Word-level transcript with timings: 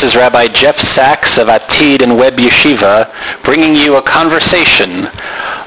This 0.00 0.12
is 0.12 0.16
Rabbi 0.16 0.48
Jeff 0.48 0.76
Saks 0.76 1.36
of 1.36 1.48
Atid 1.48 2.00
and 2.00 2.16
Web 2.16 2.38
Yeshiva 2.38 3.44
bringing 3.44 3.74
you 3.74 3.96
a 3.96 4.02
conversation 4.02 5.04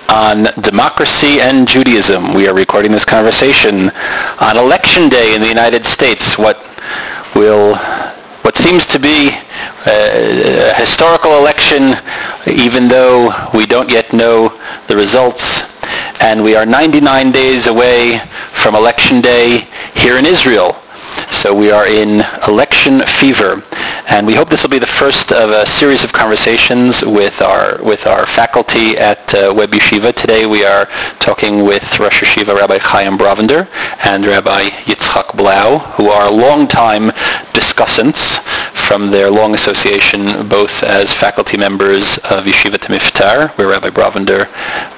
on 0.10 0.46
democracy 0.60 1.40
and 1.40 1.68
Judaism. 1.68 2.34
We 2.34 2.48
are 2.48 2.56
recording 2.56 2.92
this 2.92 3.06
conversation 3.06 3.92
on 3.92 4.58
Election 4.58 5.08
Day 5.08 5.36
in 5.36 5.42
the 5.42 5.48
United 5.48 5.86
States. 5.86 6.36
What 6.36 6.58
will 7.36 7.76
what 8.42 8.58
seems 8.58 8.88
to 8.88 8.98
be 8.98 9.30
a 9.86 10.74
historical 10.78 11.38
election, 11.38 11.94
even 12.48 12.88
though 12.88 13.52
we 13.54 13.68
don't 13.68 13.92
yet 13.92 14.14
know 14.14 14.60
the 14.88 14.96
results. 14.96 15.44
And 16.20 16.44
we 16.44 16.56
are 16.56 16.66
99 16.66 17.32
days 17.32 17.68
away 17.68 18.20
from 18.64 18.74
Election 18.74 19.22
Day 19.22 19.68
here 19.94 20.18
in 20.18 20.26
Israel. 20.26 20.83
So 21.32 21.54
we 21.54 21.72
are 21.72 21.88
in 21.88 22.22
election 22.48 23.02
fever, 23.20 23.64
and 24.08 24.26
we 24.26 24.34
hope 24.34 24.50
this 24.50 24.64
will 24.64 24.70
be 24.70 24.80
the 24.80 24.88
first 24.88 25.32
of 25.32 25.50
a 25.50 25.66
series 25.66 26.04
of 26.04 26.14
conversations 26.14 27.04
with 27.04 27.42
our 27.42 27.82
with 27.84 28.06
our 28.06 28.26
faculty 28.28 28.98
at 28.98 29.34
uh, 29.34 29.54
Web 29.56 29.72
Yeshiva. 29.72 30.14
Today 30.16 30.46
we 30.46 30.64
are 30.64 30.86
talking 31.20 31.66
with 31.66 31.84
Rosh 32.00 32.24
Yeshiva 32.24 32.56
Rabbi 32.56 32.78
Chaim 32.78 33.18
Brovender 33.18 33.68
and 34.06 34.26
Rabbi 34.26 34.70
Yitzchak 34.86 35.36
Blau, 35.36 35.80
who 35.98 36.10
are 36.10 36.32
longtime 36.32 37.10
discussants 37.54 38.40
from 38.88 39.12
their 39.12 39.30
long 39.30 39.54
association, 39.54 40.48
both 40.48 40.72
as 40.84 41.14
faculty 41.14 41.58
members 41.58 42.18
of 42.20 42.46
Yeshiva 42.46 42.78
Mivtar, 42.78 43.58
where 43.58 43.70
Rabbi 43.70 43.90
Brovender 43.90 44.48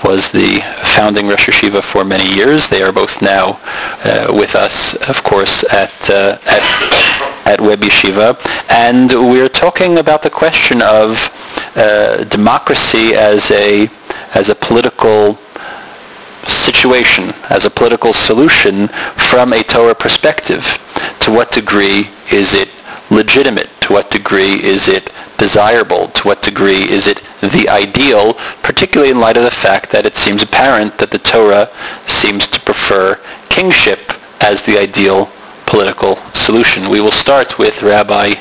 was 0.03 0.27
the 0.29 0.59
founding 0.95 1.27
Rosh 1.27 1.47
Yeshiva 1.47 1.84
for 1.91 2.03
many 2.03 2.31
years. 2.34 2.68
They 2.68 2.81
are 2.81 2.91
both 2.91 3.21
now 3.21 3.59
uh, 4.03 4.31
with 4.34 4.55
us, 4.55 4.95
of 5.07 5.23
course, 5.23 5.63
at 5.71 6.04
uh, 6.09 6.37
at, 6.45 7.48
at 7.48 7.61
Web 7.61 7.81
Yeshiva, 7.81 8.37
and 8.70 9.09
we're 9.29 9.49
talking 9.49 9.98
about 9.98 10.21
the 10.23 10.29
question 10.29 10.81
of 10.81 11.17
uh, 11.75 12.23
democracy 12.25 13.13
as 13.15 13.49
a 13.51 13.87
as 14.34 14.49
a 14.49 14.55
political 14.55 15.37
situation, 16.47 17.31
as 17.49 17.65
a 17.65 17.70
political 17.70 18.13
solution 18.13 18.87
from 19.29 19.53
a 19.53 19.63
Torah 19.63 19.95
perspective. 19.95 20.63
To 21.21 21.31
what 21.31 21.51
degree 21.51 22.09
is 22.31 22.53
it 22.53 22.69
legitimate? 23.09 23.69
To 23.81 23.93
what 23.93 24.09
degree 24.09 24.63
is 24.63 24.87
it 24.87 25.12
desirable? 25.37 26.09
To 26.09 26.23
what 26.23 26.41
degree 26.41 26.90
is 26.90 27.07
it 27.07 27.21
the 27.41 27.67
ideal, 27.69 28.34
particularly 28.63 29.12
in 29.12 29.19
light 29.19 29.37
of 29.37 29.43
the 29.43 29.51
fact 29.51 29.91
that 29.91 30.05
it 30.05 30.17
seems 30.17 30.43
apparent 30.43 30.97
that 30.97 31.12
the 31.12 31.19
Torah 31.19 31.69
seems 32.07 32.47
to 32.47 32.59
prefer 32.62 33.15
kingship 33.49 33.99
as 34.41 34.62
the 34.63 34.77
ideal 34.77 35.31
political 35.66 36.18
solution. 36.34 36.90
We 36.90 37.02
will 37.02 37.12
start 37.12 37.58
with 37.58 37.82
Rabbi 37.82 38.34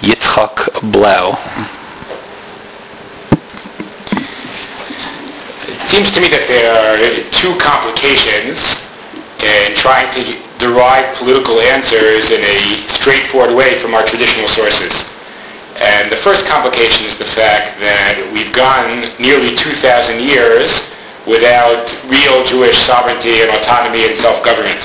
Yitzchak 0.00 0.92
Blau. 0.92 1.36
It 5.68 5.90
seems 5.90 6.10
to 6.12 6.20
me 6.20 6.28
that 6.28 6.46
there 6.48 6.72
are 6.72 7.30
two 7.32 7.58
complications 7.58 8.58
in 9.42 9.74
trying 9.76 10.12
to 10.14 10.38
derive 10.58 11.16
political 11.16 11.60
answers 11.60 12.30
in 12.30 12.42
a 12.44 12.88
straightforward 12.88 13.56
way 13.56 13.80
from 13.80 13.94
our 13.94 14.04
traditional 14.04 14.48
sources. 14.48 14.92
And 15.80 16.12
the 16.12 16.18
first 16.18 16.44
complication 16.44 17.06
is 17.06 17.16
the 17.16 17.30
fact 17.32 17.80
that 17.80 18.20
we've 18.32 18.52
gone 18.52 19.16
nearly 19.18 19.56
2,000 19.56 20.20
years 20.20 20.68
without 21.26 21.88
real 22.04 22.44
Jewish 22.44 22.76
sovereignty 22.84 23.40
and 23.40 23.50
autonomy 23.50 24.04
and 24.04 24.20
self-government. 24.20 24.84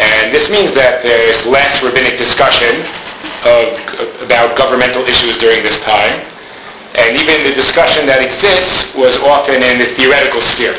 And 0.00 0.34
this 0.34 0.50
means 0.50 0.74
that 0.74 1.02
there's 1.02 1.38
less 1.46 1.82
rabbinic 1.82 2.18
discussion 2.18 2.82
of, 3.46 3.78
about 4.26 4.58
governmental 4.58 5.06
issues 5.06 5.38
during 5.38 5.62
this 5.62 5.78
time. 5.86 6.18
And 6.94 7.16
even 7.18 7.42
the 7.42 7.54
discussion 7.54 8.06
that 8.06 8.22
exists 8.22 8.94
was 8.94 9.16
often 9.22 9.62
in 9.62 9.78
the 9.78 9.94
theoretical 9.94 10.42
sphere. 10.54 10.78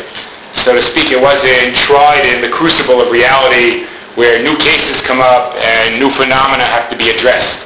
So 0.63 0.75
to 0.75 0.81
speak, 0.81 1.11
it 1.11 1.19
wasn't 1.19 1.75
tried 1.75 2.23
in 2.23 2.39
the 2.39 2.49
crucible 2.49 2.99
of 3.03 3.11
reality 3.11 3.87
where 4.15 4.39
new 4.39 4.55
cases 4.57 5.03
come 5.03 5.19
up 5.19 5.55
and 5.59 5.99
new 5.99 6.09
phenomena 6.15 6.63
have 6.63 6.89
to 6.89 6.95
be 6.95 7.11
addressed. 7.11 7.59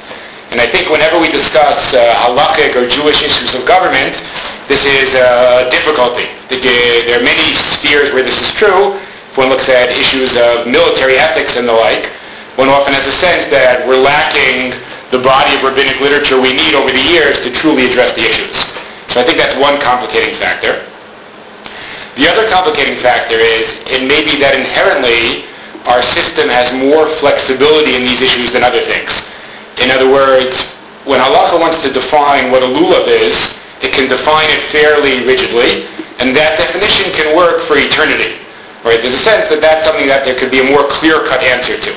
And 0.50 0.60
I 0.60 0.66
think 0.66 0.90
whenever 0.90 1.22
we 1.22 1.30
discuss 1.30 1.78
uh, 1.94 2.26
halakhic 2.26 2.74
or 2.74 2.90
Jewish 2.90 3.22
issues 3.22 3.54
of 3.54 3.62
government, 3.66 4.18
this 4.66 4.82
is 4.82 5.14
a 5.14 5.70
difficulty. 5.70 6.26
There 6.50 7.18
are 7.18 7.22
many 7.22 7.54
spheres 7.78 8.10
where 8.10 8.26
this 8.26 8.34
is 8.42 8.50
true. 8.58 8.98
One 9.36 9.48
looks 9.48 9.68
at 9.68 9.90
issues 9.90 10.36
of 10.36 10.66
military 10.66 11.16
ethics 11.16 11.56
and 11.56 11.68
the 11.68 11.72
like, 11.72 12.10
one 12.56 12.68
often 12.68 12.92
has 12.94 13.06
a 13.06 13.12
sense 13.12 13.46
that 13.54 13.86
we're 13.86 14.00
lacking 14.00 14.74
the 15.10 15.22
body 15.22 15.54
of 15.56 15.62
rabbinic 15.62 15.98
literature 16.02 16.40
we 16.40 16.52
need 16.52 16.74
over 16.74 16.90
the 16.90 17.02
years 17.02 17.38
to 17.46 17.50
truly 17.50 17.86
address 17.86 18.14
the 18.14 18.26
issues. 18.26 18.58
So 19.10 19.18
I 19.18 19.24
think 19.26 19.38
that's 19.38 19.54
one 19.58 19.80
complicating 19.80 20.34
factor. 20.38 20.86
The 22.18 22.26
other 22.26 22.50
complicating 22.50 22.98
factor 22.98 23.38
is 23.38 23.70
it 23.86 24.02
may 24.06 24.26
be 24.26 24.38
that 24.42 24.58
inherently 24.58 25.46
our 25.86 26.02
system 26.02 26.50
has 26.50 26.70
more 26.74 27.06
flexibility 27.22 27.94
in 27.94 28.02
these 28.02 28.20
issues 28.20 28.52
than 28.52 28.62
other 28.62 28.82
things. 28.84 29.14
In 29.78 29.90
other 29.90 30.10
words, 30.10 30.52
when 31.06 31.18
halacha 31.18 31.58
wants 31.58 31.80
to 31.82 31.90
define 31.90 32.50
what 32.50 32.62
a 32.62 32.68
lulav 32.68 33.08
is, 33.08 33.34
it 33.80 33.94
can 33.94 34.10
define 34.10 34.50
it 34.50 34.60
fairly 34.68 35.24
rigidly, 35.24 35.88
and 36.20 36.36
that 36.36 36.58
definition 36.58 37.10
can 37.16 37.34
work 37.34 37.64
for 37.64 37.78
eternity. 37.78 38.36
Right? 38.84 39.00
There's 39.04 39.14
a 39.14 39.24
sense 39.24 39.52
that 39.52 39.60
that's 39.60 39.84
something 39.84 40.08
that 40.08 40.24
there 40.24 40.38
could 40.40 40.50
be 40.50 40.64
a 40.64 40.68
more 40.68 40.88
clear-cut 40.88 41.44
answer 41.44 41.76
to. 41.76 41.92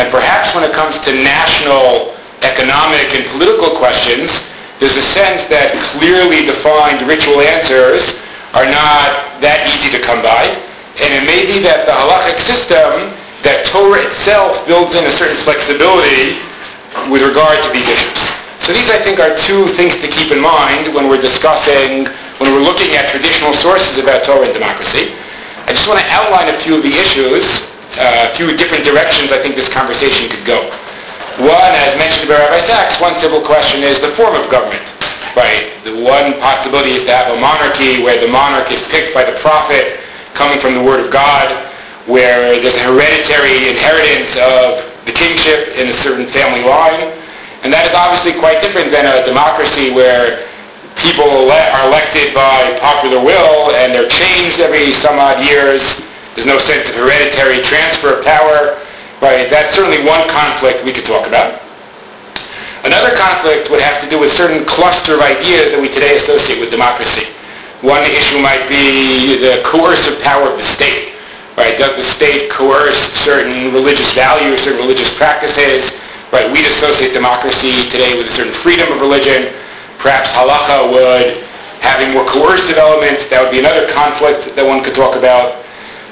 And 0.00 0.08
perhaps 0.10 0.56
when 0.56 0.64
it 0.64 0.72
comes 0.72 0.96
to 1.04 1.12
national, 1.12 2.16
economic, 2.40 3.12
and 3.12 3.28
political 3.30 3.76
questions, 3.76 4.32
there's 4.80 4.96
a 4.96 5.06
sense 5.14 5.46
that 5.52 5.76
clearly 5.94 6.48
defined 6.48 7.04
ritual 7.06 7.44
answers 7.44 8.08
are 8.56 8.66
not 8.66 9.38
that 9.44 9.68
easy 9.70 9.92
to 9.92 10.00
come 10.02 10.24
by. 10.24 10.48
And 10.98 11.10
it 11.12 11.22
may 11.28 11.46
be 11.46 11.62
that 11.62 11.86
the 11.86 11.94
halachic 11.94 12.40
system, 12.42 13.12
that 13.44 13.66
Torah 13.68 14.02
itself 14.08 14.64
builds 14.66 14.96
in 14.96 15.04
a 15.04 15.12
certain 15.12 15.36
flexibility 15.44 16.40
with 17.12 17.20
regard 17.20 17.60
to 17.62 17.68
these 17.70 17.86
issues. 17.86 18.20
So 18.64 18.72
these, 18.72 18.88
I 18.88 19.02
think, 19.02 19.20
are 19.20 19.36
two 19.44 19.68
things 19.76 19.94
to 20.00 20.08
keep 20.08 20.32
in 20.32 20.40
mind 20.40 20.88
when 20.94 21.10
we're 21.10 21.20
discussing, 21.20 22.08
when 22.40 22.50
we're 22.54 22.64
looking 22.64 22.96
at 22.96 23.12
traditional 23.12 23.52
sources 23.52 23.98
about 23.98 24.24
Torah 24.24 24.48
and 24.48 24.54
democracy. 24.54 25.12
I 25.64 25.72
just 25.72 25.88
want 25.88 26.00
to 26.00 26.08
outline 26.12 26.52
a 26.52 26.60
few 26.60 26.76
of 26.76 26.82
the 26.84 26.92
issues, 26.92 27.48
uh, 27.96 28.28
a 28.28 28.36
few 28.36 28.52
different 28.56 28.84
directions 28.84 29.32
I 29.32 29.40
think 29.40 29.56
this 29.56 29.68
conversation 29.72 30.28
could 30.28 30.44
go. 30.44 30.68
One, 31.40 31.72
as 31.72 31.96
mentioned 31.96 32.28
by 32.28 32.36
Rabbi 32.36 32.62
Saks, 32.68 33.00
one 33.00 33.18
simple 33.18 33.40
question 33.40 33.82
is 33.82 33.98
the 33.98 34.12
form 34.14 34.36
of 34.36 34.46
government. 34.52 34.84
Right. 35.34 35.74
The 35.82 35.98
one 35.98 36.38
possibility 36.38 36.94
is 36.94 37.02
to 37.08 37.12
have 37.16 37.34
a 37.34 37.40
monarchy 37.40 38.04
where 38.04 38.20
the 38.20 38.30
monarch 38.30 38.70
is 38.70 38.78
picked 38.92 39.16
by 39.16 39.24
the 39.24 39.34
prophet 39.40 39.98
coming 40.36 40.60
from 40.60 40.74
the 40.74 40.82
Word 40.82 41.00
of 41.02 41.10
God, 41.10 41.50
where 42.06 42.60
there's 42.60 42.76
a 42.76 42.84
hereditary 42.84 43.66
inheritance 43.66 44.30
of 44.36 44.84
the 45.08 45.12
kingship 45.16 45.74
in 45.74 45.88
a 45.88 45.96
certain 45.96 46.30
family 46.30 46.62
line. 46.62 47.10
And 47.64 47.72
that 47.72 47.88
is 47.88 47.96
obviously 47.96 48.38
quite 48.38 48.60
different 48.60 48.92
than 48.92 49.08
a 49.08 49.24
democracy 49.26 49.90
where 49.90 50.46
people 51.04 51.52
are 51.52 51.86
elected 51.86 52.32
by 52.32 52.80
popular 52.80 53.20
will 53.20 53.76
and 53.76 53.92
they're 53.92 54.08
changed 54.08 54.58
every 54.58 54.96
some 55.04 55.20
odd 55.20 55.44
years. 55.44 55.84
There's 56.32 56.48
no 56.48 56.58
sense 56.58 56.88
of 56.88 56.96
hereditary 56.96 57.60
transfer 57.60 58.18
of 58.18 58.24
power. 58.24 58.80
Right. 59.20 59.48
That's 59.52 59.76
certainly 59.76 60.04
one 60.04 60.28
conflict 60.28 60.84
we 60.84 60.92
could 60.92 61.04
talk 61.04 61.28
about. 61.28 61.60
Another 62.84 63.16
conflict 63.16 63.70
would 63.70 63.80
have 63.80 64.02
to 64.02 64.08
do 64.08 64.18
with 64.18 64.32
certain 64.32 64.64
cluster 64.64 65.14
of 65.14 65.20
ideas 65.20 65.70
that 65.70 65.80
we 65.80 65.88
today 65.88 66.16
associate 66.16 66.60
with 66.60 66.70
democracy. 66.70 67.24
One 67.80 68.02
issue 68.04 68.40
might 68.40 68.68
be 68.68 69.36
the 69.40 69.60
coercive 69.64 70.20
power 70.20 70.48
of 70.48 70.56
the 70.56 70.68
state. 70.72 71.16
Right? 71.56 71.78
Does 71.78 71.96
the 71.96 72.08
state 72.16 72.50
coerce 72.50 72.98
certain 73.24 73.72
religious 73.72 74.10
values, 74.12 74.60
certain 74.64 74.80
religious 74.80 75.12
practices? 75.14 75.88
Right? 76.32 76.50
We'd 76.50 76.66
associate 76.66 77.12
democracy 77.12 77.88
today 77.88 78.16
with 78.18 78.26
a 78.26 78.34
certain 78.34 78.52
freedom 78.60 78.90
of 78.90 79.00
religion. 79.00 79.54
Perhaps 80.04 80.28
halacha 80.36 80.92
would 80.92 81.48
have 81.80 82.04
a 82.04 82.12
more 82.12 82.28
coercive 82.28 82.76
element. 82.76 83.24
That 83.32 83.40
would 83.40 83.50
be 83.50 83.58
another 83.58 83.88
conflict 83.88 84.52
that 84.54 84.64
one 84.64 84.84
could 84.84 84.94
talk 84.94 85.16
about. 85.16 85.64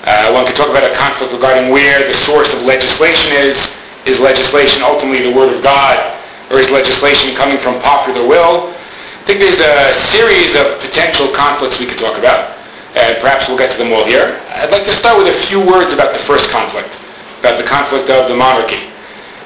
Uh, 0.08 0.32
one 0.32 0.48
could 0.48 0.56
talk 0.56 0.72
about 0.72 0.88
a 0.88 0.96
conflict 0.96 1.30
regarding 1.30 1.70
where 1.70 2.08
the 2.08 2.16
source 2.24 2.52
of 2.56 2.64
legislation 2.64 3.30
is. 3.36 3.60
Is 4.08 4.18
legislation 4.18 4.80
ultimately 4.82 5.22
the 5.22 5.36
Word 5.36 5.54
of 5.54 5.62
God? 5.62 6.18
or 6.52 6.60
is 6.60 6.68
legislation 6.68 7.34
coming 7.34 7.58
from 7.58 7.80
popular 7.80 8.28
will? 8.28 8.68
I 8.68 9.24
think 9.24 9.40
there's 9.40 9.58
a 9.58 9.96
series 10.12 10.54
of 10.54 10.78
potential 10.84 11.32
conflicts 11.32 11.80
we 11.80 11.86
could 11.86 11.98
talk 11.98 12.18
about, 12.18 12.52
and 12.94 13.16
perhaps 13.24 13.48
we'll 13.48 13.56
get 13.56 13.72
to 13.72 13.78
them 13.78 13.92
all 13.92 14.04
here. 14.04 14.38
I'd 14.52 14.70
like 14.70 14.84
to 14.84 14.92
start 14.92 15.16
with 15.16 15.34
a 15.34 15.46
few 15.48 15.64
words 15.64 15.92
about 15.92 16.12
the 16.12 16.20
first 16.28 16.50
conflict, 16.50 16.92
about 17.40 17.56
the 17.56 17.64
conflict 17.64 18.10
of 18.10 18.28
the 18.28 18.36
monarchy. 18.36 18.91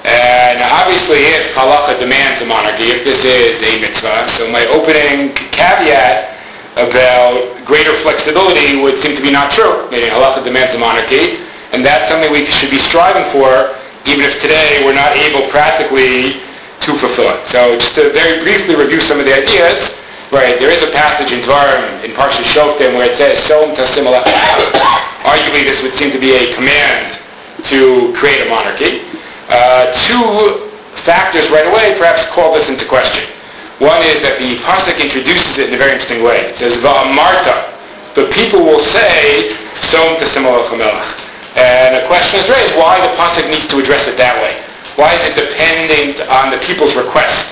And 0.07 0.63
obviously, 0.63 1.27
if 1.35 1.51
halacha 1.59 1.99
demands 1.99 2.41
a 2.41 2.47
monarchy, 2.47 2.95
if 2.95 3.03
this 3.03 3.27
is 3.27 3.59
a 3.59 3.81
mitzvah, 3.83 4.31
so 4.39 4.47
my 4.55 4.63
opening 4.71 5.35
caveat 5.51 6.31
about 6.79 7.65
greater 7.67 7.91
flexibility 8.07 8.79
would 8.79 9.03
seem 9.03 9.17
to 9.17 9.23
be 9.23 9.35
not 9.35 9.51
true. 9.51 9.91
Meaning 9.91 10.15
halacha 10.15 10.45
demands 10.45 10.75
a 10.75 10.79
monarchy, 10.79 11.43
and 11.75 11.83
that's 11.85 12.07
something 12.07 12.31
we 12.31 12.47
should 12.47 12.71
be 12.71 12.79
striving 12.79 13.27
for, 13.35 13.75
even 14.07 14.23
if 14.23 14.39
today 14.39 14.87
we're 14.87 14.95
not 14.95 15.19
able 15.19 15.51
practically 15.51 16.39
to 16.87 16.95
fulfill 17.03 17.35
it. 17.35 17.43
So 17.51 17.75
just 17.75 17.99
to 17.99 18.15
very 18.15 18.47
briefly 18.47 18.77
review 18.79 19.01
some 19.01 19.19
of 19.19 19.27
the 19.27 19.35
ideas, 19.35 19.91
right, 20.31 20.55
there 20.63 20.71
is 20.71 20.87
a 20.87 20.93
passage 20.95 21.35
in 21.35 21.43
Dvarim, 21.43 22.05
in 22.07 22.15
Parsha 22.15 22.47
Shoftim, 22.47 22.95
where 22.95 23.11
it 23.11 23.19
says, 23.19 23.43
Som 23.43 23.75
tasim 23.75 24.07
Arguably, 25.27 25.67
this 25.67 25.83
would 25.83 25.99
seem 25.99 26.13
to 26.13 26.21
be 26.21 26.31
a 26.31 26.55
command 26.55 27.19
to 27.65 28.15
create 28.15 28.47
a 28.47 28.49
monarchy. 28.49 29.03
Uh, 29.49 29.93
two 30.07 30.73
factors 31.03 31.49
right 31.51 31.67
away 31.67 31.95
perhaps 31.99 32.25
call 32.35 32.55
this 32.55 32.69
into 32.69 32.85
question. 32.87 33.23
One 33.79 34.01
is 34.09 34.25
that 34.25 34.41
the 34.41 34.57
pasuk 34.65 34.97
introduces 34.97 35.59
it 35.59 35.69
in 35.69 35.75
a 35.75 35.79
very 35.79 35.93
interesting 35.93 36.25
way. 36.25 36.49
It 36.49 36.57
says, 36.57 36.81
Va'amarta. 36.81 37.77
The 38.17 38.33
people 38.33 38.65
will 38.65 38.81
say, 38.81 39.53
Som 39.93 40.17
tasim 40.17 40.49
And 41.55 41.91
a 42.01 42.07
question 42.09 42.41
is 42.41 42.49
raised, 42.49 42.75
why 42.75 42.97
the 43.05 43.13
pasuk 43.21 43.45
needs 43.53 43.69
to 43.69 43.79
address 43.79 44.09
it 44.09 44.17
that 44.17 44.41
way. 44.41 44.57
Why 44.97 45.13
is 45.13 45.23
it 45.29 45.37
dependent 45.37 46.25
on 46.33 46.51
the 46.51 46.59
people's 46.65 46.97
request? 46.97 47.45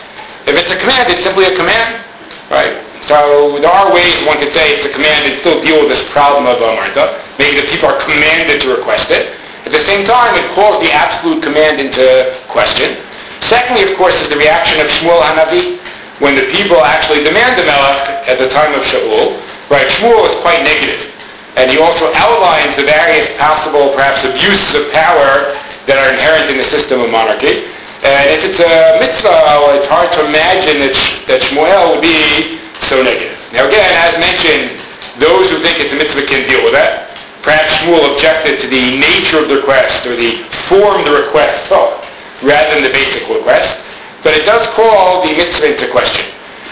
If 0.48 0.56
it's 0.56 0.72
a 0.72 0.80
command, 0.80 1.12
it's 1.12 1.22
simply 1.22 1.44
a 1.44 1.54
command, 1.56 2.00
right? 2.48 2.80
So 3.04 3.60
there 3.60 3.68
are 3.68 3.92
ways 3.92 4.16
one 4.24 4.40
could 4.40 4.52
say 4.56 4.80
it's 4.80 4.88
a 4.88 4.92
command 4.92 5.28
and 5.28 5.36
still 5.44 5.60
deal 5.60 5.84
with 5.84 5.92
this 5.92 6.00
problem 6.08 6.48
of 6.48 6.56
Amarta. 6.64 7.20
Maybe 7.36 7.60
the 7.60 7.68
people 7.68 7.92
are 7.92 8.00
commanded 8.00 8.64
to 8.64 8.72
request 8.72 9.12
it. 9.12 9.36
At 9.64 9.72
the 9.72 9.84
same 9.88 10.04
time, 10.04 10.36
it 10.36 10.44
calls 10.54 10.80
the 10.84 10.92
absolute 10.92 11.42
command 11.42 11.80
into 11.80 12.04
question. 12.48 13.00
Secondly, 13.40 13.82
of 13.84 13.96
course, 13.96 14.20
is 14.20 14.28
the 14.28 14.36
reaction 14.36 14.80
of 14.80 14.88
Shmuel 14.88 15.20
Hanavi 15.20 15.80
when 16.20 16.36
the 16.36 16.46
people 16.52 16.80
actually 16.84 17.24
demand 17.24 17.58
the 17.58 17.64
Melech 17.64 18.28
at 18.28 18.38
the 18.38 18.48
time 18.48 18.72
of 18.76 18.84
Shaul. 18.84 19.40
Right, 19.70 19.88
Shmuel 19.88 20.28
is 20.28 20.36
quite 20.40 20.62
negative. 20.62 21.12
And 21.56 21.70
he 21.70 21.78
also 21.78 22.12
outlines 22.12 22.76
the 22.76 22.84
various 22.84 23.28
possible, 23.38 23.92
perhaps, 23.94 24.24
abuses 24.24 24.74
of 24.74 24.92
power 24.92 25.56
that 25.86 25.96
are 25.96 26.12
inherent 26.12 26.50
in 26.50 26.58
the 26.58 26.68
system 26.68 27.00
of 27.00 27.10
monarchy. 27.10 27.64
And 28.04 28.28
if 28.36 28.44
it's 28.44 28.60
a 28.60 29.00
mitzvah, 29.00 29.80
it's 29.80 29.88
hard 29.88 30.12
to 30.12 30.28
imagine 30.28 30.76
that, 30.84 30.96
that 31.24 31.40
Shmuel 31.40 31.96
would 31.96 32.04
be 32.04 32.60
so 32.84 33.00
negative. 33.00 33.38
Now 33.52 33.64
again, 33.64 33.88
as 33.96 34.12
mentioned, 34.20 34.76
those 35.16 35.48
who 35.48 35.56
think 35.64 35.80
it's 35.80 35.92
a 35.92 35.96
mitzvah 35.96 36.26
can 36.26 36.44
deal 36.48 36.60
with 36.64 36.74
that. 36.74 37.13
Perhaps 37.44 37.76
Shmuel 37.84 38.16
objected 38.16 38.58
to 38.64 38.66
the 38.72 38.96
nature 38.96 39.36
of 39.36 39.52
the 39.52 39.60
request 39.60 40.08
or 40.08 40.16
the 40.16 40.40
form 40.64 41.04
the 41.04 41.12
request 41.12 41.68
took 41.68 42.00
rather 42.40 42.80
than 42.80 42.82
the 42.82 42.94
basic 42.96 43.28
request. 43.28 43.76
But 44.24 44.32
it 44.32 44.48
does 44.48 44.64
call 44.72 45.20
the 45.20 45.36
mitzvah 45.36 45.76
into 45.76 45.86
question. 45.92 46.24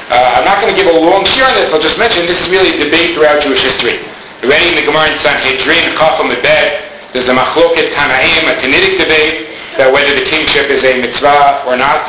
Uh, 0.08 0.40
I'm 0.40 0.48
not 0.48 0.64
going 0.64 0.72
to 0.72 0.76
give 0.76 0.88
a 0.88 0.96
long 0.96 1.28
share 1.28 1.44
on 1.44 1.54
this. 1.60 1.68
I'll 1.72 1.80
just 1.80 2.00
mention 2.00 2.24
this 2.24 2.40
is 2.40 2.48
really 2.48 2.80
a 2.80 2.84
debate 2.88 3.12
throughout 3.12 3.44
Jewish 3.44 3.60
history. 3.60 4.00
Already 4.40 4.72
in 4.72 4.76
the 4.80 4.84
Gemara 4.88 5.12
in 5.12 5.18
Sanhedrin, 5.20 5.92
Chafam 5.94 6.32
Bed, 6.40 6.88
there's 7.12 7.28
a 7.28 7.36
machloket 7.36 7.92
Tanaim, 7.92 8.48
a 8.48 8.56
Tannaitic 8.56 8.96
debate, 8.96 9.52
that 9.76 9.92
whether 9.92 10.16
the 10.16 10.24
kingship 10.24 10.72
is 10.72 10.82
a 10.84 11.00
mitzvah 11.00 11.64
or 11.68 11.76
not. 11.76 12.08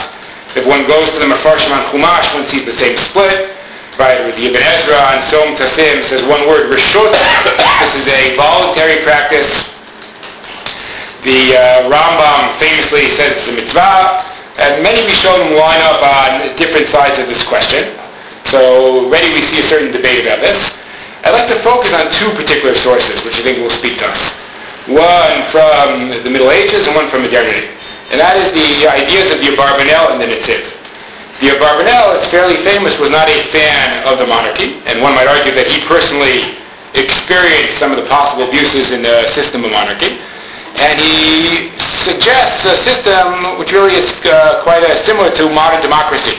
If 0.55 0.65
one 0.65 0.87
goes 0.87 1.11
to 1.11 1.19
the 1.19 1.27
Mefarshim 1.27 1.71
on 1.71 1.83
Chumash, 1.91 2.33
one 2.33 2.47
sees 2.47 2.63
the 2.63 2.75
same 2.79 2.95
split. 2.97 3.52
With 3.97 4.35
the 4.35 4.47
Ibn 4.49 4.61
Ezra 4.61 4.97
on 4.97 5.21
Som 5.29 5.55
Tasim 5.55 6.03
says 6.09 6.21
one 6.23 6.47
word, 6.47 6.71
Rishut. 6.71 7.13
this 7.79 7.95
is 7.95 8.07
a 8.07 8.35
voluntary 8.35 9.03
practice. 9.03 9.47
The 11.23 11.55
uh, 11.55 11.89
Rambam 11.89 12.57
famously 12.59 13.09
says 13.15 13.37
it's 13.37 13.47
a 13.47 13.51
mitzvah. 13.51 14.25
And 14.57 14.83
many 14.83 15.01
Rishonim 15.07 15.57
line 15.57 15.81
up 15.81 16.01
on 16.01 16.55
different 16.57 16.89
sides 16.89 17.19
of 17.19 17.27
this 17.27 17.43
question. 17.43 17.97
So 18.45 19.05
already 19.05 19.33
we 19.33 19.41
see 19.41 19.59
a 19.59 19.63
certain 19.63 19.91
debate 19.91 20.25
about 20.25 20.41
this. 20.41 20.59
I'd 21.23 21.31
like 21.31 21.47
to 21.47 21.61
focus 21.63 21.93
on 21.93 22.11
two 22.11 22.33
particular 22.33 22.75
sources, 22.75 23.23
which 23.23 23.37
I 23.37 23.43
think 23.43 23.59
will 23.59 23.69
speak 23.69 23.97
to 23.99 24.05
us 24.05 24.19
one 24.87 25.47
from 25.51 26.09
the 26.09 26.29
Middle 26.29 26.51
Ages 26.51 26.87
and 26.87 26.95
one 26.95 27.09
from 27.09 27.21
modernity. 27.21 27.67
And 28.11 28.19
that 28.19 28.35
is 28.35 28.51
the 28.51 28.87
ideas 28.87 29.31
of 29.31 29.39
the 29.39 29.55
Abarbanel 29.55 30.11
and 30.11 30.19
the 30.19 30.27
Netziv. 30.27 30.72
The 31.43 31.51
Abarbanel, 31.59 32.15
it's 32.15 32.31
fairly 32.31 32.55
famous, 32.63 32.95
was 33.03 33.11
not 33.11 33.27
a 33.27 33.43
fan 33.51 34.07
of 34.07 34.15
the 34.15 34.23
monarchy, 34.23 34.79
and 34.87 35.03
one 35.03 35.11
might 35.11 35.27
argue 35.27 35.51
that 35.59 35.67
he 35.67 35.83
personally 35.91 36.55
experienced 36.95 37.83
some 37.83 37.91
of 37.91 37.99
the 37.99 38.07
possible 38.07 38.47
abuses 38.47 38.95
in 38.95 39.03
the 39.03 39.27
system 39.35 39.67
of 39.67 39.75
monarchy. 39.75 40.23
And 40.79 40.95
he 40.95 41.75
suggests 42.07 42.63
a 42.63 42.79
system 42.87 43.59
which 43.59 43.75
really 43.75 43.91
is 43.91 44.07
uh, 44.23 44.63
quite 44.63 44.87
uh, 44.87 44.95
similar 45.03 45.35
to 45.35 45.51
modern 45.51 45.83
democracy. 45.83 46.31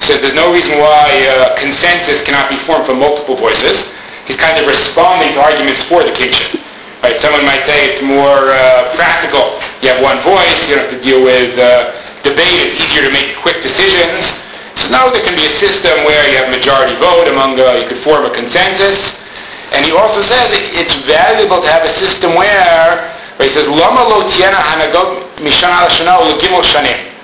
He 0.00 0.04
says 0.08 0.24
there's 0.24 0.32
no 0.32 0.48
reason 0.48 0.80
why 0.80 1.12
uh, 1.28 1.52
consensus 1.60 2.24
cannot 2.24 2.48
be 2.48 2.56
formed 2.64 2.88
from 2.88 3.04
multiple 3.04 3.36
voices. 3.36 3.84
He's 4.24 4.40
kind 4.40 4.56
of 4.56 4.64
responding 4.64 5.36
to 5.36 5.44
arguments 5.44 5.84
for 5.92 6.00
the 6.08 6.16
kingship. 6.16 6.56
Right? 7.04 7.20
Someone 7.20 7.44
might 7.44 7.68
say 7.68 7.92
it's 7.92 8.00
more 8.00 8.48
uh, 8.48 8.96
practical. 8.96 9.60
You 9.84 9.92
have 9.92 10.00
one 10.00 10.24
voice. 10.24 10.56
You 10.72 10.80
don't 10.80 10.88
have 10.88 10.96
to 10.96 11.04
deal 11.04 11.20
with 11.20 11.52
It's 12.48 12.80
easier 12.80 13.04
to 13.04 13.12
make 13.12 13.36
quick 13.44 13.62
decisions. 13.62 14.24
So 14.80 14.88
now 14.88 15.10
there 15.10 15.22
can 15.24 15.34
be 15.34 15.44
a 15.44 15.54
system 15.58 16.04
where 16.06 16.24
you 16.30 16.38
have 16.38 16.48
majority 16.48 16.94
vote 16.96 17.28
among, 17.28 17.58
you 17.58 17.86
could 17.88 18.02
form 18.04 18.24
a 18.24 18.30
consensus. 18.30 18.96
And 19.72 19.84
he 19.84 19.92
also 19.92 20.22
says 20.22 20.48
it's 20.52 20.94
valuable 21.04 21.60
to 21.60 21.68
have 21.68 21.84
a 21.84 21.92
system 22.00 22.34
where, 22.34 23.12
where 23.36 23.48
he 23.48 23.52
says, 23.52 23.68
Lama 23.68 24.08
lo 24.08 24.24
tiena 24.32 24.56
hanagot 24.56 25.36
mishana. 25.44 25.90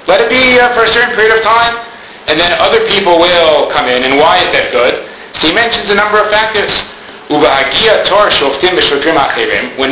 Let 0.07 0.21
it 0.21 0.29
be 0.29 0.61
uh, 0.61 0.75
for 0.75 0.85
a 0.85 0.89
certain 0.89 1.17
period 1.17 1.39
of 1.39 1.43
time, 1.43 1.81
and 2.29 2.39
then 2.39 2.53
other 2.61 2.85
people 2.87 3.19
will 3.19 3.71
come 3.71 3.89
in. 3.89 4.05
And 4.05 4.21
why 4.21 4.37
is 4.45 4.53
that 4.53 4.69
good? 4.73 5.09
So 5.41 5.49
he 5.49 5.55
mentions 5.55 5.89
a 5.89 5.95
number 5.95 6.21
of 6.21 6.29
factors. 6.29 6.71
When 7.29 7.41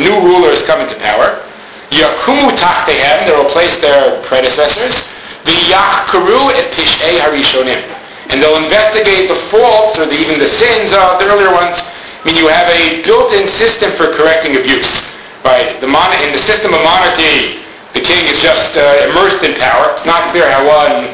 new 0.03 0.19
rulers 0.21 0.61
come 0.63 0.81
into 0.81 0.95
power, 1.01 1.41
yakumu 1.89 2.53
tachtehem, 2.53 3.25
they 3.25 3.33
will 3.33 3.49
place 3.49 3.75
their 3.77 4.21
predecessors, 4.21 5.01
v'yachkaru 5.45 6.51
et 6.55 6.71
pish'ei 6.73 7.19
harishonim. 7.19 7.81
And 8.29 8.41
they'll 8.41 8.57
investigate 8.57 9.27
the 9.27 9.39
faults 9.51 9.99
or 9.99 10.05
the, 10.05 10.17
even 10.17 10.39
the 10.39 10.47
sins 10.47 10.91
of 10.91 11.19
the 11.19 11.27
earlier 11.27 11.51
ones. 11.51 11.77
I 11.77 12.21
mean, 12.25 12.35
you 12.35 12.47
have 12.47 12.71
a 12.71 13.03
built-in 13.03 13.47
system 13.59 13.91
for 13.99 14.09
correcting 14.15 14.55
abuse. 14.55 14.89
Right? 15.43 15.79
The 15.81 15.87
mon- 15.87 16.15
in 16.23 16.31
the 16.31 16.41
system 16.47 16.73
of 16.73 16.81
monarchy, 16.81 17.59
the 17.93 17.99
king 17.99 18.25
is 18.31 18.39
just 18.39 18.73
uh, 18.79 19.11
immersed 19.11 19.43
in 19.43 19.59
power. 19.59 19.91
It's 19.93 20.07
not 20.07 20.31
clear 20.31 20.49
how 20.49 20.63
one 20.63 21.11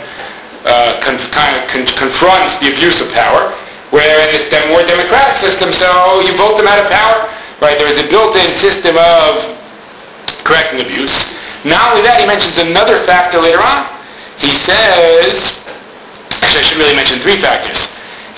uh, 0.64 1.02
con- 1.02 1.18
kind 1.34 1.58
of 1.58 1.66
con- 1.68 1.90
confronts 1.98 2.56
the 2.62 2.72
abuse 2.72 3.02
of 3.02 3.10
power. 3.12 3.58
Where 3.90 4.22
in 4.22 4.30
this 4.38 4.54
more 4.70 4.86
democratic 4.86 5.42
system, 5.42 5.74
so 5.74 6.22
you 6.22 6.38
vote 6.38 6.62
them 6.62 6.70
out 6.70 6.78
of 6.78 6.94
power, 6.94 7.26
right? 7.60 7.74
There 7.74 7.90
is 7.90 7.98
a 7.98 8.08
built-in 8.08 8.54
system 8.62 8.96
of 9.02 9.58
correcting 10.46 10.86
abuse. 10.86 11.12
Not 11.66 11.92
only 11.92 12.06
that, 12.06 12.22
he 12.22 12.26
mentions 12.30 12.56
another 12.62 13.04
factor 13.10 13.42
later 13.42 13.60
on. 13.60 13.99
He 14.40 14.56
says, 14.64 15.36
actually 16.42 16.60
I 16.60 16.64
should 16.64 16.78
really 16.80 16.96
mention 16.96 17.20
three 17.20 17.42
factors. 17.42 17.80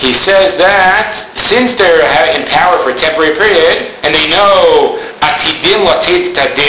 He 0.02 0.12
says 0.12 0.58
that 0.58 1.14
since 1.46 1.78
they're 1.78 2.02
uh, 2.02 2.34
in 2.34 2.42
power 2.50 2.82
for 2.82 2.90
a 2.90 2.98
temporary 2.98 3.38
period, 3.38 3.94
and 4.02 4.10
they 4.10 4.26
know 4.26 4.98
tadim 5.22 6.66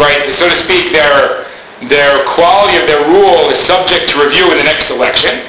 right? 0.00 0.34
So 0.34 0.48
to 0.48 0.56
speak, 0.64 0.92
their 0.92 1.44
their 1.92 2.24
quality 2.38 2.78
of 2.78 2.86
their 2.86 3.04
rule 3.10 3.50
is 3.50 3.58
subject 3.66 4.08
to 4.10 4.22
review 4.22 4.48
in 4.48 4.56
the 4.56 4.64
next 4.64 4.88
election. 4.88 5.44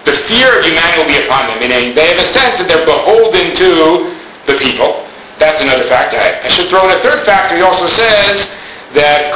The 0.00 0.16
fear 0.26 0.58
of 0.58 0.64
humanity 0.64 0.96
will 0.96 1.12
be 1.12 1.20
upon 1.22 1.46
them, 1.52 1.60
meaning 1.60 1.94
they 1.94 2.08
have 2.08 2.18
a 2.18 2.32
sense 2.32 2.56
that 2.56 2.66
they're 2.66 2.88
beholden 2.88 3.54
to 3.54 4.16
the 4.48 4.56
people. 4.56 5.04
That's 5.38 5.60
another 5.60 5.84
factor. 5.92 6.16
I, 6.16 6.48
should 6.48 6.72
throw 6.72 6.88
in 6.88 6.96
a 6.96 7.02
third 7.04 7.24
factor. 7.28 7.56
He 7.56 7.62
also 7.62 7.86
says 7.88 8.48
that 8.94 9.30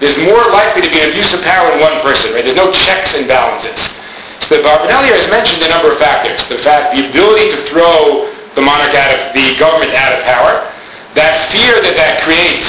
there's 0.00 0.18
more 0.18 0.44
likely 0.52 0.82
to 0.82 0.90
be 0.90 1.00
an 1.00 1.10
abuse 1.10 1.32
of 1.32 1.40
power 1.42 1.72
in 1.72 1.80
one 1.80 1.96
person. 2.02 2.32
Right? 2.34 2.44
There's 2.44 2.60
no 2.60 2.70
checks 2.70 3.14
and 3.14 3.26
balances. 3.26 3.80
So 4.44 4.60
the 4.60 4.62
Barbanelli 4.62 5.08
has 5.16 5.24
mentioned 5.32 5.64
a 5.64 5.70
number 5.72 5.92
of 5.92 5.98
factors. 5.98 6.44
The 6.52 6.60
fact, 6.60 6.92
the 6.92 7.08
ability 7.08 7.56
to 7.56 7.64
throw 7.66 8.28
the 8.54 8.60
monarch 8.60 8.92
out 8.94 9.10
of 9.10 9.32
the 9.32 9.56
government 9.56 9.96
out 9.96 10.12
of 10.12 10.22
power, 10.28 10.68
that 11.16 11.50
fear 11.50 11.80
that 11.80 11.96
that 11.96 12.22
creates 12.22 12.68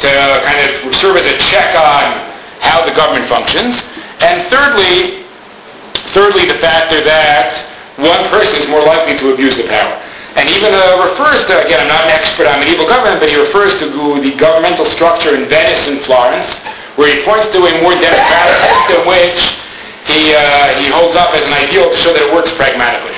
to 0.00 0.10
kind 0.42 0.58
of 0.64 0.94
serve 0.96 1.20
as 1.20 1.28
a 1.28 1.36
check 1.38 1.76
on 1.78 2.26
how 2.58 2.82
the 2.82 2.94
government 2.96 3.28
functions. 3.28 3.78
And 4.24 4.48
thirdly, 4.50 5.28
thirdly, 6.16 6.48
the 6.48 6.58
factor 6.58 7.04
that 7.04 7.68
one 8.00 8.26
person 8.30 8.58
is 8.58 8.66
more 8.66 8.82
likely 8.82 9.18
to 9.18 9.34
abuse 9.34 9.54
the 9.54 9.68
power. 9.68 10.01
And 10.32 10.48
even 10.48 10.72
uh, 10.72 11.12
refers 11.12 11.44
to, 11.52 11.60
again, 11.60 11.84
I'm 11.84 11.92
not 11.92 12.08
an 12.08 12.12
expert 12.16 12.48
on 12.48 12.60
medieval 12.64 12.88
government, 12.88 13.20
but 13.20 13.28
he 13.28 13.36
refers 13.36 13.76
to 13.84 13.86
the 13.92 14.32
governmental 14.40 14.88
structure 14.88 15.36
in 15.36 15.44
Venice 15.44 15.84
and 15.88 16.00
Florence, 16.08 16.48
where 16.96 17.12
he 17.12 17.20
points 17.20 17.52
to 17.52 17.60
a 17.60 17.72
more 17.84 17.92
democratic 17.92 18.56
system 18.72 19.04
which 19.04 19.40
he, 20.08 20.32
uh, 20.32 20.72
he 20.80 20.88
holds 20.88 21.14
up 21.20 21.36
as 21.36 21.44
an 21.44 21.52
ideal 21.52 21.92
to 21.92 21.96
show 22.00 22.16
that 22.16 22.24
it 22.24 22.32
works 22.32 22.48
pragmatically. 22.56 23.12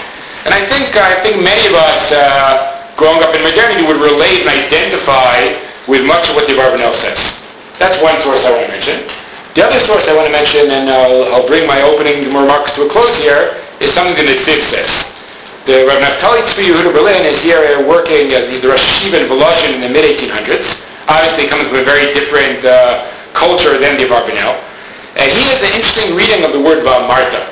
And 0.44 0.52
I 0.52 0.66
think, 0.66 0.90
I 0.98 1.22
think 1.22 1.38
many 1.38 1.70
of 1.70 1.74
us 1.78 2.10
uh, 2.10 2.92
growing 2.98 3.22
up 3.22 3.30
in 3.30 3.46
modernity 3.46 3.86
would 3.86 4.02
relate 4.02 4.42
and 4.42 4.50
identify 4.50 5.54
with 5.86 6.02
much 6.02 6.28
of 6.28 6.34
what 6.34 6.50
the 6.50 6.58
Abarbanel 6.58 6.98
says. 6.98 7.16
That's 7.78 7.96
one 8.02 8.18
source 8.26 8.42
I 8.42 8.50
want 8.50 8.66
to 8.66 8.72
mention. 8.74 9.06
The 9.54 9.62
other 9.62 9.78
source 9.86 10.10
I 10.10 10.14
want 10.18 10.26
to 10.26 10.34
mention, 10.34 10.66
and 10.70 10.90
I'll, 10.90 11.30
I'll 11.30 11.46
bring 11.46 11.66
my 11.66 11.82
opening 11.82 12.26
remarks 12.26 12.72
to 12.74 12.86
a 12.86 12.88
close 12.90 13.14
here, 13.16 13.62
is 13.78 13.94
something 13.94 14.18
that 14.18 14.26
Netziv 14.26 14.66
says. 14.66 15.13
The 15.64 15.88
Rav 15.88 15.96
Naftali 15.96 16.44
Tzvi 16.44 16.68
Yehuda 16.68 16.92
Berlin 16.92 17.24
is 17.24 17.40
here 17.40 17.56
uh, 17.56 17.80
working, 17.88 18.36
as 18.36 18.60
the 18.60 18.68
Rosh 18.68 18.84
Yeshiva 18.84 19.24
in 19.24 19.32
Volozhin 19.32 19.72
in 19.72 19.80
the 19.80 19.88
mid-1800s. 19.88 20.76
Obviously, 21.08 21.48
comes 21.48 21.64
from 21.72 21.80
a 21.80 21.84
very 21.88 22.12
different 22.12 22.60
uh, 22.60 23.08
culture 23.32 23.80
than 23.80 23.96
the 23.96 24.04
Abarbanel. 24.04 24.60
And 25.16 25.24
uh, 25.24 25.34
he 25.34 25.40
has 25.48 25.64
an 25.64 25.72
interesting 25.72 26.12
reading 26.12 26.44
of 26.44 26.52
the 26.52 26.60
word 26.60 26.84
Marta. 26.84 27.48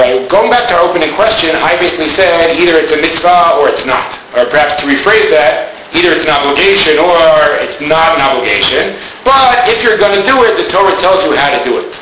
Right? 0.00 0.24
Going 0.32 0.48
back 0.48 0.72
to 0.72 0.80
our 0.80 0.88
opening 0.88 1.12
question, 1.12 1.52
I 1.56 1.76
basically 1.76 2.08
said 2.08 2.56
either 2.56 2.80
it's 2.80 2.96
a 2.96 3.00
mitzvah 3.04 3.60
or 3.60 3.68
it's 3.68 3.84
not. 3.84 4.16
Or 4.32 4.48
perhaps 4.48 4.80
to 4.80 4.88
rephrase 4.88 5.28
that, 5.28 5.76
either 5.92 6.16
it's 6.16 6.24
an 6.24 6.32
obligation 6.32 6.96
or 6.96 7.20
it's 7.60 7.76
not 7.84 8.16
an 8.16 8.24
obligation. 8.24 8.96
But 9.28 9.68
if 9.68 9.84
you're 9.84 10.00
going 10.00 10.16
to 10.16 10.24
do 10.24 10.40
it, 10.48 10.56
the 10.56 10.72
Torah 10.72 10.96
tells 11.04 11.20
you 11.20 11.36
how 11.36 11.52
to 11.52 11.60
do 11.68 11.84
it. 11.84 11.92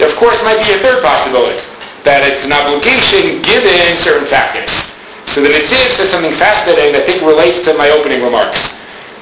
There, 0.00 0.08
of 0.08 0.16
course, 0.16 0.40
might 0.40 0.64
be 0.64 0.72
a 0.72 0.80
third 0.80 1.04
possibility, 1.04 1.60
that 2.04 2.24
it's 2.24 2.44
an 2.44 2.52
obligation 2.52 3.42
given 3.42 3.96
certain 4.00 4.26
factors. 4.26 4.70
So 5.30 5.42
the 5.42 5.52
Netziv 5.52 5.94
says 5.94 6.10
something 6.10 6.34
fascinating 6.40 6.92
that 6.96 7.04
I 7.04 7.06
think 7.06 7.22
relates 7.22 7.62
to 7.68 7.74
my 7.74 7.90
opening 7.90 8.22
remarks. 8.22 8.58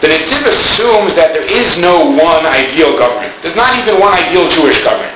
The 0.01 0.09
Netziv 0.09 0.47
assumes 0.47 1.13
that 1.19 1.35
there 1.35 1.45
is 1.45 1.77
no 1.77 2.07
one 2.07 2.47
ideal 2.47 2.97
government. 2.97 3.35
There's 3.43 3.59
not 3.59 3.75
even 3.77 3.99
one 3.99 4.15
ideal 4.15 4.49
Jewish 4.49 4.79
government. 4.81 5.13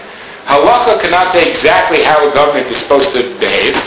Halacha 0.50 1.00
cannot 1.00 1.32
say 1.32 1.48
exactly 1.48 2.02
how 2.02 2.18
a 2.28 2.34
government 2.34 2.66
is 2.66 2.78
supposed 2.82 3.14
to 3.14 3.30
behave 3.38 3.78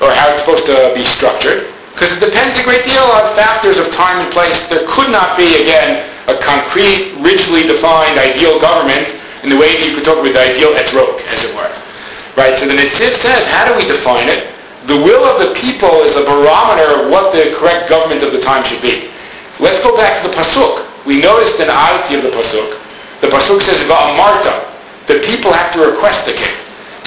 or 0.00 0.10
how 0.10 0.32
it's 0.32 0.40
supposed 0.40 0.64
to 0.66 0.92
be 0.96 1.04
structured 1.04 1.68
because 1.98 2.14
it 2.14 2.22
depends 2.22 2.56
a 2.56 2.62
great 2.62 2.86
deal 2.86 3.02
on 3.02 3.34
factors 3.34 3.76
of 3.76 3.90
time 3.90 4.22
and 4.22 4.30
place. 4.32 4.54
There 4.70 4.86
could 4.86 5.10
not 5.10 5.36
be, 5.36 5.58
again, 5.58 6.06
a 6.30 6.38
concrete, 6.38 7.18
rigidly 7.18 7.66
defined 7.66 8.18
ideal 8.22 8.60
government 8.60 9.18
in 9.42 9.50
the 9.50 9.58
way 9.58 9.74
that 9.74 9.82
you 9.82 9.96
could 9.98 10.04
talk 10.04 10.22
about 10.22 10.30
the 10.30 10.38
ideal 10.38 10.78
etrog, 10.78 11.18
as 11.26 11.42
it 11.42 11.50
were. 11.58 11.66
Right? 12.38 12.54
So 12.54 12.70
the 12.70 12.78
Netziv 12.78 13.18
says, 13.18 13.44
how 13.50 13.66
do 13.66 13.74
we 13.74 13.82
define 13.82 14.30
it? 14.30 14.54
The 14.86 14.94
will 14.94 15.26
of 15.26 15.42
the 15.42 15.58
people 15.58 16.06
is 16.06 16.14
a 16.14 16.22
barometer 16.22 17.02
of 17.02 17.10
what 17.10 17.34
the 17.34 17.50
correct 17.58 17.90
government 17.90 18.22
of 18.22 18.30
the 18.32 18.40
time 18.40 18.62
should 18.62 18.80
be. 18.80 19.10
Let's 19.58 19.82
go 19.82 19.96
back 19.96 20.22
to 20.22 20.30
the 20.30 20.34
Pasuk. 20.34 20.86
We 21.04 21.18
noticed 21.18 21.58
an 21.58 21.68
oddity 21.68 22.14
of 22.14 22.22
the 22.22 22.30
Pasuk. 22.30 22.78
The 23.20 23.26
Pasuk 23.26 23.60
says, 23.60 23.82
Va'amarta 23.90 24.68
the 25.08 25.24
people 25.24 25.50
have 25.52 25.72
to 25.72 25.80
request 25.80 26.28
the 26.28 26.36
king. 26.36 26.54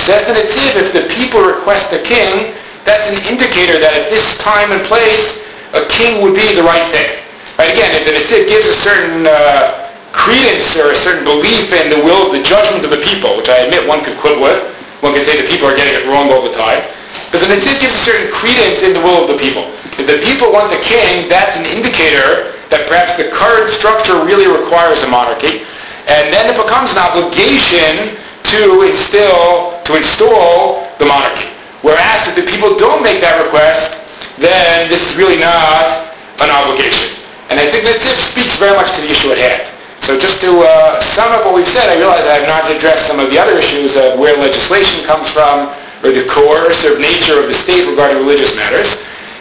Says 0.01 0.25
the 0.25 0.33
Netziv, 0.33 0.73
if 0.73 0.89
the 0.91 1.05
people 1.13 1.39
request 1.39 1.93
the 1.93 2.01
king, 2.01 2.57
that's 2.83 3.05
an 3.05 3.21
indicator 3.29 3.77
that 3.77 3.93
at 3.93 4.09
this 4.09 4.25
time 4.41 4.73
and 4.73 4.81
place, 4.89 5.37
a 5.77 5.85
king 5.85 6.19
would 6.25 6.33
be 6.33 6.57
the 6.57 6.65
right 6.65 6.89
thing. 6.89 7.21
Right, 7.61 7.69
again, 7.69 7.93
if 7.93 8.09
the 8.09 8.17
Netziv 8.17 8.49
gives 8.49 8.65
a 8.65 8.77
certain 8.81 9.29
uh, 9.29 9.93
credence 10.11 10.75
or 10.75 10.91
a 10.91 10.97
certain 10.97 11.23
belief 11.23 11.69
in 11.71 11.93
the 11.93 12.01
will, 12.01 12.33
the 12.33 12.41
judgment 12.41 12.83
of 12.83 12.89
the 12.89 13.05
people, 13.05 13.37
which 13.37 13.47
I 13.47 13.69
admit 13.69 13.87
one 13.87 14.03
could 14.03 14.17
quibble 14.17 14.41
with, 14.41 14.59
one 15.01 15.13
could 15.13 15.25
say 15.25 15.41
the 15.41 15.49
people 15.49 15.67
are 15.67 15.75
getting 15.75 15.93
it 15.93 16.05
wrong 16.07 16.29
all 16.29 16.45
the 16.45 16.53
time, 16.53 16.85
but 17.33 17.41
the 17.41 17.49
Netziv 17.49 17.81
gives 17.81 17.93
a 17.93 18.03
certain 18.05 18.31
credence 18.31 18.81
in 18.85 18.93
the 18.93 19.01
will 19.01 19.25
of 19.25 19.29
the 19.29 19.39
people. 19.41 19.65
If 19.97 20.05
the 20.05 20.21
people 20.25 20.53
want 20.53 20.69
the 20.69 20.81
king, 20.81 21.27
that's 21.27 21.57
an 21.57 21.65
indicator 21.65 22.57
that 22.69 22.87
perhaps 22.87 23.17
the 23.17 23.29
current 23.33 23.69
structure 23.73 24.23
really 24.23 24.47
requires 24.47 25.03
a 25.03 25.09
monarchy, 25.09 25.65
and 26.07 26.33
then 26.33 26.53
it 26.53 26.57
becomes 26.57 26.91
an 26.91 27.01
obligation 27.01 28.17
to 28.51 28.81
instill, 28.87 29.81
to 29.85 29.97
install 29.97 30.87
the 30.97 31.05
monarchy. 31.05 31.49
Whereas 31.81 32.27
if 32.27 32.35
the 32.35 32.45
people 32.45 32.77
don't 32.77 33.01
make 33.01 33.21
that 33.21 33.41
request, 33.41 33.97
then 34.37 34.89
this 34.89 35.01
is 35.01 35.15
really 35.17 35.37
not 35.37 36.13
an 36.41 36.49
obligation. 36.49 37.09
And 37.49 37.59
I 37.59 37.69
think 37.69 37.85
that 37.85 38.01
speaks 38.31 38.55
very 38.57 38.75
much 38.77 38.93
to 38.95 39.01
the 39.01 39.11
issue 39.11 39.31
at 39.31 39.37
hand. 39.37 39.65
So 40.01 40.17
just 40.17 40.41
to 40.41 40.65
uh, 40.65 40.99
sum 41.13 41.31
up 41.31 41.45
what 41.45 41.53
we've 41.53 41.69
said, 41.69 41.85
I 41.89 41.95
realize 41.97 42.25
I 42.25 42.41
have 42.41 42.49
not 42.49 42.65
addressed 42.73 43.05
some 43.05 43.19
of 43.19 43.29
the 43.29 43.37
other 43.37 43.57
issues 43.57 43.95
of 43.95 44.17
where 44.17 44.35
legislation 44.35 45.05
comes 45.05 45.29
from 45.29 45.69
or 46.01 46.09
the 46.09 46.25
coercive 46.25 46.97
nature 46.97 47.37
of 47.37 47.47
the 47.47 47.53
state 47.53 47.85
regarding 47.85 48.17
religious 48.17 48.49
matters. 48.55 48.89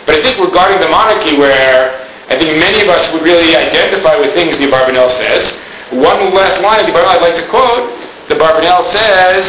But 0.05 0.21
I 0.21 0.23
think 0.23 0.37
regarding 0.37 0.81
the 0.85 0.93
monarchy 0.93 1.41
where 1.41 1.97
I 2.29 2.37
think 2.37 2.61
many 2.61 2.85
of 2.85 2.89
us 2.93 3.09
would 3.13 3.23
really 3.23 3.57
identify 3.57 4.21
with 4.21 4.37
things 4.37 4.61
the 4.61 4.69
Barbanel 4.69 5.09
says, 5.17 5.57
one 5.97 6.33
last 6.37 6.61
line 6.61 6.81
of 6.81 6.87
the 6.87 6.93
Bible 6.93 7.09
I'd 7.09 7.25
like 7.25 7.41
to 7.41 7.49
quote. 7.49 7.91
The 8.29 8.37
Barbanel 8.37 8.85
says, 8.93 9.49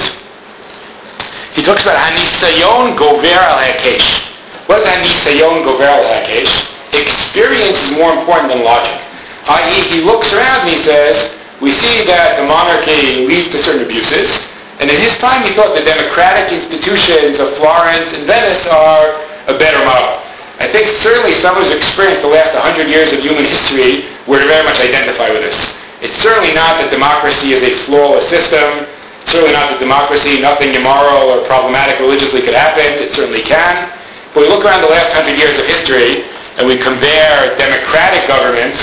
he 1.52 1.62
talks 1.62 1.84
about 1.84 2.00
Hanisayon 2.00 2.96
Gover 2.96 3.36
al 3.36 3.60
Hakesh. 3.60 4.32
What 4.66 4.80
is 4.80 4.88
Hanisayon 4.88 5.68
Gover 5.68 5.92
al 5.92 6.08
Hakesh? 6.08 6.72
Experience 6.96 7.84
is 7.84 7.92
more 7.92 8.16
important 8.16 8.50
than 8.50 8.64
logic. 8.64 9.11
I.e., 9.48 9.90
he 9.90 10.02
looks 10.02 10.34
around 10.34 10.68
and 10.68 10.70
he 10.70 10.84
says, 10.84 11.38
we 11.62 11.72
see 11.72 12.06
that 12.10 12.42
the 12.42 12.46
monarchy 12.46 13.26
leads 13.30 13.54
to 13.54 13.62
certain 13.62 13.86
abuses, 13.86 14.34
and 14.82 14.90
in 14.90 14.98
his 14.98 15.14
time 15.22 15.46
he 15.46 15.54
thought 15.54 15.78
the 15.78 15.86
democratic 15.86 16.50
institutions 16.50 17.38
of 17.38 17.54
Florence 17.62 18.10
and 18.18 18.26
Venice 18.26 18.66
are 18.66 19.14
a 19.46 19.54
better 19.62 19.78
model. 19.86 20.22
I 20.58 20.70
think 20.70 20.90
certainly 21.02 21.38
someone 21.38 21.66
who's 21.66 21.74
experienced 21.74 22.22
the 22.22 22.34
last 22.34 22.54
100 22.54 22.90
years 22.90 23.14
of 23.14 23.22
human 23.22 23.46
history 23.46 24.10
would 24.26 24.42
very 24.46 24.66
much 24.66 24.82
identify 24.82 25.30
with 25.30 25.46
this. 25.46 25.58
It's 26.02 26.18
certainly 26.18 26.54
not 26.54 26.82
that 26.82 26.90
democracy 26.90 27.54
is 27.54 27.62
a 27.62 27.78
flawless 27.86 28.26
system. 28.26 28.90
It's 29.22 29.30
Certainly 29.30 29.54
not 29.54 29.70
that 29.70 29.78
democracy, 29.78 30.42
nothing 30.42 30.74
immoral 30.74 31.30
or 31.30 31.46
problematic 31.46 32.02
religiously 32.02 32.42
could 32.42 32.58
happen. 32.58 32.86
It 32.98 33.14
certainly 33.14 33.46
can. 33.46 33.90
But 34.34 34.46
we 34.46 34.50
look 34.50 34.66
around 34.66 34.82
the 34.82 34.90
last 34.90 35.14
hundred 35.14 35.38
years 35.38 35.62
of 35.62 35.66
history 35.70 36.26
and 36.58 36.66
we 36.66 36.82
compare 36.82 37.54
democratic 37.58 38.26
governments 38.26 38.82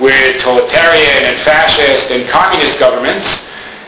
with 0.00 0.40
totalitarian 0.40 1.30
and 1.30 1.38
fascist 1.42 2.10
and 2.10 2.28
communist 2.28 2.78
governments 2.78 3.26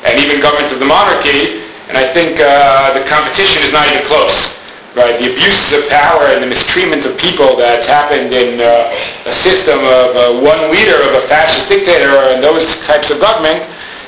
and 0.05 0.21
even 0.21 0.41
governments 0.41 0.73
of 0.73 0.79
the 0.79 0.87
monarchy, 0.87 1.63
and 1.89 1.99
I 1.99 2.13
think 2.13 2.39
uh, 2.39 2.95
the 2.95 3.05
competition 3.09 3.63
is 3.63 3.73
not 3.73 3.89
even 3.89 4.07
close 4.07 4.57
right? 4.97 5.21
The 5.21 5.29
abuses 5.31 5.77
of 5.77 5.89
power 5.93 6.33
and 6.33 6.43
the 6.43 6.49
mistreatment 6.49 7.05
of 7.05 7.21
people 7.21 7.55
that's 7.55 7.87
happened 7.87 8.33
in 8.33 8.59
uh, 8.59 9.29
a 9.29 9.35
system 9.45 9.79
of 9.85 10.09
uh, 10.17 10.41
one 10.41 10.73
leader 10.73 10.97
of 10.97 11.23
a 11.23 11.29
fascist 11.29 11.69
dictator 11.69 12.17
and 12.33 12.43
those 12.43 12.65
types 12.89 13.13
of 13.13 13.21
government, 13.21 13.61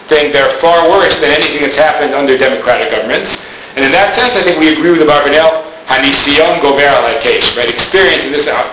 think 0.09 0.33
they're 0.33 0.57
far 0.59 0.89
worse 0.89 1.15
than 1.21 1.29
anything 1.31 1.61
that's 1.61 1.77
happened 1.77 2.17
under 2.17 2.37
democratic 2.41 2.91
governments. 2.91 3.37
And 3.77 3.85
in 3.85 3.93
that 3.93 4.17
sense, 4.17 4.35
I 4.35 4.43
think 4.43 4.59
we 4.59 4.73
agree 4.73 4.91
with 4.91 5.05
the 5.05 5.07
Barbanel, 5.07 5.69
Hanision 5.85 6.65
Gover 6.65 7.21
case, 7.21 7.45
right? 7.55 7.69
Experience 7.69 8.25
in 8.25 8.33
this 8.33 8.49
uh, 8.49 8.65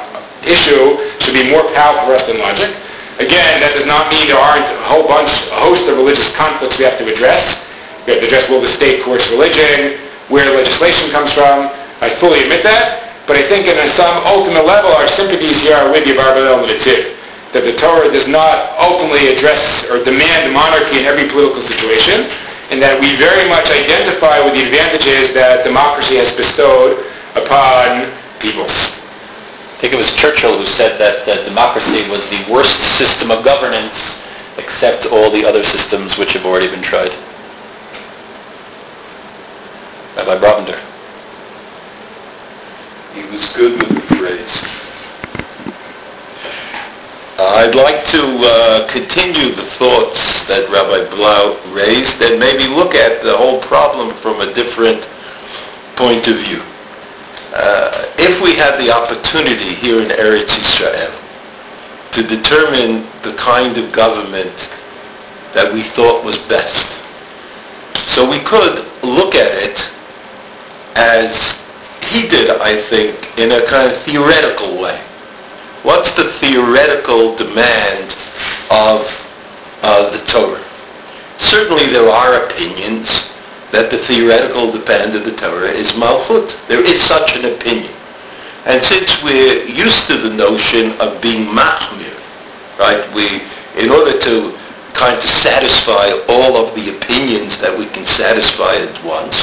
issue 0.47 0.95
should 1.19 1.35
be 1.35 1.51
more 1.51 1.67
powerful 1.75 2.07
for 2.07 2.15
us 2.15 2.23
than 2.23 2.39
logic. 2.39 2.71
Again, 3.19 3.63
that 3.63 3.71
does 3.73 3.87
not 3.87 4.11
mean 4.11 4.27
there 4.27 4.39
aren't 4.39 4.67
a 4.67 4.83
whole 4.91 5.07
bunch, 5.07 5.31
a 5.47 5.59
host 5.63 5.87
of 5.87 5.95
religious 5.95 6.27
conflicts 6.35 6.77
we 6.77 6.83
have 6.83 6.97
to 6.99 7.07
address. 7.07 7.43
We 8.03 8.11
have 8.11 8.21
to 8.21 8.27
address 8.27 8.49
will 8.49 8.59
the 8.59 8.73
state 8.75 9.03
coerce 9.03 9.25
religion, 9.31 10.03
where 10.27 10.51
legislation 10.51 11.11
comes 11.11 11.31
from, 11.31 11.71
I 12.01 12.11
fully 12.19 12.43
admit 12.43 12.63
that, 12.63 13.23
but 13.25 13.37
I 13.37 13.47
think 13.47 13.67
in 13.67 13.77
some 13.95 14.19
ultimate 14.27 14.65
level 14.65 14.91
our 14.91 15.07
sympathies 15.07 15.61
here 15.61 15.75
are 15.75 15.91
with 15.91 16.03
Abarbanel 16.03 16.67
too. 16.83 17.15
That 17.53 17.63
the 17.63 17.71
Torah 17.79 18.11
does 18.11 18.27
not 18.27 18.75
ultimately 18.75 19.31
address 19.31 19.87
or 19.87 20.03
demand 20.03 20.51
monarchy 20.51 20.99
in 20.99 21.05
every 21.05 21.29
political 21.29 21.63
situation, 21.63 22.27
and 22.67 22.81
that 22.83 22.99
we 22.99 23.15
very 23.15 23.47
much 23.47 23.71
identify 23.71 24.43
with 24.43 24.59
the 24.59 24.67
advantages 24.67 25.33
that 25.33 25.63
democracy 25.63 26.19
has 26.19 26.35
bestowed 26.35 26.99
upon 27.39 28.11
peoples. 28.43 28.75
I 29.75 29.77
think 29.81 29.93
it 29.93 29.97
was 29.97 30.09
Churchill 30.15 30.57
who 30.57 30.65
said 30.65 30.97
that, 30.99 31.25
that 31.25 31.43
democracy 31.43 32.09
was 32.09 32.21
the 32.29 32.49
worst 32.49 32.79
system 32.97 33.29
of 33.29 33.43
governance 33.43 33.93
except 34.57 35.05
all 35.05 35.29
the 35.29 35.45
other 35.45 35.65
systems 35.65 36.17
which 36.17 36.31
have 36.31 36.45
already 36.45 36.67
been 36.67 36.81
tried. 36.81 37.11
Rabbi 40.15 40.39
Brovender. 40.39 40.79
He 43.13 43.23
was 43.23 43.45
good 43.53 43.81
with 43.81 43.89
the 43.89 44.15
phrase. 44.15 44.85
I'd 47.37 47.75
like 47.75 48.07
to 48.07 48.23
uh, 48.23 48.91
continue 48.91 49.55
the 49.55 49.69
thoughts 49.71 50.19
that 50.47 50.69
Rabbi 50.71 51.09
Blau 51.13 51.59
raised 51.73 52.21
and 52.21 52.39
maybe 52.39 52.67
look 52.67 52.95
at 52.95 53.23
the 53.25 53.35
whole 53.35 53.59
problem 53.61 54.15
from 54.21 54.39
a 54.39 54.53
different 54.53 55.05
point 55.97 56.29
of 56.29 56.37
view. 56.37 56.63
Uh, 57.55 58.11
if 58.19 58.41
we 58.41 58.53
had 58.55 58.77
the 58.77 58.91
opportunity 58.91 59.75
here 59.75 60.01
in 60.01 60.09
Eretz 60.09 60.51
Israel 60.59 61.13
to 62.11 62.21
determine 62.21 63.07
the 63.23 63.33
kind 63.37 63.77
of 63.77 63.93
government 63.93 64.53
that 65.53 65.73
we 65.73 65.83
thought 65.91 66.23
was 66.23 66.37
best, 66.49 66.85
so 68.13 68.29
we 68.29 68.39
could 68.39 68.85
look 69.03 69.35
at 69.35 69.51
it 69.55 69.79
as 70.95 71.55
he 72.11 72.27
did, 72.27 72.49
I 72.49 72.87
think, 72.89 73.37
in 73.39 73.51
a 73.51 73.65
kind 73.67 73.91
of 73.91 74.03
theoretical 74.03 74.81
way. 74.81 75.01
What's 75.83 76.13
the 76.15 76.33
theoretical 76.39 77.37
demand 77.37 78.11
of 78.69 79.07
uh, 79.81 80.09
the 80.11 80.25
Torah? 80.25 80.63
Certainly 81.37 81.87
there 81.87 82.09
are 82.09 82.45
opinions 82.47 83.07
that 83.75 83.91
the 83.91 83.99
theoretical 84.07 84.71
demand 84.71 85.15
of 85.19 85.25
the 85.25 85.35
Torah 85.35 85.67
is 85.69 85.91
Malchut. 85.99 86.47
There 86.69 86.79
is 86.81 87.03
such 87.03 87.35
an 87.35 87.43
opinion. 87.43 87.91
And 88.63 88.79
since 88.85 89.11
we're 89.21 89.67
used 89.67 90.07
to 90.07 90.17
the 90.17 90.31
notion 90.31 90.93
of 91.03 91.21
being 91.21 91.43
Mahmir, 91.43 92.15
right, 92.79 93.03
we, 93.13 93.43
in 93.75 93.91
order 93.91 94.17
to 94.17 94.55
kind 94.95 95.19
of 95.19 95.29
satisfy 95.43 96.07
all 96.31 96.55
of 96.55 96.73
the 96.73 96.95
opinions 96.95 97.59
that 97.59 97.77
we 97.77 97.85
can 97.91 98.07
satisfy 98.07 98.79
at 98.79 98.95
once, 99.03 99.35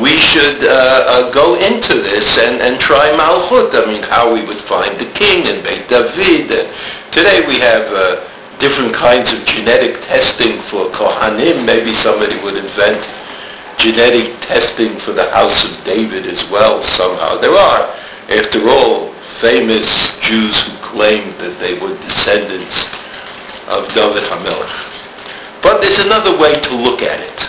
we 0.00 0.16
should 0.16 0.64
uh, 0.64 1.28
uh, 1.28 1.30
go 1.30 1.60
into 1.60 2.00
this 2.00 2.26
and, 2.38 2.64
and 2.64 2.80
try 2.80 3.12
Malchut. 3.12 3.70
I 3.76 3.84
mean, 3.84 4.02
how 4.02 4.32
we 4.32 4.46
would 4.46 4.64
find 4.64 4.98
the 4.98 5.12
king 5.12 5.46
and 5.46 5.62
Beit 5.62 5.86
David. 5.92 6.72
today 7.12 7.46
we 7.46 7.60
have 7.60 7.84
uh, 7.92 8.58
different 8.58 8.94
kinds 8.94 9.30
of 9.30 9.44
genetic 9.44 10.00
testing 10.08 10.62
for 10.72 10.88
Kohanim. 10.90 11.66
Maybe 11.66 11.94
somebody 11.94 12.40
would 12.40 12.56
invent 12.56 13.04
genetic 13.78 14.40
testing 14.42 14.98
for 15.00 15.12
the 15.12 15.30
house 15.30 15.64
of 15.64 15.84
David 15.84 16.26
as 16.26 16.42
well 16.50 16.82
somehow. 16.82 17.38
There 17.40 17.54
are, 17.54 17.92
after 18.28 18.68
all, 18.68 19.14
famous 19.40 19.86
Jews 20.20 20.56
who 20.64 20.76
claimed 20.78 21.34
that 21.40 21.58
they 21.60 21.78
were 21.78 21.96
descendants 21.98 22.74
of 23.68 23.88
David 23.94 24.24
HaMelech. 24.24 25.62
But 25.62 25.80
there's 25.80 25.98
another 25.98 26.38
way 26.38 26.58
to 26.60 26.74
look 26.74 27.02
at 27.02 27.20
it, 27.20 27.40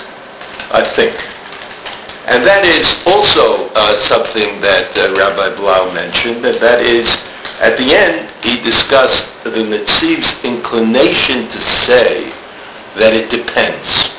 I 0.74 0.84
think. 0.96 1.16
And 2.28 2.44
that 2.46 2.66
is 2.66 2.84
also 3.06 3.70
uh, 3.72 4.04
something 4.08 4.60
that 4.60 4.92
uh, 4.98 5.14
Rabbi 5.16 5.56
Blau 5.56 5.94
mentioned, 5.94 6.46
and 6.46 6.60
that 6.60 6.82
is, 6.82 7.08
at 7.62 7.78
the 7.78 7.96
end, 7.96 8.30
he 8.44 8.60
discussed 8.62 9.32
the 9.46 9.64
Netziv's 9.64 10.44
inclination 10.44 11.48
to 11.48 11.60
say 11.88 12.30
that 13.00 13.14
it 13.14 13.32
depends. 13.32 14.17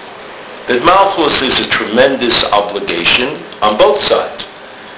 That 0.68 0.84
Malchus 0.84 1.40
is 1.40 1.64
a 1.64 1.68
tremendous 1.70 2.44
obligation 2.52 3.40
on 3.64 3.78
both 3.78 4.04
sides. 4.04 4.44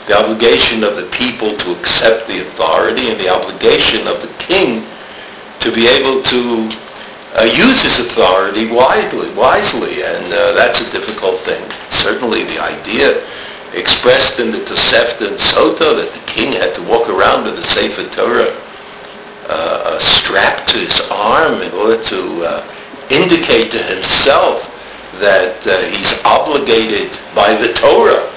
The 0.08 0.18
obligation 0.18 0.82
of 0.82 0.96
the 0.96 1.06
people 1.14 1.56
to 1.56 1.78
accept 1.78 2.26
the 2.26 2.50
authority 2.50 3.06
and 3.06 3.20
the 3.20 3.30
obligation 3.30 4.08
of 4.08 4.20
the 4.20 4.34
king 4.42 4.82
to 5.60 5.70
be 5.70 5.86
able 5.86 6.26
to 6.26 6.40
uh, 7.38 7.44
use 7.46 7.80
his 7.82 8.00
authority 8.00 8.66
wisely, 8.66 9.30
wisely, 9.34 10.02
and 10.02 10.32
uh, 10.34 10.52
that's 10.58 10.80
a 10.80 10.90
difficult 10.90 11.44
thing. 11.44 11.62
Certainly 12.02 12.50
the 12.50 12.58
idea 12.58 13.22
expressed 13.72 14.40
in 14.40 14.50
the 14.50 14.66
Tosefta 14.66 15.30
and 15.30 15.38
Sota 15.54 15.94
that 15.94 16.10
the 16.10 16.24
king 16.26 16.50
had 16.50 16.74
to 16.74 16.82
walk 16.82 17.08
around 17.08 17.44
with 17.44 17.54
a 17.54 17.64
Sefer 17.70 18.10
Torah 18.10 18.50
uh, 19.46 19.98
strapped 20.00 20.68
to 20.70 20.78
his 20.78 21.00
arm 21.10 21.62
in 21.62 21.70
order 21.74 22.02
to 22.10 22.42
uh, 22.42 23.06
indicate 23.10 23.70
to 23.70 23.82
himself 23.82 24.66
that 25.20 25.66
uh, 25.66 25.88
he's 25.90 26.12
obligated 26.24 27.12
by 27.34 27.54
the 27.54 27.72
Torah. 27.74 28.32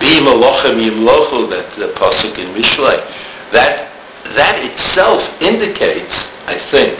Bi 0.00 0.18
melachim 0.18 0.80
yimlochu, 0.80 1.48
that 1.50 1.76
the 1.76 1.92
pasuk 1.94 2.38
in 2.38 2.48
Mishlei, 2.54 2.98
that 3.52 3.92
that 4.34 4.58
itself 4.64 5.22
indicates, 5.42 6.14
I 6.46 6.58
think, 6.70 6.98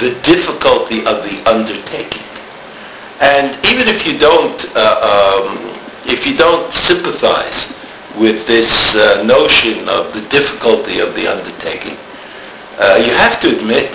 the 0.00 0.20
difficulty 0.22 1.00
of 1.06 1.22
the 1.24 1.42
undertaking. 1.48 2.24
And 3.20 3.64
even 3.66 3.88
if 3.88 4.06
you 4.06 4.18
don't, 4.18 4.58
uh, 4.76 4.98
um, 5.02 5.74
if 6.06 6.26
you 6.26 6.36
don't 6.36 6.72
sympathize 6.74 7.72
with 8.18 8.46
this 8.46 8.70
uh, 8.94 9.22
notion 9.22 9.88
of 9.88 10.14
the 10.14 10.22
difficulty 10.28 11.00
of 11.00 11.14
the 11.14 11.26
undertaking, 11.26 11.96
uh, 12.78 13.02
you 13.04 13.12
have 13.12 13.40
to 13.40 13.56
admit 13.56 13.90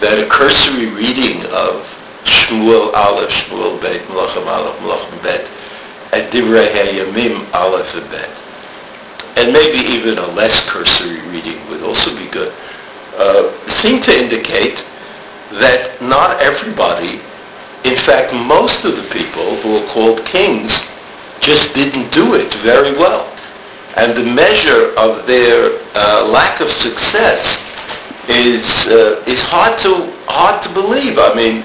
that 0.00 0.18
a 0.18 0.28
cursory 0.28 0.86
reading 0.86 1.44
of 1.46 1.86
Shmuel 2.24 2.92
Aleph, 2.94 3.30
Shmuel 3.30 3.80
Bet, 3.80 4.06
Melachim 4.08 4.46
Aleph, 4.46 4.80
Melachim 4.80 5.22
Bet, 5.22 5.46
and 6.12 6.32
Divrei 6.32 6.72
HaYamim 6.72 7.52
Aleph 7.54 7.94
and 7.94 8.10
Bet, 8.10 8.30
and 9.36 9.52
maybe 9.52 9.78
even 9.88 10.18
a 10.18 10.26
less 10.26 10.58
cursory 10.68 11.20
reading 11.28 11.66
would 11.68 11.82
also 11.82 12.16
be 12.16 12.26
good, 12.30 12.52
uh, 13.16 13.68
seem 13.80 14.02
to 14.02 14.16
indicate 14.16 14.84
that 15.52 16.00
not 16.02 16.40
everybody, 16.40 17.20
in 17.84 17.96
fact 18.04 18.32
most 18.34 18.84
of 18.84 18.96
the 18.96 19.08
people 19.10 19.60
who 19.62 19.76
are 19.76 19.86
called 19.92 20.24
kings, 20.24 20.72
just 21.40 21.74
didn't 21.74 22.10
do 22.12 22.34
it 22.34 22.52
very 22.62 22.92
well. 22.92 23.32
And 23.96 24.16
the 24.16 24.24
measure 24.24 24.94
of 24.96 25.26
their 25.26 25.80
uh, 25.94 26.26
lack 26.28 26.60
of 26.60 26.70
success 26.70 27.40
is 28.28 28.62
uh, 28.88 29.24
is 29.26 29.40
hard 29.40 29.78
to 29.80 30.12
hard 30.26 30.62
to 30.62 30.72
believe. 30.74 31.18
I 31.18 31.32
mean, 31.34 31.64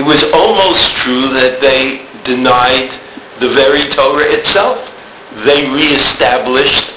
it 0.00 0.06
was 0.06 0.24
almost 0.32 0.80
true 1.04 1.28
that 1.28 1.60
they 1.60 2.08
denied 2.24 2.88
the 3.38 3.50
very 3.52 3.86
Torah 3.90 4.24
itself. 4.32 4.80
They 5.44 5.68
reestablished 5.68 6.90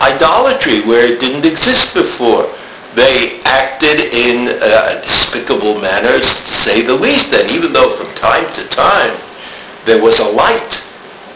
idolatry 0.00 0.80
where 0.80 1.04
it 1.04 1.20
didn't 1.20 1.44
exist 1.44 1.92
before 1.92 2.48
they 2.96 3.42
acted 3.42 4.00
in 4.00 4.48
uh, 4.62 5.02
despicable 5.04 5.78
manners, 5.78 6.24
to 6.24 6.54
say 6.64 6.80
the 6.80 6.94
least. 6.94 7.34
And 7.34 7.50
even 7.50 7.74
though 7.74 7.98
from 7.98 8.14
time 8.14 8.48
to 8.54 8.66
time 8.70 9.20
there 9.84 10.00
was 10.02 10.18
a 10.18 10.24
light, 10.24 10.72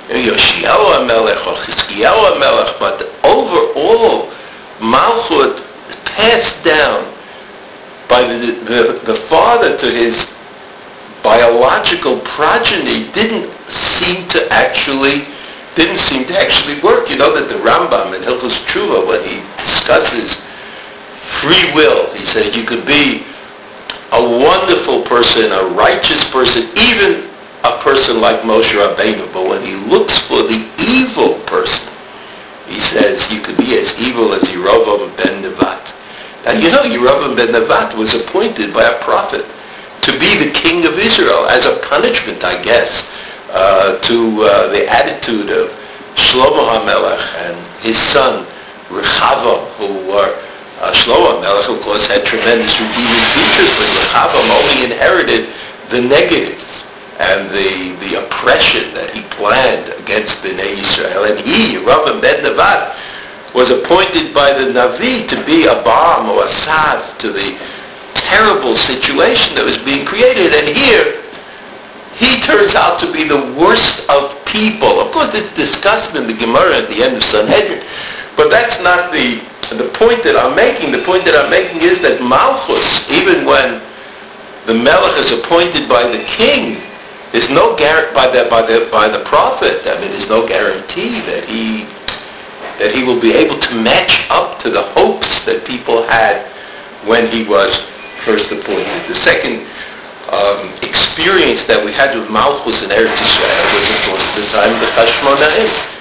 Yoshiyahu 0.08 1.06
Melech 1.06 1.46
or 1.46 1.56
Chizkiyahu 1.60 2.40
Melech, 2.40 2.80
but 2.80 3.02
overall 3.22 4.32
Malchut 4.80 5.60
passed 6.06 6.64
down 6.64 7.04
by 8.08 8.22
the, 8.22 8.52
the, 8.64 9.12
the 9.12 9.20
father 9.28 9.76
to 9.76 9.92
his 9.92 10.16
biological 11.22 12.20
progeny 12.20 13.10
didn't 13.12 13.50
seem 13.70 14.28
to 14.28 14.52
actually 14.52 15.26
didn't 15.76 16.00
seem 16.00 16.26
to 16.26 16.38
actually 16.38 16.80
work. 16.82 17.08
You 17.08 17.16
know 17.16 17.32
that 17.34 17.48
the 17.48 17.56
Rambam 17.64 18.14
in 18.14 18.22
Hilchos 18.22 18.52
Tshuva, 18.66 19.08
when 19.08 19.24
he 19.24 19.40
discusses 19.64 20.36
free 21.40 21.72
will. 21.72 22.12
He 22.14 22.26
said 22.26 22.54
you 22.54 22.64
could 22.64 22.84
be 22.84 23.24
a 24.12 24.20
wonderful 24.20 25.02
person, 25.04 25.50
a 25.52 25.64
righteous 25.72 26.22
person, 26.30 26.68
even 26.76 27.30
a 27.64 27.80
person 27.80 28.20
like 28.20 28.42
Moshe 28.42 28.72
Rabbeinu. 28.76 29.32
But 29.32 29.48
when 29.48 29.64
he 29.64 29.72
looks 29.88 30.18
for 30.28 30.42
the 30.42 30.60
evil 30.78 31.40
person, 31.46 31.88
he 32.68 32.78
says 32.92 33.30
you 33.32 33.40
could 33.40 33.56
be 33.56 33.78
as 33.78 33.90
evil 33.98 34.34
as 34.34 34.42
Yerovam 34.48 35.16
ben 35.16 35.42
Nevat. 35.42 35.80
Now 36.44 36.52
you 36.52 36.70
know 36.70 36.82
Yerovam 36.82 37.36
ben 37.36 37.48
Nevat 37.48 37.96
was 37.96 38.12
appointed 38.12 38.74
by 38.74 38.84
a 38.84 39.02
prophet 39.02 39.46
to 40.02 40.18
be 40.18 40.36
the 40.38 40.50
king 40.52 40.84
of 40.84 40.98
Israel 40.98 41.46
as 41.46 41.64
a 41.64 41.78
punishment, 41.88 42.44
I 42.44 42.62
guess, 42.62 42.90
uh, 43.50 43.98
to 43.98 44.42
uh, 44.42 44.68
the 44.68 44.88
attitude 44.88 45.50
of 45.50 45.70
Shlomo 46.16 46.66
HaMelech 46.68 47.22
and 47.46 47.82
his 47.82 47.98
son 48.10 48.46
Rechavam, 48.90 49.72
who 49.76 50.10
were 50.10 50.34
uh, 50.80 50.92
Shlomo 50.92 51.40
Melech, 51.40 51.68
of 51.70 51.80
course, 51.82 52.04
had 52.06 52.26
tremendous 52.26 52.72
redeeming 52.74 53.24
features, 53.32 53.70
but 53.78 53.88
Rechavam 54.02 54.46
only 54.50 54.84
inherited 54.92 55.48
the 55.90 56.00
negatives 56.00 56.64
and 57.18 57.48
the, 57.50 57.94
the 58.02 58.26
oppression 58.26 58.92
that 58.94 59.14
he 59.14 59.22
planned 59.36 59.92
against 60.02 60.34
Bnei 60.42 60.82
Israel. 60.82 61.24
And 61.24 61.38
he, 61.38 61.76
Yerovam 61.76 62.20
Ben 62.20 62.42
Nevat, 62.42 62.98
was 63.54 63.70
appointed 63.70 64.34
by 64.34 64.52
the 64.52 64.72
Navi 64.72 65.28
to 65.28 65.44
be 65.46 65.66
a 65.66 65.82
balm 65.84 66.30
or 66.30 66.46
a 66.46 66.52
salve 66.64 67.18
to 67.18 67.30
the 67.30 67.56
terrible 68.14 68.76
situation 68.76 69.54
that 69.56 69.64
was 69.64 69.78
being 69.84 70.06
created. 70.06 70.54
And 70.54 70.68
here, 70.74 71.22
he 72.14 72.40
turns 72.42 72.74
out 72.74 73.00
to 73.00 73.12
be 73.12 73.24
the 73.24 73.54
worst 73.58 74.04
of 74.08 74.36
people. 74.46 75.00
Of 75.00 75.12
course, 75.12 75.30
it's 75.34 75.52
discussed 75.56 76.14
in 76.14 76.26
the 76.26 76.34
Gemara 76.34 76.84
at 76.84 76.88
the 76.88 77.02
end 77.02 77.16
of 77.16 77.24
Sanhedrin, 77.24 77.84
but 78.36 78.48
that's 78.48 78.80
not 78.82 79.12
the 79.12 79.40
the 79.72 79.88
point 79.96 80.22
that 80.24 80.36
I'm 80.36 80.54
making. 80.54 80.92
The 80.92 81.02
point 81.04 81.24
that 81.24 81.34
I'm 81.34 81.48
making 81.48 81.80
is 81.80 82.02
that 82.02 82.20
Malchus, 82.20 82.84
even 83.08 83.46
when 83.46 83.80
the 84.66 84.74
Melech 84.74 85.16
is 85.24 85.32
appointed 85.32 85.88
by 85.88 86.04
the 86.04 86.22
king, 86.24 86.76
is 87.32 87.48
no 87.48 87.74
guarantee 87.76 88.14
by 88.14 88.28
the 88.28 88.48
by 88.50 88.62
the 88.62 88.88
by 88.92 89.08
the 89.08 89.24
prophet. 89.24 89.86
I 89.88 89.98
mean, 90.00 90.12
there's 90.12 90.28
no 90.28 90.46
guarantee 90.46 91.20
that 91.24 91.48
he 91.48 91.88
that 92.78 92.94
he 92.94 93.04
will 93.04 93.20
be 93.20 93.32
able 93.32 93.58
to 93.58 93.74
match 93.74 94.26
up 94.28 94.60
to 94.60 94.70
the 94.70 94.82
hopes 94.92 95.28
that 95.46 95.64
people 95.64 96.02
had 96.04 96.44
when 97.06 97.30
he 97.30 97.44
was 97.44 97.72
first 98.24 98.50
appointed. 98.50 99.08
The 99.08 99.18
second 99.22 99.66
um, 100.30 100.72
experience 100.82 101.62
that 101.68 101.82
we 101.82 101.92
had 101.92 102.16
with 102.16 102.30
Malchus 102.30 102.82
in 102.82 102.90
Eretz 102.90 103.18
Israel 103.20 103.64
was, 103.74 103.86
of 103.90 104.00
course, 104.08 104.26
the 104.38 104.46
time 104.54 104.72
of 104.72 104.80
the 104.80 104.90
Hashmonaim 104.94 105.92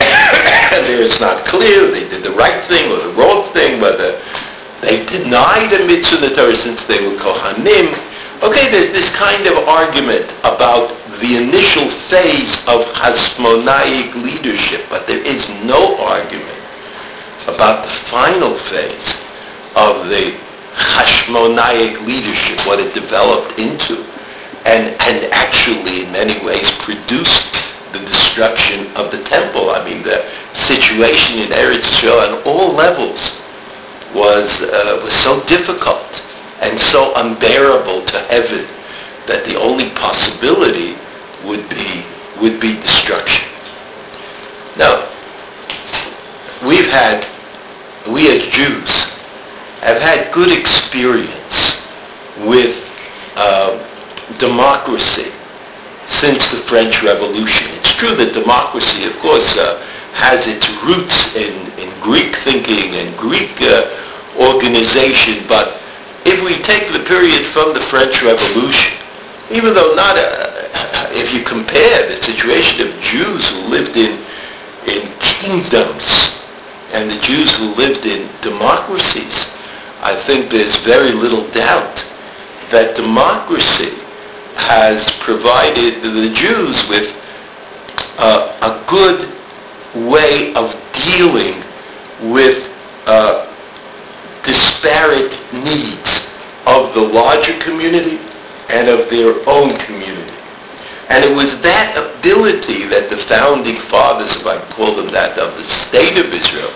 and 0.00 0.86
there 0.86 1.02
it's 1.02 1.20
not 1.20 1.44
clear 1.44 1.90
they 1.90 2.08
did 2.08 2.24
the 2.24 2.32
right 2.32 2.66
thing 2.68 2.90
or 2.90 2.98
the 3.04 3.12
wrong 3.14 3.52
thing, 3.52 3.80
whether 3.80 4.22
they 4.80 5.04
denied 5.06 5.70
the 5.70 5.84
mitzvah 5.86 6.16
the 6.16 6.34
Torah 6.34 6.56
since 6.56 6.82
they 6.88 7.04
were 7.04 7.16
Kohanim. 7.16 7.92
Okay, 8.42 8.72
there's 8.72 8.92
this 8.92 9.10
kind 9.14 9.46
of 9.46 9.68
argument 9.68 10.30
about 10.40 10.96
the 11.20 11.36
initial 11.36 11.90
phase 12.08 12.50
of 12.64 12.88
Hasmonaic 12.96 14.14
leadership, 14.24 14.86
but 14.88 15.06
there 15.06 15.20
is 15.20 15.46
no 15.62 15.98
argument 16.00 16.58
about 17.46 17.84
the 17.84 17.92
final 18.08 18.58
phase 18.72 19.20
of 19.76 20.08
the 20.08 20.40
Hashmonaic 20.80 22.06
leadership, 22.06 22.66
what 22.66 22.80
it 22.80 22.94
developed 22.94 23.58
into, 23.58 24.02
and, 24.64 24.96
and 25.00 25.32
actually 25.32 26.04
in 26.04 26.12
many 26.12 26.42
ways 26.44 26.70
produced 26.80 27.52
the 27.92 28.00
destruction 28.00 28.86
of 28.96 29.10
the 29.10 29.22
temple. 29.24 29.70
I 29.70 29.84
mean, 29.84 30.02
the 30.02 30.24
situation 30.54 31.38
in 31.38 31.50
Eretz 31.50 31.88
Israel 31.88 32.20
on 32.20 32.42
all 32.44 32.72
levels 32.72 33.20
was, 34.14 34.48
uh, 34.62 35.00
was 35.02 35.14
so 35.22 35.44
difficult 35.46 36.06
and 36.60 36.80
so 36.80 37.14
unbearable 37.14 38.04
to 38.06 38.20
heaven 38.28 38.66
that 39.26 39.44
the 39.44 39.56
only 39.56 39.90
possibility 39.90 40.96
would 41.44 41.68
be, 41.68 42.04
would 42.40 42.60
be 42.60 42.74
destruction. 42.74 43.48
Now, 44.76 45.08
we've 46.66 46.90
had, 46.90 47.26
we 48.10 48.30
as 48.30 48.46
Jews, 48.52 48.90
have 49.80 50.00
had 50.00 50.32
good 50.32 50.52
experience 50.52 51.80
with 52.44 52.76
uh, 53.36 53.80
democracy 54.38 55.32
since 56.20 56.44
the 56.50 56.62
French 56.68 57.02
Revolution. 57.02 57.68
It's 57.80 57.94
true 57.96 58.14
that 58.16 58.34
democracy, 58.34 59.04
of 59.04 59.16
course, 59.20 59.46
uh, 59.56 59.80
has 60.12 60.46
its 60.46 60.68
roots 60.84 61.16
in, 61.36 61.72
in 61.78 61.88
Greek 62.00 62.36
thinking 62.44 62.94
and 62.94 63.16
Greek 63.16 63.56
uh, 63.62 63.88
organization, 64.36 65.46
but 65.48 65.80
if 66.26 66.42
we 66.44 66.60
take 66.62 66.92
the 66.92 67.04
period 67.04 67.50
from 67.52 67.72
the 67.72 67.80
French 67.88 68.20
Revolution, 68.22 68.92
even 69.50 69.72
though 69.72 69.94
not 69.94 70.16
a, 70.16 70.60
if 71.16 71.32
you 71.32 71.42
compare 71.42 72.06
the 72.06 72.22
situation 72.22 72.86
of 72.86 73.00
Jews 73.00 73.48
who 73.48 73.58
lived 73.72 73.96
in, 73.96 74.20
in 74.86 75.08
kingdoms 75.18 76.04
and 76.92 77.10
the 77.10 77.18
Jews 77.20 77.50
who 77.56 77.74
lived 77.74 78.04
in 78.04 78.28
democracies, 78.42 79.34
I 80.02 80.22
think 80.26 80.50
there's 80.50 80.76
very 80.76 81.12
little 81.12 81.50
doubt 81.50 81.96
that 82.70 82.96
democracy 82.96 84.00
has 84.56 85.04
provided 85.20 86.02
the 86.02 86.32
Jews 86.34 86.88
with 86.88 87.14
uh, 88.16 88.56
a 88.62 88.84
good 88.88 89.36
way 90.08 90.54
of 90.54 90.74
dealing 91.04 91.62
with 92.32 92.68
uh, 93.06 93.46
disparate 94.44 95.32
needs 95.52 96.10
of 96.66 96.94
the 96.94 97.00
larger 97.00 97.58
community 97.60 98.16
and 98.70 98.88
of 98.88 99.10
their 99.10 99.48
own 99.48 99.76
community. 99.78 100.36
And 101.08 101.24
it 101.24 101.34
was 101.34 101.50
that 101.62 101.96
ability 101.96 102.86
that 102.86 103.10
the 103.10 103.18
founding 103.26 103.80
fathers, 103.90 104.34
if 104.36 104.46
I 104.46 104.64
call 104.70 104.94
them 104.94 105.10
that, 105.12 105.36
of 105.38 105.56
the 105.56 105.68
state 105.88 106.16
of 106.16 106.32
Israel, 106.32 106.70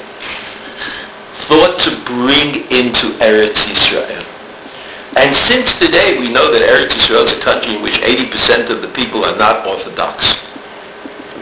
thought 1.49 1.79
to 1.81 1.91
bring 2.05 2.67
into 2.71 3.19
Eretz 3.21 3.59
Israel. 3.71 4.25
And 5.17 5.35
since 5.37 5.73
today 5.79 6.19
we 6.19 6.33
know 6.33 6.51
that 6.51 6.63
Eretz 6.63 6.97
Israel 7.05 7.25
is 7.25 7.33
a 7.33 7.41
country 7.41 7.77
in 7.77 7.83
which 7.83 7.95
80% 7.95 8.71
of 8.71 8.83
the 8.83 8.89
people 8.89 9.25
are 9.25 9.37
not 9.37 9.67
Orthodox, 9.67 10.25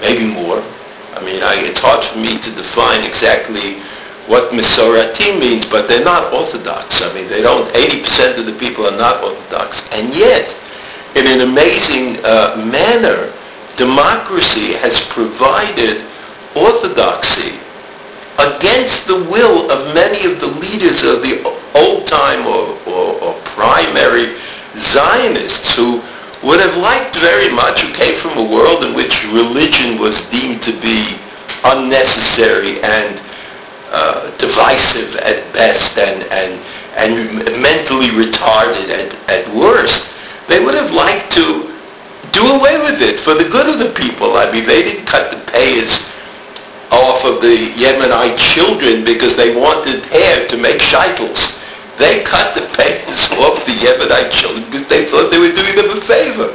maybe 0.00 0.24
more. 0.26 0.60
I 1.14 1.22
mean, 1.24 1.42
I, 1.42 1.56
it's 1.56 1.80
hard 1.80 2.04
for 2.04 2.18
me 2.18 2.40
to 2.40 2.50
define 2.54 3.04
exactly 3.04 3.80
what 4.26 4.52
Masorati 4.52 5.38
means, 5.38 5.66
but 5.66 5.88
they're 5.88 6.04
not 6.04 6.32
Orthodox. 6.32 7.00
I 7.00 7.12
mean, 7.14 7.28
they 7.28 7.42
don't, 7.42 7.72
80% 7.74 8.38
of 8.38 8.46
the 8.46 8.58
people 8.58 8.86
are 8.86 8.96
not 8.96 9.22
Orthodox. 9.22 9.80
And 9.90 10.14
yet, 10.14 10.54
in 11.16 11.26
an 11.26 11.40
amazing 11.40 12.24
uh, 12.24 12.56
manner, 12.56 13.32
democracy 13.76 14.74
has 14.74 14.98
provided 15.08 16.06
orthodoxy 16.54 17.58
against 18.38 19.06
the 19.06 19.24
will 19.24 19.70
of 19.70 19.94
many 19.94 20.24
of 20.24 20.40
the 20.40 20.46
leaders 20.46 21.02
of 21.02 21.22
the 21.22 21.42
old-time 21.74 22.46
or, 22.46 22.78
or, 22.88 23.20
or 23.20 23.42
primary 23.42 24.38
Zionists 24.92 25.74
who 25.74 26.02
would 26.42 26.60
have 26.60 26.76
liked 26.76 27.16
very 27.16 27.50
much, 27.52 27.80
who 27.80 27.92
came 27.92 28.18
from 28.20 28.38
a 28.38 28.50
world 28.50 28.84
in 28.84 28.94
which 28.94 29.22
religion 29.24 29.98
was 29.98 30.20
deemed 30.30 30.62
to 30.62 30.72
be 30.80 31.18
unnecessary 31.64 32.82
and 32.82 33.22
uh, 33.90 34.36
divisive 34.38 35.14
at 35.16 35.52
best 35.52 35.96
and, 35.98 36.24
and, 36.32 36.54
and 36.96 37.62
mentally 37.62 38.08
retarded 38.08 38.88
at, 38.88 39.14
at 39.28 39.54
worst. 39.54 40.12
They 40.48 40.64
would 40.64 40.74
have 40.74 40.90
liked 40.90 41.32
to 41.34 41.78
do 42.32 42.46
away 42.46 42.80
with 42.80 43.02
it 43.02 43.20
for 43.20 43.34
the 43.34 43.44
good 43.44 43.68
of 43.68 43.78
the 43.78 43.92
people. 43.92 44.36
I 44.36 44.50
mean, 44.50 44.66
they 44.66 44.82
didn't 44.82 45.06
cut 45.06 45.30
the 45.30 45.52
payers 45.52 45.92
off 46.92 47.24
of 47.24 47.40
the 47.40 47.72
Yemenite 47.72 48.36
children 48.36 49.04
because 49.04 49.34
they 49.34 49.56
wanted 49.56 50.04
hair 50.12 50.46
to 50.48 50.56
make 50.60 50.78
shaitels. 50.78 51.40
They 51.98 52.22
cut 52.22 52.54
the 52.54 52.68
payers 52.76 53.20
off 53.40 53.64
the 53.64 53.72
Yemenite 53.72 54.30
children 54.30 54.70
because 54.70 54.88
they 54.88 55.08
thought 55.08 55.30
they 55.30 55.40
were 55.40 55.56
doing 55.56 55.74
them 55.74 55.96
a 55.96 56.00
favor. 56.04 56.52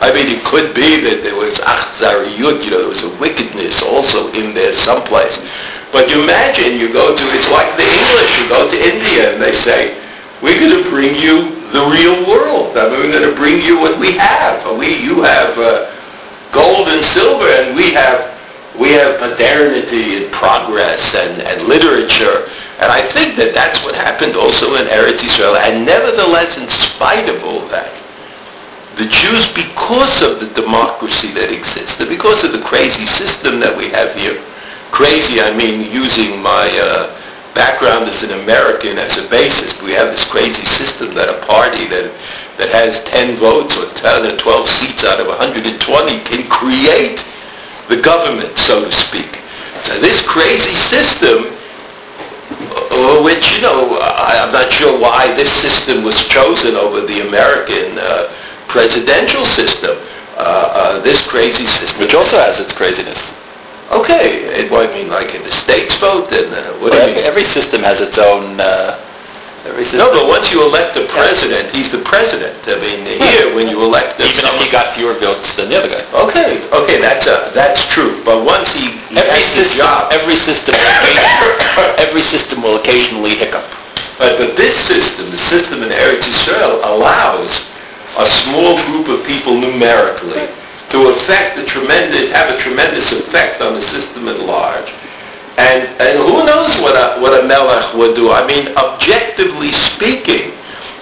I 0.00 0.12
mean, 0.12 0.28
it 0.28 0.44
could 0.44 0.74
be 0.76 1.00
that 1.08 1.24
there 1.24 1.34
was 1.34 1.58
achzariyut, 1.58 2.62
you 2.62 2.70
know, 2.70 2.86
there 2.86 2.92
was 2.92 3.02
a 3.02 3.16
wickedness 3.18 3.82
also 3.82 4.30
in 4.32 4.54
there 4.54 4.76
someplace. 4.76 5.34
But 5.90 6.08
you 6.08 6.22
imagine 6.22 6.78
you 6.78 6.92
go 6.92 7.16
to, 7.16 7.24
it's 7.34 7.48
like 7.48 7.74
the 7.80 7.88
English, 7.88 8.32
you 8.38 8.46
go 8.46 8.70
to 8.70 8.76
India 8.76 9.32
and 9.34 9.42
they 9.42 9.56
say, 9.56 9.96
we're 10.44 10.60
going 10.60 10.84
to 10.84 10.88
bring 10.90 11.16
you 11.16 11.58
the 11.72 11.82
real 11.90 12.28
world. 12.28 12.76
I 12.76 12.92
mean, 12.92 13.00
we're 13.00 13.12
going 13.18 13.28
to 13.28 13.34
bring 13.34 13.60
you 13.64 13.80
what 13.80 13.98
we 13.98 14.12
have. 14.12 14.62
We, 14.78 15.02
you 15.02 15.22
have 15.22 15.58
uh, 15.58 15.90
gold 16.52 16.88
and 16.88 17.04
silver 17.04 17.48
and 17.48 17.74
we 17.74 17.90
have 17.92 18.37
we 18.78 18.90
have 18.94 19.18
modernity 19.20 20.22
and 20.22 20.32
progress 20.32 21.02
and, 21.14 21.42
and 21.42 21.66
literature. 21.66 22.46
And 22.78 22.92
I 22.94 23.10
think 23.10 23.36
that 23.36 23.52
that's 23.52 23.82
what 23.82 23.94
happened 23.94 24.36
also 24.36 24.76
in 24.76 24.86
Eretz 24.86 25.24
Israel. 25.24 25.56
And 25.56 25.84
nevertheless, 25.84 26.56
in 26.56 26.70
spite 26.94 27.28
of 27.28 27.42
all 27.42 27.66
that, 27.68 27.90
the 28.94 29.06
Jews, 29.06 29.46
because 29.54 30.22
of 30.22 30.40
the 30.40 30.50
democracy 30.54 31.32
that 31.34 31.50
exists, 31.50 31.98
and 31.98 32.08
because 32.08 32.42
of 32.42 32.52
the 32.52 32.62
crazy 32.62 33.06
system 33.06 33.58
that 33.60 33.76
we 33.76 33.90
have 33.90 34.14
here, 34.14 34.42
crazy, 34.90 35.40
I 35.40 35.54
mean 35.54 35.90
using 35.90 36.42
my 36.42 36.70
uh, 36.78 37.18
background 37.54 38.08
as 38.08 38.22
an 38.22 38.30
American 38.42 38.98
as 38.98 39.16
a 39.18 39.28
basis, 39.28 39.74
we 39.82 39.90
have 39.90 40.14
this 40.14 40.24
crazy 40.30 40.64
system 40.78 41.14
that 41.14 41.28
a 41.28 41.44
party 41.46 41.86
that, 41.90 42.14
that 42.58 42.70
has 42.70 43.02
10 43.10 43.38
votes 43.38 43.74
or 43.76 43.90
10 43.94 44.26
or 44.26 44.36
12 44.36 44.68
seats 44.68 45.02
out 45.02 45.18
of 45.18 45.26
120 45.26 45.74
can 46.22 46.48
create 46.48 47.18
the 47.88 48.00
government, 48.00 48.56
so 48.58 48.84
to 48.84 48.92
speak. 49.08 49.40
So 49.84 50.00
this 50.00 50.20
crazy 50.26 50.74
system, 50.92 51.56
uh, 52.90 53.22
which, 53.22 53.52
you 53.52 53.60
know, 53.62 53.98
I, 53.98 54.44
am 54.44 54.52
not 54.52 54.72
sure 54.72 54.98
why 54.98 55.34
this 55.34 55.52
system 55.60 56.04
was 56.04 56.16
chosen 56.28 56.76
over 56.76 57.00
the 57.00 57.26
American 57.26 57.98
uh, 57.98 58.34
presidential 58.68 59.44
system, 59.46 59.96
uh, 60.36 60.40
uh 60.40 61.02
this 61.02 61.20
crazy 61.26 61.66
system. 61.66 62.00
Which 62.00 62.14
also 62.14 62.36
has 62.38 62.60
its 62.60 62.72
craziness. 62.72 63.20
Okay, 63.90 64.44
it, 64.44 64.70
well, 64.70 64.88
I 64.88 64.92
mean, 64.92 65.08
like 65.08 65.34
in 65.34 65.42
the 65.42 65.52
states 65.52 65.94
vote, 65.96 66.30
and 66.32 66.52
uh, 66.52 66.78
what 66.78 66.90
well, 66.92 67.06
mean? 67.06 67.24
Every 67.24 67.44
system 67.44 67.82
has 67.82 68.00
its 68.00 68.18
own 68.18 68.60
uh, 68.60 69.07
no, 69.64 70.10
but 70.12 70.28
once 70.28 70.50
you 70.52 70.62
elect 70.62 70.94
the 70.94 71.06
president, 71.06 71.74
he's 71.74 71.90
the 71.90 72.02
president. 72.02 72.56
I 72.66 72.78
mean, 72.80 73.04
here, 73.04 73.54
when 73.54 73.66
you 73.68 73.82
elect 73.82 74.20
Even 74.20 74.44
if 74.44 74.62
he 74.62 74.70
got 74.70 74.94
fewer 74.94 75.14
votes 75.18 75.52
than 75.54 75.68
the 75.68 75.78
other 75.78 75.88
guy. 75.88 76.04
Okay, 76.12 76.68
okay, 76.70 77.00
that's, 77.00 77.26
uh, 77.26 77.50
that's 77.54 77.82
true. 77.92 78.22
But 78.24 78.44
once 78.44 78.72
he, 78.72 78.92
he 79.10 79.18
every 79.18 79.42
has 79.42 79.54
system, 79.54 79.78
job... 79.78 80.12
Every 80.12 80.36
system, 80.36 80.74
every 81.98 82.22
system 82.22 82.62
will 82.62 82.76
occasionally 82.76 83.34
hiccup. 83.34 83.66
But, 84.18 84.38
but 84.38 84.56
this 84.56 84.74
system, 84.86 85.30
the 85.30 85.38
system 85.38 85.82
in 85.82 85.90
Eretz 85.90 86.26
Israel, 86.26 86.80
allows 86.82 87.50
a 88.18 88.26
small 88.44 88.78
group 88.86 89.08
of 89.08 89.26
people 89.26 89.58
numerically 89.58 90.48
to 90.90 90.98
affect 91.14 91.56
the 91.56 91.64
tremendous, 91.66 92.32
have 92.32 92.54
a 92.54 92.58
tremendous 92.58 93.12
effect 93.12 93.60
on 93.60 93.74
the 93.74 93.82
system 93.82 94.28
at 94.28 94.40
large. 94.40 94.90
And, 95.58 95.90
and 95.98 96.22
who 96.22 96.46
knows 96.46 96.70
what 96.78 96.94
a, 96.94 97.18
what 97.20 97.34
a 97.34 97.42
melech 97.42 97.92
would 97.98 98.14
do. 98.14 98.30
I 98.30 98.46
mean, 98.46 98.70
objectively 98.78 99.72
speaking, 99.90 100.54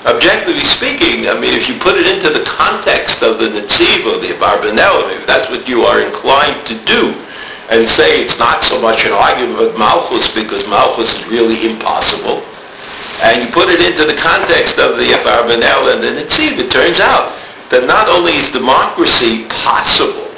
objectively 0.08 0.64
speaking, 0.72 1.28
I 1.28 1.36
mean, 1.36 1.52
if 1.52 1.68
you 1.68 1.76
put 1.78 2.00
it 2.00 2.08
into 2.08 2.32
the 2.32 2.42
context 2.48 3.20
of 3.20 3.36
the 3.36 3.52
Netziv 3.52 4.08
or 4.08 4.16
the 4.16 4.32
Abarbanel, 4.32 5.12
if 5.12 5.26
that's 5.26 5.50
what 5.52 5.68
you 5.68 5.82
are 5.84 6.00
inclined 6.00 6.64
to 6.72 6.74
do, 6.88 7.12
and 7.68 7.84
say 7.90 8.24
it's 8.24 8.38
not 8.38 8.64
so 8.64 8.80
much 8.80 9.04
an 9.04 9.12
argument 9.12 9.58
with 9.58 9.76
Malchus 9.76 10.32
because 10.32 10.64
Malchus 10.66 11.12
is 11.12 11.26
really 11.28 11.68
impossible, 11.68 12.40
and 13.20 13.44
you 13.44 13.52
put 13.52 13.68
it 13.68 13.84
into 13.84 14.08
the 14.08 14.16
context 14.16 14.78
of 14.78 14.96
the 14.96 15.12
Abarbanel 15.20 15.92
and 15.92 16.00
the 16.00 16.16
Netziv, 16.16 16.56
it 16.56 16.70
turns 16.70 16.98
out 16.98 17.36
that 17.68 17.84
not 17.84 18.08
only 18.08 18.40
is 18.40 18.48
democracy 18.52 19.44
possible, 19.52 20.32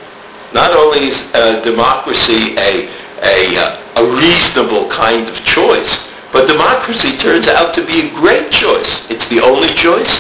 not 0.53 0.75
only 0.75 1.15
is 1.15 1.19
uh, 1.35 1.61
democracy 1.63 2.59
a 2.59 2.91
a, 3.23 3.57
uh, 3.57 4.03
a 4.03 4.17
reasonable 4.17 4.89
kind 4.91 5.29
of 5.29 5.37
choice. 5.45 5.91
But 6.33 6.47
democracy 6.47 7.17
turns 7.17 7.47
out 7.47 7.75
to 7.75 7.87
be 7.87 8.09
a 8.09 8.15
great 8.15 8.51
choice. 8.53 9.03
It's 9.09 9.27
the 9.29 9.41
only 9.41 9.73
choice, 9.75 10.13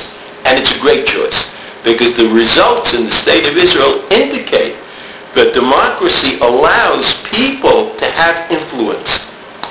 and 0.45 0.59
it's 0.59 0.73
a 0.73 0.81
great 0.81 1.07
choice. 1.07 1.37
Because 1.85 2.17
the 2.17 2.29
results 2.29 2.95
in 2.95 3.05
the 3.05 3.11
state 3.13 3.47
of 3.47 3.57
Israel 3.57 4.07
indicate 4.11 4.77
that 5.35 5.55
democracy 5.55 6.39
allows 6.41 7.07
people 7.29 7.95
to 7.99 8.07
have 8.11 8.51
influence, 8.51 9.09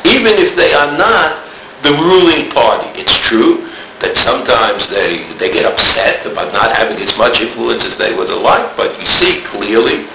even 0.06 0.38
if 0.38 0.56
they 0.56 0.74
are 0.74 0.96
not 0.98 1.44
the 1.84 1.92
ruling 1.92 2.50
party. 2.52 2.88
It's 3.00 3.18
true 3.28 3.68
that 4.00 4.16
sometimes 4.18 4.88
they, 4.90 5.26
they 5.42 5.52
get 5.52 5.66
upset 5.66 6.26
about 6.26 6.54
not 6.54 6.76
having 6.76 6.98
as 7.02 7.16
much 7.18 7.42
influence 7.42 7.84
as 7.84 7.98
they 7.98 8.14
would 8.14 8.30
have 8.30 8.42
liked, 8.42 8.78
but 8.78 9.00
you 9.00 9.06
see 9.18 9.42
clearly 9.44 10.06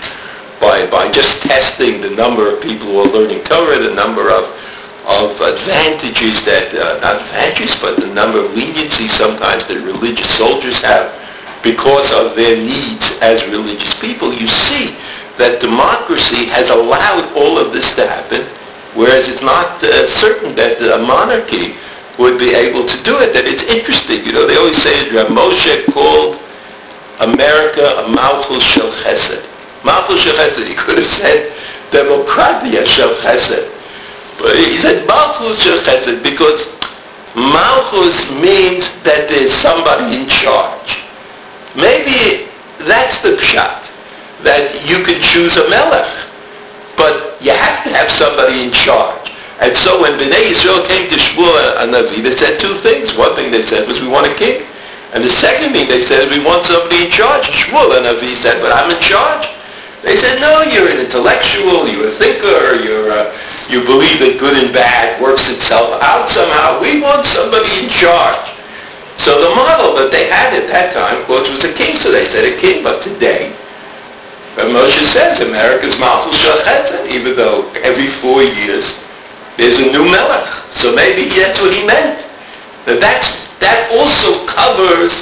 by, 0.63 0.87
by 0.87 1.11
just 1.11 1.43
testing 1.43 2.01
the 2.01 2.11
number 2.11 2.47
of 2.47 2.63
people 2.63 2.87
who 2.87 3.01
are 3.01 3.11
learning 3.11 3.43
Torah, 3.43 3.83
the 3.83 3.93
number 3.93 4.31
of, 4.31 4.47
of 5.11 5.35
advantages 5.43 6.39
that, 6.47 6.71
uh, 6.71 7.03
not 7.03 7.21
advantages, 7.27 7.75
but 7.83 7.99
the 7.99 8.07
number 8.07 8.47
of 8.47 8.55
leniency 8.55 9.09
sometimes 9.09 9.67
that 9.67 9.83
religious 9.83 10.31
soldiers 10.39 10.79
have 10.79 11.11
because 11.67 12.11
of 12.15 12.37
their 12.37 12.57
needs 12.57 13.11
as 13.21 13.43
religious 13.51 13.93
people, 13.99 14.33
you 14.33 14.47
see 14.47 14.95
that 15.37 15.61
democracy 15.61 16.47
has 16.47 16.71
allowed 16.71 17.27
all 17.35 17.59
of 17.59 17.73
this 17.73 17.91
to 17.97 18.07
happen, 18.07 18.47
whereas 18.95 19.27
it's 19.27 19.43
not 19.43 19.83
uh, 19.83 20.09
certain 20.23 20.55
that 20.55 20.79
a 20.79 21.03
monarchy 21.03 21.75
would 22.19 22.39
be 22.39 22.55
able 22.55 22.87
to 22.87 23.03
do 23.03 23.19
it. 23.19 23.35
And 23.35 23.49
it's 23.49 23.63
interesting, 23.63 24.25
you 24.25 24.33
know, 24.33 24.47
they 24.47 24.57
always 24.57 24.81
say 24.83 25.11
that 25.11 25.27
Moshe 25.27 25.91
called 25.93 26.39
America 27.19 28.07
a 28.07 28.09
Malchus 28.09 28.63
Shel 28.63 28.93
Chesed. 29.03 29.52
Malchus 29.85 30.23
Shel 30.23 30.37
Chesed, 30.37 30.67
he 30.67 30.75
could 30.75 30.99
have 30.99 31.13
said 31.13 31.53
Democratia 31.91 32.87
Shel 32.87 33.17
Chesed. 33.17 33.71
But 34.39 34.57
he 34.57 34.79
said 34.81 35.07
Malchus 35.07 35.63
Shel 35.63 35.79
Chesed 35.83 36.23
because 36.23 36.67
Malchus 37.35 38.31
means 38.33 38.85
that 39.05 39.29
there's 39.29 39.53
somebody 39.55 40.17
in 40.17 40.29
charge. 40.29 40.99
Maybe 41.75 42.49
that's 42.85 43.19
the 43.23 43.37
pshat, 43.41 43.89
that 44.45 44.85
you 44.87 45.03
can 45.05 45.21
choose 45.23 45.57
a 45.57 45.69
melech, 45.69 46.11
but 46.97 47.41
you 47.41 47.53
have 47.53 47.85
to 47.85 47.91
have 47.91 48.11
somebody 48.13 48.63
in 48.63 48.73
charge. 48.73 49.31
And 49.61 49.77
so 49.79 50.03
when 50.03 50.19
Bnei 50.19 50.53
Yisrael 50.53 50.87
came 50.89 51.09
to 51.09 51.17
Shmuel 51.17 51.77
Hanavi, 51.79 52.23
they 52.23 52.37
said 52.37 52.59
two 52.61 52.81
things. 52.83 53.15
One 53.15 53.37
thing 53.37 53.51
they 53.51 53.63
said 53.63 53.87
was, 53.87 54.01
we 54.01 54.09
want 54.09 54.27
a 54.27 54.35
king. 54.35 54.67
And 55.13 55.23
the 55.23 55.31
second 55.31 55.73
thing 55.73 55.89
they 55.89 56.05
said 56.07 56.31
we 56.31 56.43
want 56.45 56.67
somebody 56.67 57.07
in 57.07 57.11
charge. 57.13 57.45
Shmuel 57.47 57.95
Hanavi 57.95 58.43
said, 58.43 58.61
but 58.61 58.73
I'm 58.73 58.91
in 58.91 59.01
charge. 59.01 59.47
They 60.03 60.17
said, 60.17 60.41
no, 60.41 60.63
you're 60.63 60.91
an 60.91 60.99
intellectual, 60.99 61.87
you're 61.87 62.11
a 62.11 62.19
thinker, 62.19 62.83
you're 62.83 63.11
a, 63.11 63.31
you 63.71 63.85
believe 63.85 64.19
that 64.19 64.37
good 64.39 64.59
and 64.59 64.75
bad 64.75 65.23
works 65.23 65.49
itself 65.49 65.95
out 66.03 66.29
somehow. 66.29 66.83
We 66.83 67.01
want 67.01 67.27
somebody 67.27 67.87
in 67.87 67.89
charge. 67.89 68.51
So 69.23 69.39
the 69.39 69.55
model 69.55 69.95
that 70.03 70.11
they 70.11 70.27
had 70.27 70.55
at 70.59 70.67
that 70.67 70.93
time, 70.93 71.23
of 71.23 71.27
course, 71.31 71.49
was 71.49 71.63
a 71.63 71.73
king. 71.73 71.95
So 72.03 72.11
they 72.11 72.27
said 72.35 72.43
a 72.45 72.59
king. 72.59 72.83
But 72.83 73.03
today, 73.03 73.55
Moshe 74.59 75.07
says, 75.15 75.39
America's 75.39 75.97
Malchus 75.99 76.35
Shel 76.43 76.59
Chesed, 76.67 77.09
even 77.09 77.37
though 77.37 77.71
every 77.87 78.11
four 78.19 78.43
years 78.43 78.93
there's 79.57 79.79
a 79.79 79.87
new 79.93 80.05
melech. 80.11 80.51
So 80.75 80.93
maybe 80.93 81.29
that's 81.31 81.61
what 81.61 81.73
he 81.73 81.87
meant. 81.87 82.27
That 82.87 82.99
that's, 82.99 83.31
that 83.61 83.87
also 83.95 84.45
covers 84.47 85.15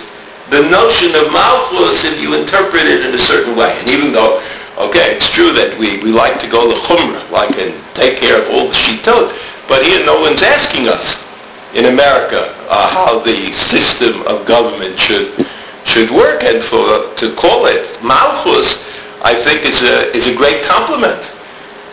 the 0.49 0.64
notion 0.66 1.14
of 1.14 1.31
Malchus 1.31 2.03
if 2.05 2.19
you 2.19 2.35
interpret 2.35 2.87
it 2.87 3.05
in 3.05 3.14
a 3.14 3.23
certain 3.23 3.55
way. 3.55 3.77
And 3.79 3.88
even 3.88 4.12
though, 4.12 4.40
okay, 4.88 5.16
it's 5.16 5.29
true 5.31 5.53
that 5.53 5.77
we, 5.79 5.99
we 6.03 6.12
like 6.12 6.40
to 6.40 6.49
go 6.49 6.69
the 6.69 6.81
chumrah, 6.87 7.29
like 7.31 7.57
and 7.59 7.75
take 7.95 8.19
care 8.19 8.40
of 8.40 8.49
all 8.51 8.69
the 8.69 8.75
shitot, 8.75 9.37
but 9.69 9.85
here 9.85 10.05
no 10.05 10.21
one's 10.21 10.43
asking 10.43 10.88
us 10.88 11.16
in 11.75 11.87
America 11.87 12.55
uh, 12.69 12.88
how 12.88 13.21
the 13.21 13.53
system 13.71 14.23
of 14.27 14.47
government 14.47 14.99
should 14.99 15.47
should 15.85 16.11
work, 16.11 16.43
and 16.45 16.62
for 16.64 17.14
to 17.16 17.35
call 17.37 17.66
it 17.66 18.03
Malchus, 18.03 18.83
I 19.23 19.43
think 19.43 19.64
is 19.64 19.81
a 19.83 20.14
is 20.16 20.27
a 20.27 20.35
great 20.35 20.64
compliment 20.64 21.23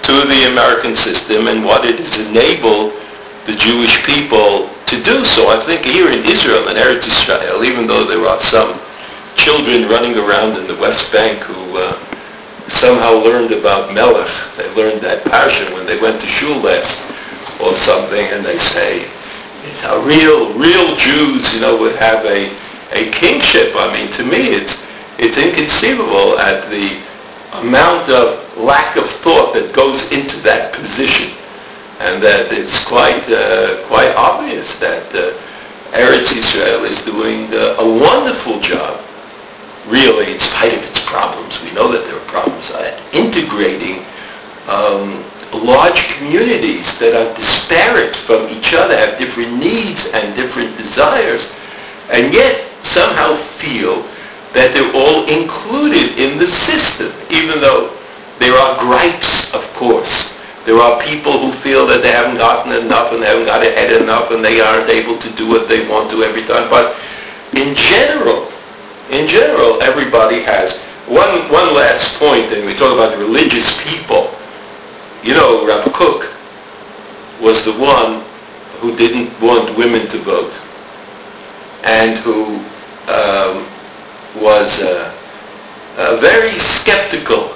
to 0.04 0.14
the 0.26 0.52
American 0.52 0.96
system 0.96 1.48
and 1.48 1.64
what 1.64 1.86
it 1.86 2.00
has 2.00 2.28
enabled 2.28 2.94
the 3.46 3.56
Jewish 3.56 3.96
people 4.06 4.70
to 4.88 5.04
do. 5.04 5.26
So 5.26 5.50
I 5.50 5.66
think 5.66 5.86
here 5.86 6.12
in 6.12 6.24
Israel 6.26 6.68
and 6.68 6.78
Eretz 6.78 7.08
Israel, 7.08 7.64
even 7.64 7.88
though 7.88 8.06
there 8.06 8.26
are 8.28 8.42
some 8.44 8.80
children 9.36 9.88
running 9.90 10.18
around 10.18 10.58
in 10.58 10.68
the 10.68 10.76
West 10.76 11.12
Bank 11.12 11.44
who 11.44 11.78
uh, 11.78 12.17
somehow 12.70 13.14
learned 13.14 13.52
about 13.52 13.94
Melech, 13.94 14.32
they 14.58 14.70
learned 14.76 15.02
that 15.04 15.26
passion 15.26 15.74
when 15.74 15.86
they 15.86 16.00
went 16.00 16.22
to 16.22 16.28
shul 16.28 16.58
last 16.62 16.98
or 17.62 17.76
something, 17.78 18.26
and 18.28 18.46
they 18.46 18.58
say, 18.60 19.10
it's 19.64 19.80
how 19.82 20.00
real, 20.04 20.54
real 20.58 20.96
Jews, 20.96 21.54
you 21.54 21.60
know, 21.60 21.78
would 21.78 21.96
have 21.96 22.24
a, 22.26 22.56
a 22.92 23.12
kingship. 23.12 23.74
I 23.76 23.92
mean, 23.92 24.12
to 24.14 24.24
me, 24.24 24.54
it's, 24.54 24.76
it's 25.18 25.38
inconceivable 25.38 26.38
at 26.40 26.70
the 26.70 27.04
amount 27.60 28.10
of 28.10 28.58
lack 28.58 28.96
of 28.96 29.10
thought 29.22 29.54
that 29.54 29.74
goes 29.74 30.02
into 30.12 30.40
that 30.42 30.74
position. 30.74 31.36
And 32.00 32.22
that 32.24 32.54
it's 32.54 32.78
quite, 32.86 33.28
uh, 33.28 33.88
quite 33.88 34.14
obvious 34.16 34.72
that 34.76 35.10
uh, 35.16 35.34
Eretz 35.98 36.32
Israel 36.36 36.86
is 36.86 37.00
doing 37.02 37.52
uh, 37.54 37.78
a 37.80 38.00
wonderful 38.00 38.60
job, 38.62 39.04
really, 39.88 40.34
in 40.34 40.40
spite 40.40 40.74
of 40.74 40.84
its 40.84 41.00
problems. 41.06 41.60
We 41.62 41.72
know 41.72 41.92
that 41.92 42.06
there 42.06 42.16
are 42.16 42.28
problems, 42.28 42.70
at 42.72 43.02
integrating 43.14 44.06
um, 44.68 45.24
large 45.54 46.00
communities 46.18 46.86
that 47.00 47.16
are 47.16 47.34
disparate 47.36 48.16
from 48.28 48.50
each 48.50 48.74
other, 48.74 48.98
have 48.98 49.18
different 49.18 49.58
needs 49.58 50.06
and 50.14 50.36
different 50.36 50.78
desires, 50.78 51.48
and 52.10 52.34
yet 52.34 52.68
somehow 52.84 53.36
feel 53.60 54.04
that 54.54 54.74
they're 54.74 54.94
all 54.96 55.26
included 55.28 56.20
in 56.20 56.38
the 56.38 56.48
system, 56.48 57.14
even 57.30 57.60
though 57.62 57.96
there 58.40 58.54
are 58.54 58.80
gripes, 58.80 59.54
of 59.54 59.64
course. 59.74 60.12
There 60.66 60.78
are 60.80 61.02
people 61.02 61.40
who 61.40 61.58
feel 61.62 61.88
that 61.88 62.02
they 62.02 62.12
haven't 62.12 62.38
gotten 62.38 62.74
enough 62.74 63.14
and 63.14 63.24
they 63.24 63.28
haven't 63.28 63.46
got 63.46 63.66
ahead 63.66 64.02
enough 64.02 64.32
and 64.32 64.44
they 64.44 64.60
aren't 64.60 64.90
able 64.90 65.18
to 65.20 65.36
do 65.36 65.48
what 65.48 65.70
they 65.70 65.88
want 65.88 66.12
to 66.12 66.24
every 66.24 66.46
time. 66.46 66.70
But 66.70 67.00
in 67.56 67.74
general, 67.74 68.52
in 69.12 69.28
general, 69.28 69.82
everybody 69.82 70.42
has. 70.44 70.74
One, 71.08 71.50
one 71.52 71.74
last 71.74 72.20
point, 72.20 72.52
and 72.52 72.66
we 72.66 72.74
talk 72.74 72.94
about 72.94 73.18
religious 73.18 73.66
people. 73.84 74.36
You 75.24 75.34
know, 75.34 75.66
Rav 75.66 75.94
Kook 75.94 76.28
was 77.42 77.64
the 77.64 77.78
one 77.78 78.26
who 78.80 78.96
didn't 78.96 79.40
want 79.42 79.78
women 79.78 80.10
to 80.10 80.22
vote 80.24 80.54
and 81.84 82.18
who 82.18 82.58
um, 83.08 83.66
was 84.42 84.68
uh, 84.80 85.14
uh, 85.98 86.18
very 86.20 86.60
skeptical 86.60 87.56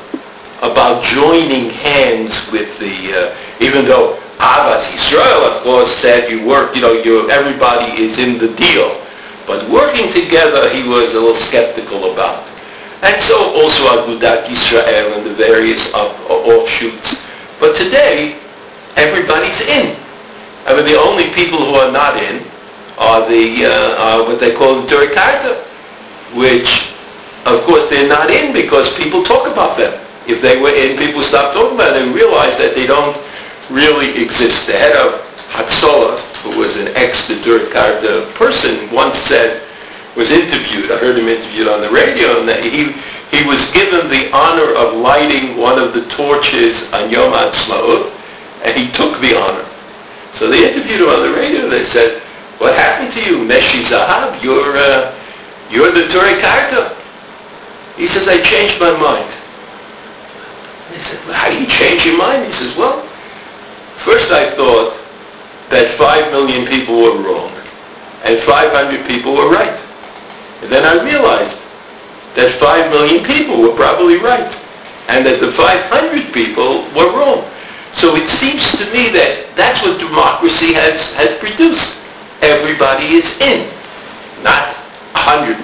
about 0.61 1.03
joining 1.03 1.69
hands 1.69 2.33
with 2.51 2.69
the, 2.79 3.13
uh, 3.13 3.57
even 3.59 3.85
though 3.85 4.19
Ahavas 4.39 4.83
Yisrael, 4.91 5.57
of 5.57 5.63
course, 5.63 5.91
said 5.97 6.31
you 6.31 6.45
work, 6.45 6.75
you 6.75 6.81
know, 6.81 6.95
everybody 7.27 8.01
is 8.01 8.17
in 8.17 8.37
the 8.37 8.53
deal. 8.55 9.00
But 9.47 9.69
working 9.69 10.11
together, 10.13 10.69
he 10.69 10.87
was 10.87 11.13
a 11.13 11.19
little 11.19 11.35
skeptical 11.35 12.13
about. 12.13 12.47
And 13.01 13.21
so 13.23 13.35
also 13.57 13.83
Agudat 13.89 14.49
Israel 14.49 15.17
and 15.17 15.25
the 15.25 15.33
various 15.33 15.83
of, 15.87 16.13
offshoots. 16.29 17.15
But 17.59 17.75
today, 17.75 18.39
everybody's 18.95 19.59
in. 19.61 19.97
I 20.65 20.75
mean, 20.75 20.85
the 20.85 20.99
only 20.99 21.33
people 21.33 21.57
who 21.57 21.73
are 21.73 21.91
not 21.91 22.17
in 22.21 22.45
are 22.97 23.27
the, 23.27 23.65
uh, 23.65 23.95
are 23.97 24.23
what 24.25 24.39
they 24.39 24.53
call 24.53 24.81
the 24.81 24.87
Neturei 24.87 25.13
Karta, 25.13 25.65
which, 26.37 26.93
of 27.45 27.65
course, 27.65 27.89
they're 27.89 28.07
not 28.07 28.29
in 28.29 28.53
because 28.53 28.87
people 28.97 29.23
talk 29.23 29.47
about 29.47 29.77
them. 29.77 29.97
If 30.27 30.41
they 30.41 30.61
were 30.61 30.69
in, 30.69 30.97
people 30.97 31.23
stop 31.23 31.53
talking 31.53 31.75
about 31.75 31.95
it 31.95 32.03
and 32.03 32.13
realize 32.13 32.55
that 32.57 32.75
they 32.75 32.85
don't 32.85 33.17
really 33.71 34.21
exist. 34.21 34.67
The 34.67 34.73
head 34.73 34.95
of 34.95 35.19
Hatzolah, 35.49 36.30
who 36.43 36.57
was 36.57 36.75
an 36.75 36.89
ex-Neturei 36.95 37.71
Karta 37.71 38.31
person, 38.35 38.91
once 38.91 39.17
said, 39.29 39.67
was 40.15 40.29
interviewed, 40.29 40.91
I 40.91 40.97
heard 40.97 41.17
him 41.17 41.27
interviewed 41.27 41.67
on 41.67 41.81
the 41.81 41.89
radio, 41.89 42.39
and 42.39 42.49
that 42.49 42.63
he, 42.63 42.91
he 43.31 43.47
was 43.47 43.63
given 43.71 44.09
the 44.09 44.31
honor 44.31 44.73
of 44.75 44.97
lighting 44.97 45.57
one 45.57 45.79
of 45.79 45.93
the 45.93 46.05
torches 46.09 46.81
on 46.91 47.09
Yom 47.09 47.31
Ha'atzmaut, 47.31 48.11
and 48.63 48.77
he 48.77 48.91
took 48.91 49.21
the 49.21 49.39
honor. 49.39 49.67
So 50.33 50.49
they 50.49 50.71
interviewed 50.71 51.01
him 51.01 51.09
on 51.09 51.23
the 51.23 51.33
radio, 51.33 51.69
they 51.69 51.85
said, 51.85 52.21
what 52.57 52.75
happened 52.75 53.11
to 53.13 53.21
you, 53.21 53.37
Meshi 53.37 53.83
Zahav? 53.83 54.43
You're, 54.43 54.77
uh, 54.77 55.17
you're 55.71 55.91
the 55.91 56.01
Neturei 56.01 56.39
Karta. 56.39 56.95
He 57.97 58.05
says, 58.07 58.27
I 58.27 58.41
changed 58.41 58.79
my 58.79 58.91
mind. 58.91 59.31
They 60.91 61.01
said, 61.01 61.25
well, 61.25 61.33
how 61.33 61.49
do 61.49 61.59
you 61.59 61.67
change 61.67 62.05
your 62.05 62.17
mind? 62.17 62.45
He 62.45 62.51
says, 62.51 62.75
well, 62.75 63.07
first 64.03 64.29
I 64.29 64.55
thought 64.55 65.00
that 65.71 65.97
5 65.97 66.31
million 66.31 66.67
people 66.67 67.01
were 67.01 67.17
wrong 67.23 67.51
and 68.23 68.39
500 68.41 69.07
people 69.07 69.33
were 69.33 69.49
right. 69.49 69.79
And 70.61 70.71
then 70.71 70.85
I 70.85 71.01
realized 71.03 71.57
that 72.35 72.59
5 72.59 72.91
million 72.91 73.25
people 73.25 73.61
were 73.61 73.75
probably 73.75 74.17
right 74.17 74.53
and 75.07 75.25
that 75.25 75.41
the 75.41 75.51
500 75.53 76.33
people 76.33 76.85
were 76.93 77.09
wrong. 77.17 77.49
So 77.95 78.15
it 78.15 78.29
seems 78.29 78.63
to 78.77 78.85
me 78.93 79.09
that 79.11 79.55
that's 79.55 79.81
what 79.81 79.99
democracy 79.99 80.73
has, 80.73 80.99
has 81.15 81.39
produced. 81.39 81.97
Everybody 82.41 83.19
is 83.19 83.27
in, 83.41 83.67
not 84.43 84.75
100%. 85.15 85.59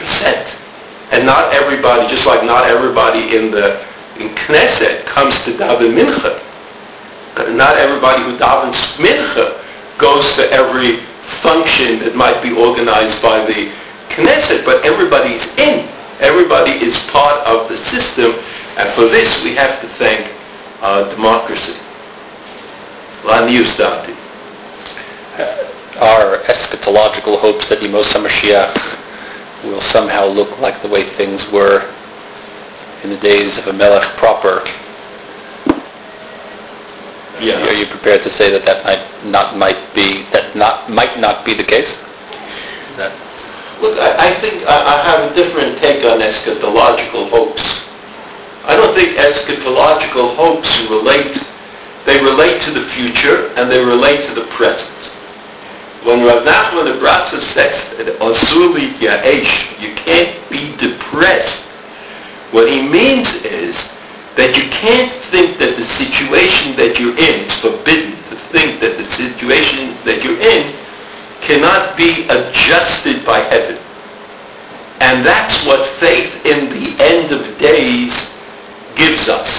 And 1.11 1.25
not 1.25 1.53
everybody, 1.53 2.07
just 2.07 2.25
like 2.25 2.43
not 2.43 2.65
everybody 2.65 3.35
in 3.35 3.51
the 3.51 3.79
in 4.19 4.33
Knesset 4.35 5.05
comes 5.05 5.37
to 5.43 5.53
daven 5.53 5.93
mincha. 5.93 6.43
Not 7.55 7.77
everybody 7.77 8.23
who 8.23 8.35
davens 8.37 8.75
mincha 8.97 9.63
goes 9.97 10.25
to 10.33 10.51
every 10.51 11.03
function 11.41 11.99
that 11.99 12.15
might 12.15 12.41
be 12.41 12.51
organized 12.53 13.21
by 13.21 13.45
the 13.45 13.73
Knesset, 14.10 14.65
but 14.65 14.86
everybody's 14.86 15.45
in. 15.57 15.88
Everybody 16.19 16.71
is 16.71 16.97
part 17.12 17.45
of 17.45 17.69
the 17.69 17.77
system, 17.86 18.31
and 18.77 18.93
for 18.95 19.10
this 19.10 19.43
we 19.43 19.53
have 19.55 19.81
to 19.81 19.88
thank 19.97 20.33
uh, 20.81 21.10
democracy. 21.10 21.77
Our 25.97 26.43
eschatological 26.43 27.39
hopes 27.39 27.67
that 27.69 27.79
Yemos 27.79 28.05
HaMashiach 28.13 29.63
will 29.63 29.81
somehow 29.81 30.27
look 30.27 30.60
like 30.60 30.81
the 30.81 30.88
way 30.88 31.03
things 31.17 31.47
were 31.51 31.93
in 33.03 33.10
the 33.10 33.17
days 33.17 33.57
of 33.57 33.67
a 33.67 33.73
melech 33.73 34.03
proper. 34.17 34.63
Yeah. 37.39 37.65
Are 37.65 37.73
you 37.73 37.86
prepared 37.86 38.23
to 38.23 38.32
say 38.32 38.52
that 38.52 38.65
that 38.65 38.84
might 38.84 39.26
not 39.26 39.58
might 39.58 39.93
be 39.93 40.23
that 40.32 40.56
not 40.56 40.89
might 40.89 41.19
not 41.19 41.45
be 41.45 41.54
the 41.54 41.63
case? 41.63 41.93
That 42.97 43.13
Look, 43.82 44.00
I, 44.00 44.34
I 44.34 44.41
think 44.41 44.65
I, 44.65 44.73
I 44.73 45.04
have 45.06 45.32
a 45.32 45.36
different 45.36 45.78
take 45.80 46.04
on 46.04 46.19
eschatological 46.19 47.30
hopes. 47.30 47.62
I 48.65 48.76
don't 48.76 48.95
think 48.95 49.17
eschatological 49.17 50.36
hopes 50.36 50.67
relate, 50.89 51.38
they 52.06 52.21
relate 52.21 52.60
to 52.63 52.71
the 52.71 52.89
future 52.89 53.54
and 53.56 53.71
they 53.71 53.84
relate 53.84 54.28
to 54.28 54.34
the 54.34 54.47
present. 54.47 54.89
When 56.04 56.26
Rav 56.26 56.43
Nachman 56.43 56.91
of 56.91 57.02
Bratza 57.02 57.41
says, 57.54 57.76
Asuli 58.19 58.97
Yaesh, 58.97 59.80
you 59.80 59.93
can't 59.95 60.50
be 60.50 60.76
depressed, 60.78 61.63
what 62.52 62.67
he 62.69 62.82
means 62.82 63.32
is 63.45 63.78
that 64.38 64.56
you 64.56 64.69
can't 64.69 65.12
think 65.34 65.58
that 65.58 65.76
the 65.76 65.86
situation 65.97 66.78
that 66.78 67.00
you're 67.00 67.17
in, 67.17 67.50
it's 67.50 67.58
forbidden 67.60 68.13
to 68.30 68.38
think 68.54 68.80
that 68.82 68.97
the 68.97 69.06
situation 69.12 69.97
that 70.06 70.23
you're 70.23 70.39
in 70.39 70.78
cannot 71.41 71.97
be 71.97 72.30
adjusted 72.30 73.26
by 73.26 73.39
heaven. 73.50 73.82
And 75.02 75.26
that's 75.26 75.65
what 75.65 75.89
faith 76.00 76.30
in 76.45 76.69
the 76.69 76.93
end 77.02 77.34
of 77.34 77.58
days 77.58 78.13
gives 78.95 79.28
us. 79.28 79.50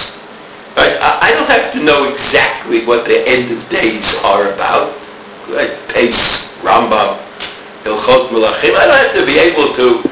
Right? 0.75 0.95
I 1.01 1.31
don't 1.31 1.49
have 1.49 1.73
to 1.73 1.83
know 1.83 2.11
exactly 2.13 2.85
what 2.85 3.05
the 3.05 3.27
end 3.27 3.51
of 3.51 3.69
days 3.69 4.05
are 4.23 4.53
about. 4.53 4.95
Right? 5.49 5.75
Pace, 5.89 6.15
Rambam, 6.63 7.19
Hilchot 7.83 8.31
Melachim. 8.31 8.75
I 8.75 8.87
don't 8.87 8.97
have 8.97 9.15
to 9.15 9.25
be 9.25 9.39
able 9.39 9.73
to 9.75 10.07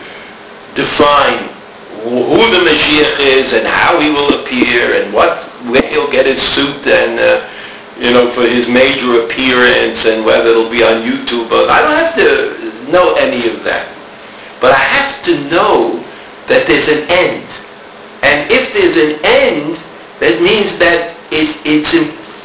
define 0.75 1.56
who 2.03 2.51
the 2.51 2.63
Mashiach 2.63 3.19
is 3.19 3.53
and 3.53 3.67
how 3.67 3.99
he 3.99 4.09
will 4.09 4.41
appear 4.41 5.01
and 5.01 5.13
what 5.13 5.43
where 5.69 5.87
he'll 5.89 6.11
get 6.11 6.25
his 6.25 6.41
suit 6.53 6.85
and 6.87 7.19
uh, 7.19 7.49
you 7.99 8.11
know 8.11 8.31
for 8.33 8.47
his 8.47 8.67
major 8.67 9.23
appearance 9.23 10.05
and 10.05 10.25
whether 10.25 10.49
it'll 10.49 10.69
be 10.69 10.83
on 10.83 11.01
YouTube. 11.01 11.49
But 11.49 11.69
I 11.69 11.81
don't 11.81 11.97
have 11.97 12.15
to 12.15 12.91
know 12.91 13.15
any 13.15 13.47
of 13.49 13.63
that. 13.63 13.93
But 14.59 14.71
I 14.71 14.79
have 14.79 15.23
to 15.25 15.49
know 15.49 16.03
that 16.47 16.65
there's 16.67 16.87
an 16.87 17.05
end. 17.09 17.45
And 18.23 18.49
if 18.51 18.73
there's 18.73 18.97
an 18.97 19.21
end, 19.23 19.77
that 20.19 20.41
means 20.41 20.77
that 20.79 21.15
it, 21.31 21.55
it's, 21.65 21.93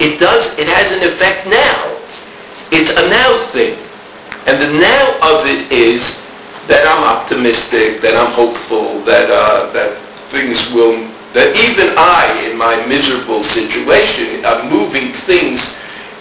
it 0.01 0.21
does, 0.21 0.47
it 0.59 0.69
has 0.69 0.93
an 0.93 1.01
effect 1.09 1.47
now. 1.49 1.99
It's 2.71 2.91
a 2.91 3.09
now 3.09 3.51
thing. 3.53 3.79
And 4.47 4.61
the 4.61 4.73
now 4.79 5.17
of 5.23 5.47
it 5.47 5.73
is 5.73 6.03
that 6.69 6.87
I'm 6.87 7.03
optimistic, 7.03 8.03
that 8.03 8.17
I'm 8.17 8.33
hopeful, 8.33 9.05
that, 9.05 9.31
uh, 9.31 9.73
that 9.73 9.99
things 10.31 10.59
will, 10.73 10.95
that 11.35 11.57
even 11.57 11.95
I, 11.99 12.49
in 12.49 12.57
my 12.57 12.87
miserable 12.87 13.43
situation, 13.43 14.45
am 14.45 14.71
moving 14.71 15.13
things 15.27 15.61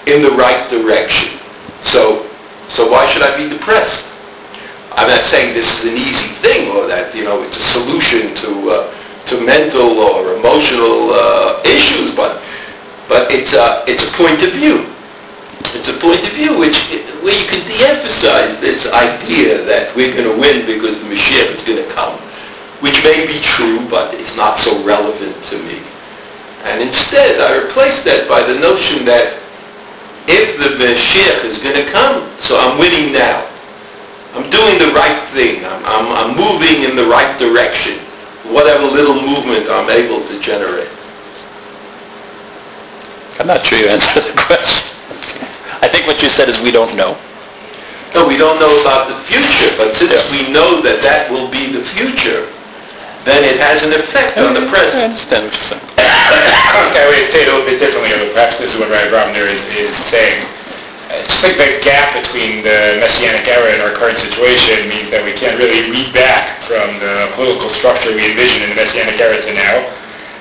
in 0.07 0.21
the 0.21 0.31
right 0.31 0.69
direction. 0.69 1.39
So, 1.81 2.29
so 2.69 2.89
why 2.89 3.11
should 3.11 3.21
I 3.21 3.37
be 3.37 3.49
depressed? 3.49 4.05
I'm 4.93 5.07
not 5.07 5.23
saying 5.29 5.53
this 5.53 5.67
is 5.79 5.85
an 5.85 5.97
easy 5.97 6.35
thing 6.41 6.69
or 6.75 6.87
that, 6.87 7.15
you 7.15 7.23
know, 7.23 7.43
it's 7.43 7.55
a 7.55 7.63
solution 7.71 8.35
to, 8.35 8.69
uh, 8.69 9.25
to 9.27 9.39
mental 9.39 9.99
or 9.99 10.35
emotional 10.35 11.13
uh, 11.13 11.61
issues, 11.63 12.13
but, 12.15 12.41
but 13.07 13.31
it's, 13.31 13.53
a, 13.53 13.85
it's 13.87 14.03
a 14.03 14.11
point 14.17 14.43
of 14.43 14.51
view. 14.53 14.90
It's 15.69 15.87
a 15.89 15.97
point 15.99 16.25
of 16.25 16.33
view 16.33 16.57
which, 16.57 16.77
where 17.21 17.37
you 17.37 17.47
can 17.47 17.67
de-emphasize 17.67 18.59
this 18.61 18.85
idea 18.87 19.63
that 19.65 19.95
we're 19.95 20.13
going 20.13 20.29
to 20.29 20.37
win 20.39 20.65
because 20.65 20.97
the 20.97 21.05
Mashiach 21.05 21.59
is 21.59 21.63
going 21.65 21.77
to 21.77 21.89
come, 21.93 22.19
which 22.81 22.97
may 23.03 23.27
be 23.27 23.39
true, 23.41 23.87
but 23.89 24.13
it's 24.15 24.35
not 24.35 24.59
so 24.59 24.83
relevant 24.83 25.43
to 25.45 25.61
me. 25.61 25.83
And 26.63 26.81
instead, 26.81 27.41
I 27.41 27.65
replace 27.65 28.03
that 28.05 28.27
by 28.27 28.41
the 28.41 28.57
notion 28.57 29.05
that 29.05 29.41
if 30.27 30.57
the 30.57 30.77
Mashiach 30.81 31.45
is 31.45 31.57
going 31.59 31.75
to 31.75 31.91
come, 31.91 32.29
so 32.41 32.57
I'm 32.57 32.77
winning 32.77 33.13
now. 33.13 33.47
I'm 34.33 34.49
doing 34.49 34.79
the 34.79 34.93
right 34.93 35.33
thing. 35.33 35.65
I'm, 35.65 35.83
I'm, 35.85 36.07
I'm 36.11 36.37
moving 36.37 36.83
in 36.83 36.95
the 36.95 37.05
right 37.05 37.37
direction. 37.37 37.99
Whatever 38.53 38.85
little 38.85 39.21
movement 39.21 39.69
I'm 39.69 39.89
able 39.89 40.25
to 40.27 40.39
generate. 40.39 40.89
I'm 43.39 43.47
not 43.47 43.65
sure 43.65 43.77
you 43.77 43.87
answered 43.87 44.23
the 44.23 44.33
question. 44.33 45.00
I 45.81 45.89
think 45.89 46.07
what 46.07 46.21
you 46.21 46.29
said 46.29 46.49
is 46.49 46.57
we 46.61 46.71
don't 46.71 46.95
know. 46.95 47.17
No, 48.13 48.27
we 48.27 48.37
don't 48.37 48.59
know 48.59 48.81
about 48.81 49.07
the 49.07 49.17
future, 49.25 49.71
but 49.77 49.95
since 49.95 50.11
yeah. 50.11 50.31
we 50.31 50.51
know 50.51 50.81
that 50.81 51.01
that 51.01 51.31
will 51.31 51.49
be 51.49 51.71
the 51.71 51.83
future, 51.95 52.51
then 53.23 53.43
it 53.43 53.57
has 53.61 53.83
an 53.83 53.93
effect 53.93 54.37
on 54.37 54.53
the 54.53 54.67
present. 54.67 54.99
I 54.99 55.05
understand 55.09 55.47
what 55.47 55.53
you're 55.55 55.69
saying. 55.71 55.87
okay, 55.95 57.01
I 57.01 57.07
would 57.07 57.31
say 57.31 57.43
it 57.43 57.47
a 57.47 57.55
little 57.55 57.65
bit 57.65 57.79
differently, 57.79 58.11
but 58.11 58.35
perhaps 58.35 58.57
this 58.59 58.73
is 58.73 58.79
what 58.79 58.91
Rabbi 58.91 59.09
Brovender 59.09 59.47
is, 59.47 59.61
is 59.73 59.95
saying 60.11 60.43
just 61.19 61.41
think 61.43 61.57
the 61.57 61.83
gap 61.83 62.15
between 62.15 62.63
the 62.63 62.95
Messianic 63.03 63.47
era 63.47 63.71
and 63.73 63.81
our 63.81 63.91
current 63.91 64.17
situation 64.17 64.87
means 64.87 65.11
that 65.11 65.23
we 65.23 65.35
can't 65.35 65.59
really 65.59 65.91
read 65.91 66.13
back 66.13 66.63
from 66.63 66.99
the 67.03 67.31
political 67.35 67.67
structure 67.75 68.15
we 68.15 68.31
envision 68.31 68.63
in 68.63 68.69
the 68.71 68.79
Messianic 68.79 69.19
era 69.19 69.41
to 69.41 69.51
now. 69.53 69.91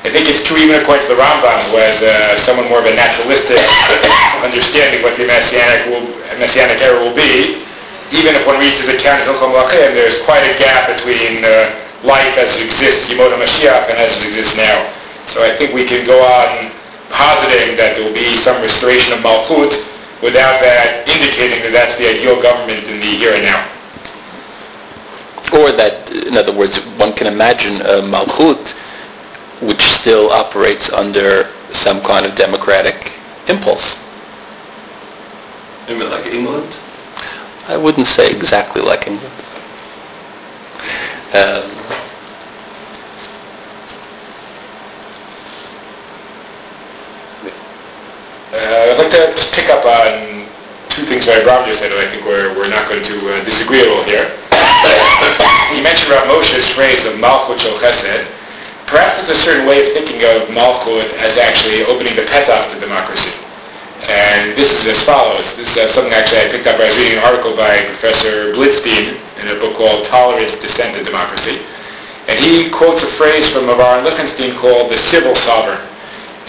I 0.00 0.08
think 0.08 0.32
it's 0.32 0.40
true 0.48 0.56
even 0.56 0.80
according 0.80 1.04
to 1.08 1.12
the 1.12 1.20
Rambam, 1.20 1.68
who 1.68 1.76
has 1.76 2.00
uh, 2.00 2.40
somewhat 2.40 2.72
more 2.72 2.80
of 2.80 2.88
a 2.88 2.96
naturalistic 2.96 3.60
understanding 4.40 5.04
what 5.04 5.20
the 5.20 5.28
Messianic, 5.28 5.92
will, 5.92 6.08
Messianic 6.40 6.80
era 6.80 6.96
will 6.96 7.12
be. 7.12 7.60
Even 8.08 8.32
if 8.32 8.48
one 8.48 8.56
reaches 8.56 8.88
a 8.88 8.96
Karen 8.96 9.22
Hilchot 9.28 9.52
Melachim, 9.52 9.92
there's 9.92 10.16
quite 10.24 10.40
a 10.40 10.56
gap 10.56 10.88
between 10.88 11.44
uh, 11.44 11.76
life 12.02 12.32
as 12.40 12.48
it 12.56 12.64
exists, 12.64 13.12
Yemot 13.12 13.36
Mashiach, 13.36 13.92
and 13.92 14.00
as 14.00 14.16
it 14.16 14.24
exists 14.24 14.56
now. 14.56 14.88
So 15.28 15.44
I 15.44 15.52
think 15.60 15.76
we 15.76 15.84
can 15.84 16.08
go 16.08 16.16
on 16.24 16.72
positing 17.12 17.76
that 17.76 18.00
there 18.00 18.02
will 18.02 18.16
be 18.16 18.40
some 18.40 18.56
restoration 18.64 19.12
of 19.12 19.20
Malchut, 19.20 19.76
without 20.24 20.60
that 20.64 21.08
indicating 21.08 21.60
that 21.64 21.72
that's 21.72 21.96
the 22.00 22.08
ideal 22.08 22.40
government 22.40 22.88
in 22.88 23.00
the 23.00 23.20
here 23.20 23.36
and 23.36 23.44
now. 23.44 23.68
Or 25.52 25.72
that, 25.72 26.08
in 26.12 26.36
other 26.36 26.56
words, 26.56 26.76
one 26.96 27.12
can 27.12 27.26
imagine 27.26 27.82
a 27.82 28.00
Malchut 28.00 28.64
which 29.62 29.82
still 30.00 30.30
operates 30.30 30.88
under 30.90 31.52
some 31.72 32.00
kind 32.02 32.26
of 32.26 32.34
democratic 32.34 33.12
impulse. 33.48 33.96
You 35.88 35.96
mean 35.96 36.10
like 36.10 36.26
England? 36.26 36.72
I 37.66 37.76
wouldn't 37.76 38.06
say 38.06 38.30
exactly 38.30 38.82
like 38.82 39.06
England. 39.06 39.34
Um, 41.32 41.80
Uh, 48.50 48.90
I'd 48.90 48.98
like 48.98 49.12
to 49.14 49.30
just 49.38 49.54
pick 49.54 49.70
up 49.70 49.86
on 49.86 50.50
two 50.90 51.06
things 51.06 51.22
Rabbi 51.24 51.46
Brovender 51.46 51.70
just 51.70 51.78
said 51.78 51.94
that 51.94 52.02
I 52.02 52.10
think 52.10 52.26
we're, 52.26 52.50
we're 52.58 52.66
not 52.68 52.90
going 52.90 53.06
to 53.06 53.16
uh, 53.30 53.44
disagree 53.46 53.78
at 53.78 53.86
all 53.86 54.02
here. 54.02 54.26
you 55.70 55.86
mentioned 55.86 56.10
about 56.10 56.26
Moshe's 56.26 56.66
phrase 56.74 57.06
of 57.06 57.14
Malchut 57.22 57.62
Shel 57.62 57.78
Chesed. 57.78 58.26
Perhaps 58.90 59.22
there's 59.22 59.38
a 59.38 59.42
certain 59.46 59.70
way 59.70 59.86
of 59.86 59.94
thinking 59.94 60.18
of 60.26 60.50
Malchut 60.50 61.14
as 61.22 61.38
actually 61.38 61.86
opening 61.86 62.16
the 62.18 62.26
petach 62.26 62.74
to 62.74 62.80
democracy. 62.80 63.30
And 64.10 64.58
this 64.58 64.66
is 64.72 64.82
as 64.84 64.98
follows. 65.06 65.46
This 65.54 65.70
is 65.70 65.76
uh, 65.76 65.92
something 65.94 66.12
actually 66.12 66.42
I 66.42 66.50
picked 66.50 66.66
up. 66.66 66.82
Was 66.82 66.90
reading 66.98 67.18
an 67.18 67.24
article 67.24 67.54
by 67.54 67.86
Professor 67.86 68.50
Blidstein 68.50 69.14
in 69.38 69.46
a 69.46 69.54
book 69.62 69.76
called 69.76 70.06
Tolerance, 70.06 70.50
Dissent, 70.58 70.96
and 70.96 71.06
Democracy. 71.06 71.62
And 72.26 72.42
he 72.42 72.68
quotes 72.70 73.02
a 73.02 73.10
phrase 73.14 73.46
from 73.54 73.70
Aharon 73.70 74.02
Lichtenstein 74.02 74.58
called 74.58 74.90
the 74.90 74.98
civil 75.06 75.36
sovereign. 75.36 75.80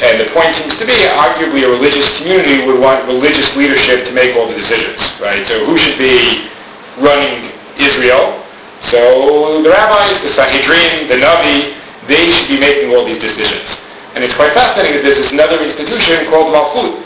And 0.01 0.17
the 0.17 0.33
point 0.33 0.55
seems 0.55 0.73
to 0.81 0.85
be, 0.85 0.97
arguably, 1.13 1.61
a 1.61 1.69
religious 1.69 2.09
community 2.17 2.65
would 2.65 2.79
want 2.79 3.05
religious 3.05 3.53
leadership 3.55 4.05
to 4.05 4.11
make 4.13 4.35
all 4.35 4.49
the 4.49 4.57
decisions, 4.57 4.97
right? 5.21 5.45
So 5.45 5.63
who 5.65 5.77
should 5.77 5.99
be 5.99 6.49
running 6.97 7.53
Israel? 7.77 8.41
So 8.81 9.61
the 9.61 9.69
rabbis, 9.69 10.17
the 10.25 10.29
Sanhedrin, 10.29 11.05
the 11.07 11.21
Navi, 11.21 11.77
they 12.11 12.31
should 12.35 12.51
be 12.51 12.59
making 12.59 12.91
all 12.91 13.07
these 13.07 13.23
decisions. 13.23 13.71
And 14.13 14.23
it's 14.23 14.35
quite 14.35 14.51
fascinating 14.51 14.99
that 14.99 15.03
there's 15.07 15.17
this 15.17 15.31
another 15.31 15.63
institution 15.63 16.27
called 16.27 16.51
Malchut. 16.51 16.99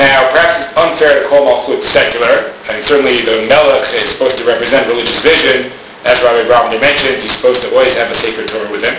Now, 0.00 0.32
perhaps 0.32 0.64
it's 0.64 0.72
unfair 0.72 1.20
to 1.20 1.28
call 1.28 1.44
Malchut 1.44 1.84
secular, 1.92 2.56
and 2.72 2.80
certainly 2.88 3.20
the 3.20 3.44
Melech 3.44 3.84
is 3.92 4.08
supposed 4.16 4.40
to 4.40 4.44
represent 4.48 4.88
religious 4.88 5.20
vision. 5.20 5.72
As 6.08 6.16
Rabbi 6.24 6.48
Brovender 6.48 6.80
mentioned, 6.80 7.20
he's 7.20 7.36
supposed 7.36 7.60
to 7.62 7.68
always 7.76 7.92
have 7.94 8.08
a 8.10 8.16
sacred 8.16 8.48
Torah 8.48 8.70
with 8.72 8.84
him. 8.84 8.96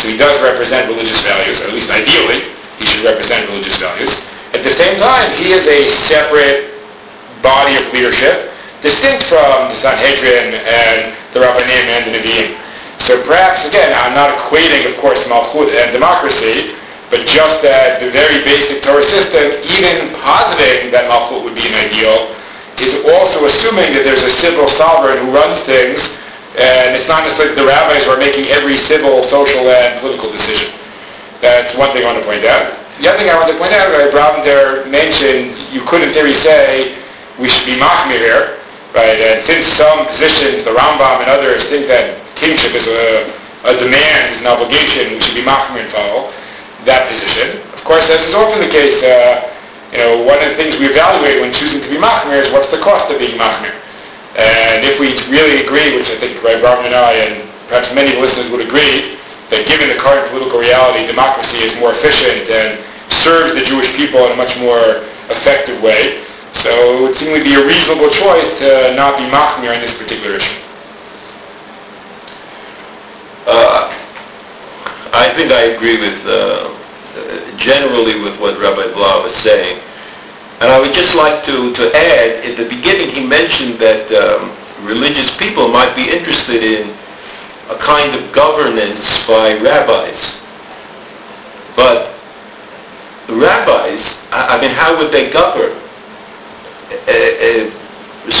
So 0.00 0.08
he 0.08 0.16
does 0.16 0.40
represent 0.40 0.88
religious 0.88 1.20
values, 1.20 1.60
or 1.60 1.68
at 1.68 1.74
least 1.76 1.90
ideally 1.92 2.50
he 2.80 2.86
should 2.86 3.04
represent 3.04 3.48
religious 3.48 3.76
values. 3.76 4.10
At 4.56 4.64
the 4.64 4.72
same 4.80 4.98
time, 4.98 5.36
he 5.36 5.52
is 5.52 5.66
a 5.66 5.90
separate 6.08 6.72
body 7.42 7.76
of 7.76 7.92
leadership, 7.92 8.52
distinct 8.80 9.24
from 9.28 9.68
the 9.72 9.76
Sanhedrin 9.80 10.56
and 10.56 11.12
the 11.36 11.40
Rabbanim 11.40 11.84
and 11.92 12.02
the 12.08 12.18
Nevi'im. 12.18 12.63
So 13.04 13.20
perhaps, 13.28 13.68
again, 13.68 13.92
I'm 13.92 14.16
not 14.16 14.32
equating, 14.32 14.88
of 14.88 14.96
course, 14.96 15.20
Malchut 15.28 15.68
and 15.68 15.92
democracy, 15.92 16.72
but 17.12 17.28
just 17.28 17.60
that 17.60 18.00
the 18.00 18.08
very 18.08 18.40
basic 18.48 18.80
Torah 18.80 19.04
system, 19.04 19.60
even 19.60 20.16
positing 20.24 20.88
that 20.88 21.04
Malchut 21.12 21.44
would 21.44 21.52
be 21.52 21.68
an 21.68 21.76
ideal, 21.76 22.32
is 22.80 22.96
also 23.04 23.44
assuming 23.44 23.92
that 23.92 24.08
there's 24.08 24.24
a 24.24 24.32
civil 24.40 24.66
sovereign 24.72 25.20
who 25.20 25.36
runs 25.36 25.60
things, 25.68 26.00
and 26.56 26.96
it's 26.96 27.04
not 27.04 27.28
necessarily 27.28 27.52
the 27.52 27.68
rabbis 27.68 28.08
who 28.08 28.10
are 28.16 28.18
making 28.18 28.48
every 28.48 28.80
civil, 28.88 29.20
social, 29.28 29.68
and 29.68 30.00
political 30.00 30.32
decision. 30.32 30.72
That's 31.44 31.76
one 31.76 31.92
thing 31.92 32.08
I 32.08 32.16
want 32.16 32.24
to 32.24 32.26
point 32.26 32.48
out. 32.48 32.72
The 33.04 33.12
other 33.12 33.20
thing 33.20 33.28
I 33.28 33.36
want 33.36 33.52
to 33.52 33.58
point 33.60 33.76
out, 33.76 33.92
Rabbi 33.92 34.16
Brovender 34.16 34.48
there 34.48 34.88
mentioned 34.88 35.60
you 35.76 35.84
could 35.84 36.00
in 36.00 36.16
theory 36.16 36.32
say 36.32 36.96
we 37.36 37.52
should 37.52 37.68
be 37.68 37.76
machmir 37.76 38.16
here, 38.16 38.64
right? 38.96 39.20
And 39.20 39.44
since 39.44 39.68
some 39.76 40.08
positions, 40.08 40.64
the 40.64 40.72
Rambam 40.72 41.20
and 41.20 41.28
others, 41.28 41.68
think 41.68 41.84
that 41.92 42.23
kingship 42.36 42.74
is 42.74 42.86
a, 42.86 43.30
a 43.64 43.72
demand, 43.78 44.34
is 44.34 44.40
an 44.40 44.46
obligation, 44.46 45.14
we 45.14 45.20
should 45.22 45.34
be 45.34 45.42
machmir 45.42 45.82
and 45.82 45.90
follow 45.92 46.32
that 46.84 47.08
position. 47.08 47.60
Of 47.72 47.82
course, 47.84 48.08
as 48.10 48.20
is 48.26 48.34
often 48.34 48.60
the 48.60 48.68
case, 48.68 49.02
uh, 49.02 49.50
you 49.92 49.98
know, 49.98 50.24
one 50.24 50.40
of 50.42 50.48
the 50.50 50.56
things 50.56 50.76
we 50.76 50.86
evaluate 50.86 51.40
when 51.40 51.52
choosing 51.52 51.80
to 51.80 51.88
be 51.88 51.96
machmir 51.96 52.42
is 52.42 52.50
what's 52.52 52.70
the 52.70 52.80
cost 52.80 53.10
of 53.12 53.18
being 53.18 53.38
machmir. 53.38 53.72
And 54.36 54.82
if 54.82 54.98
we 54.98 55.14
really 55.30 55.62
agree, 55.62 55.94
which 55.96 56.10
I 56.10 56.18
think 56.18 56.42
Rabbi 56.42 56.60
Brovender 56.60 56.90
and 56.90 56.98
I 56.98 57.12
and 57.24 57.34
perhaps 57.68 57.94
many 57.94 58.18
listeners 58.18 58.50
would 58.50 58.60
agree, 58.60 59.16
that 59.54 59.68
given 59.70 59.88
the 59.88 60.00
current 60.00 60.26
political 60.30 60.58
reality, 60.58 61.06
democracy 61.06 61.62
is 61.62 61.70
more 61.78 61.94
efficient 61.94 62.50
and 62.50 62.82
serves 63.22 63.54
the 63.54 63.62
Jewish 63.62 63.86
people 63.94 64.26
in 64.26 64.32
a 64.32 64.36
much 64.36 64.56
more 64.58 65.06
effective 65.30 65.78
way. 65.80 66.24
So 66.58 66.70
it 66.70 67.00
would 67.02 67.16
seem 67.16 67.34
to 67.36 67.44
be 67.44 67.54
a 67.54 67.62
reasonable 67.62 68.10
choice 68.10 68.48
to 68.58 68.94
not 68.98 69.18
be 69.18 69.24
machmir 69.30 69.74
on 69.74 69.80
this 69.80 69.94
particular 69.94 70.36
issue. 70.36 70.63
Uh, 73.46 73.90
I 75.12 75.32
think 75.36 75.52
I 75.52 75.76
agree 75.76 76.00
with 76.00 76.26
uh, 76.26 76.74
generally 77.56 78.20
with 78.20 78.38
what 78.40 78.58
Rabbi 78.58 78.92
Blau 78.92 79.22
was 79.22 79.34
saying. 79.36 79.80
And 80.60 80.72
I 80.72 80.78
would 80.80 80.94
just 80.94 81.14
like 81.14 81.44
to, 81.44 81.72
to 81.74 81.96
add, 81.96 82.44
at 82.46 82.56
the 82.56 82.68
beginning 82.68 83.10
he 83.10 83.26
mentioned 83.26 83.78
that 83.80 84.10
um, 84.12 84.56
religious 84.86 85.34
people 85.36 85.68
might 85.68 85.94
be 85.94 86.08
interested 86.08 86.62
in 86.62 86.90
a 87.68 87.78
kind 87.78 88.14
of 88.14 88.32
governance 88.32 89.04
by 89.26 89.58
rabbis. 89.60 90.16
But 91.76 92.14
the 93.26 93.36
rabbis, 93.36 94.00
I, 94.30 94.56
I 94.56 94.60
mean, 94.60 94.70
how 94.70 94.96
would 94.98 95.12
they 95.12 95.30
govern? 95.30 95.72
Uh, 96.90 97.10
uh, 97.10 97.70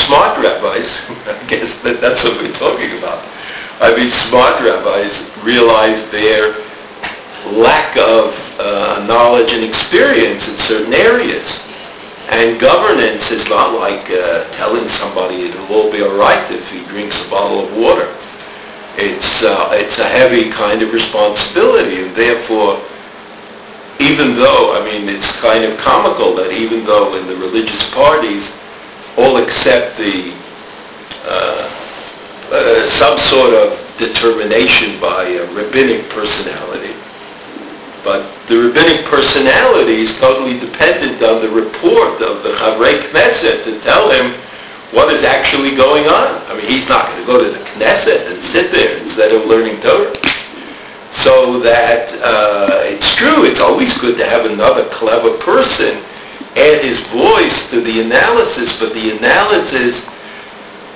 smart 0.06 0.38
rabbis, 0.42 0.86
I 1.26 1.46
guess 1.48 1.70
that, 1.82 2.00
that's 2.00 2.22
what 2.22 2.40
we're 2.40 2.54
talking 2.54 2.96
about. 2.98 3.24
I 3.80 3.94
mean, 3.96 4.10
smart 4.28 4.62
rabbis 4.62 5.10
realize 5.42 5.98
their 6.10 6.54
lack 7.58 7.96
of 7.96 8.32
uh, 8.60 9.04
knowledge 9.06 9.52
and 9.52 9.64
experience 9.64 10.46
in 10.46 10.56
certain 10.58 10.94
areas. 10.94 11.44
And 12.30 12.58
governance 12.58 13.30
is 13.30 13.44
not 13.48 13.78
like 13.78 14.10
uh, 14.10 14.50
telling 14.52 14.88
somebody 14.88 15.46
it 15.46 15.54
will 15.54 15.66
all 15.66 15.92
be 15.92 16.02
all 16.02 16.16
right 16.16 16.50
if 16.50 16.66
he 16.68 16.84
drinks 16.86 17.18
a 17.26 17.28
bottle 17.28 17.68
of 17.68 17.76
water. 17.76 18.16
It's, 18.96 19.42
uh, 19.42 19.70
it's 19.72 19.98
a 19.98 20.08
heavy 20.08 20.50
kind 20.50 20.80
of 20.80 20.92
responsibility, 20.92 22.00
and 22.00 22.16
therefore, 22.16 22.80
even 23.98 24.36
though, 24.36 24.80
I 24.80 24.84
mean, 24.84 25.08
it's 25.08 25.30
kind 25.40 25.64
of 25.64 25.76
comical 25.78 26.34
that 26.36 26.52
even 26.52 26.84
though 26.84 27.16
in 27.16 27.26
the 27.26 27.36
religious 27.36 27.82
parties 27.90 28.48
all 29.16 29.36
accept 29.36 29.98
the 29.98 30.32
uh, 32.52 32.88
some 32.90 33.18
sort 33.18 33.54
of 33.54 33.78
determination 33.98 35.00
by 35.00 35.24
a 35.24 35.52
rabbinic 35.52 36.10
personality, 36.10 36.94
but 38.02 38.28
the 38.48 38.56
rabbinic 38.58 39.06
personality 39.06 40.02
is 40.02 40.12
totally 40.18 40.58
dependent 40.58 41.22
on 41.22 41.40
the 41.40 41.48
report 41.48 42.20
of 42.20 42.42
the 42.42 42.50
Chavrei 42.60 43.00
Knesset 43.10 43.64
to 43.64 43.80
tell 43.80 44.10
him 44.10 44.40
what 44.92 45.12
is 45.12 45.24
actually 45.24 45.74
going 45.74 46.06
on. 46.06 46.42
I 46.46 46.54
mean, 46.56 46.66
he's 46.66 46.88
not 46.88 47.06
going 47.06 47.20
to 47.20 47.26
go 47.26 47.38
to 47.42 47.50
the 47.50 47.64
Knesset 47.64 48.30
and 48.30 48.44
sit 48.44 48.70
there 48.72 48.98
instead 48.98 49.32
of 49.32 49.46
learning 49.46 49.80
Torah. 49.80 50.14
So 51.22 51.60
that 51.60 52.12
uh, 52.20 52.80
it's 52.84 53.14
true, 53.14 53.44
it's 53.44 53.60
always 53.60 53.92
good 53.98 54.18
to 54.18 54.26
have 54.26 54.44
another 54.44 54.88
clever 54.90 55.38
person 55.38 56.04
add 56.56 56.84
his 56.84 57.00
voice 57.08 57.70
to 57.70 57.80
the 57.80 58.00
analysis, 58.00 58.72
but 58.78 58.94
the 58.94 59.16
analysis 59.16 60.00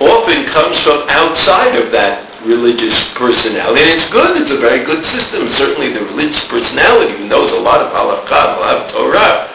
often 0.00 0.46
comes 0.46 0.78
from 0.80 1.08
outside 1.08 1.74
of 1.76 1.90
that 1.92 2.28
religious 2.44 2.94
personality. 3.14 3.82
And 3.82 3.90
it's 3.90 4.08
good, 4.10 4.40
it's 4.40 4.50
a 4.50 4.58
very 4.58 4.84
good 4.84 5.04
system. 5.04 5.50
Certainly 5.50 5.92
the 5.92 6.04
religious 6.04 6.44
personality 6.46 7.18
who 7.18 7.26
knows 7.26 7.50
a 7.52 7.58
lot 7.58 7.80
of 7.80 7.92
halakha, 7.92 8.56
a 8.56 8.60
lot 8.60 8.76
of 8.78 8.92
Torah, 8.92 9.50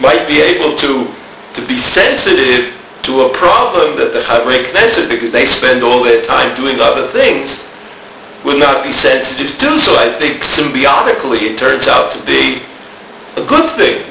might 0.00 0.28
be 0.28 0.40
able 0.40 0.76
to, 0.76 1.08
to 1.54 1.66
be 1.66 1.78
sensitive 1.96 2.76
to 3.04 3.22
a 3.22 3.32
problem 3.38 3.96
that 3.96 4.12
the 4.12 4.20
Chavrei 4.20 4.70
Knesset, 4.70 5.08
because 5.08 5.32
they 5.32 5.46
spend 5.46 5.82
all 5.82 6.02
their 6.02 6.26
time 6.26 6.54
doing 6.56 6.80
other 6.80 7.10
things, 7.12 7.56
would 8.44 8.58
not 8.58 8.84
be 8.84 8.92
sensitive 8.92 9.56
to. 9.58 9.78
So 9.78 9.96
I 9.96 10.18
think 10.18 10.42
symbiotically 10.42 11.42
it 11.42 11.58
turns 11.58 11.86
out 11.86 12.12
to 12.12 12.24
be 12.26 12.62
a 13.40 13.46
good 13.46 13.74
thing 13.76 14.04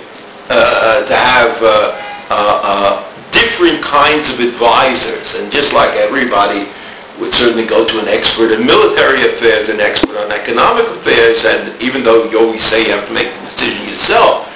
uh, 0.49 1.05
to 1.05 1.15
have 1.15 1.61
uh, 1.61 2.01
uh, 2.29 2.33
uh 2.33 3.14
different 3.35 3.83
kinds 3.83 4.29
of 4.29 4.39
advisors. 4.39 5.27
And 5.35 5.51
just 5.51 5.73
like 5.73 5.93
everybody 5.99 6.71
would 7.19 7.33
certainly 7.33 7.67
go 7.67 7.85
to 7.85 7.99
an 7.99 8.07
expert 8.07 8.51
in 8.51 8.65
military 8.65 9.35
affairs, 9.35 9.69
an 9.69 9.79
expert 9.79 10.17
on 10.17 10.31
economic 10.31 10.87
affairs, 10.99 11.43
and 11.45 11.79
even 11.81 12.03
though 12.03 12.29
you 12.31 12.39
always 12.39 12.63
say 12.65 12.87
you 12.87 12.91
have 12.91 13.07
to 13.07 13.13
make 13.13 13.27
the 13.27 13.41
decision 13.51 13.87
yourself, 13.87 14.47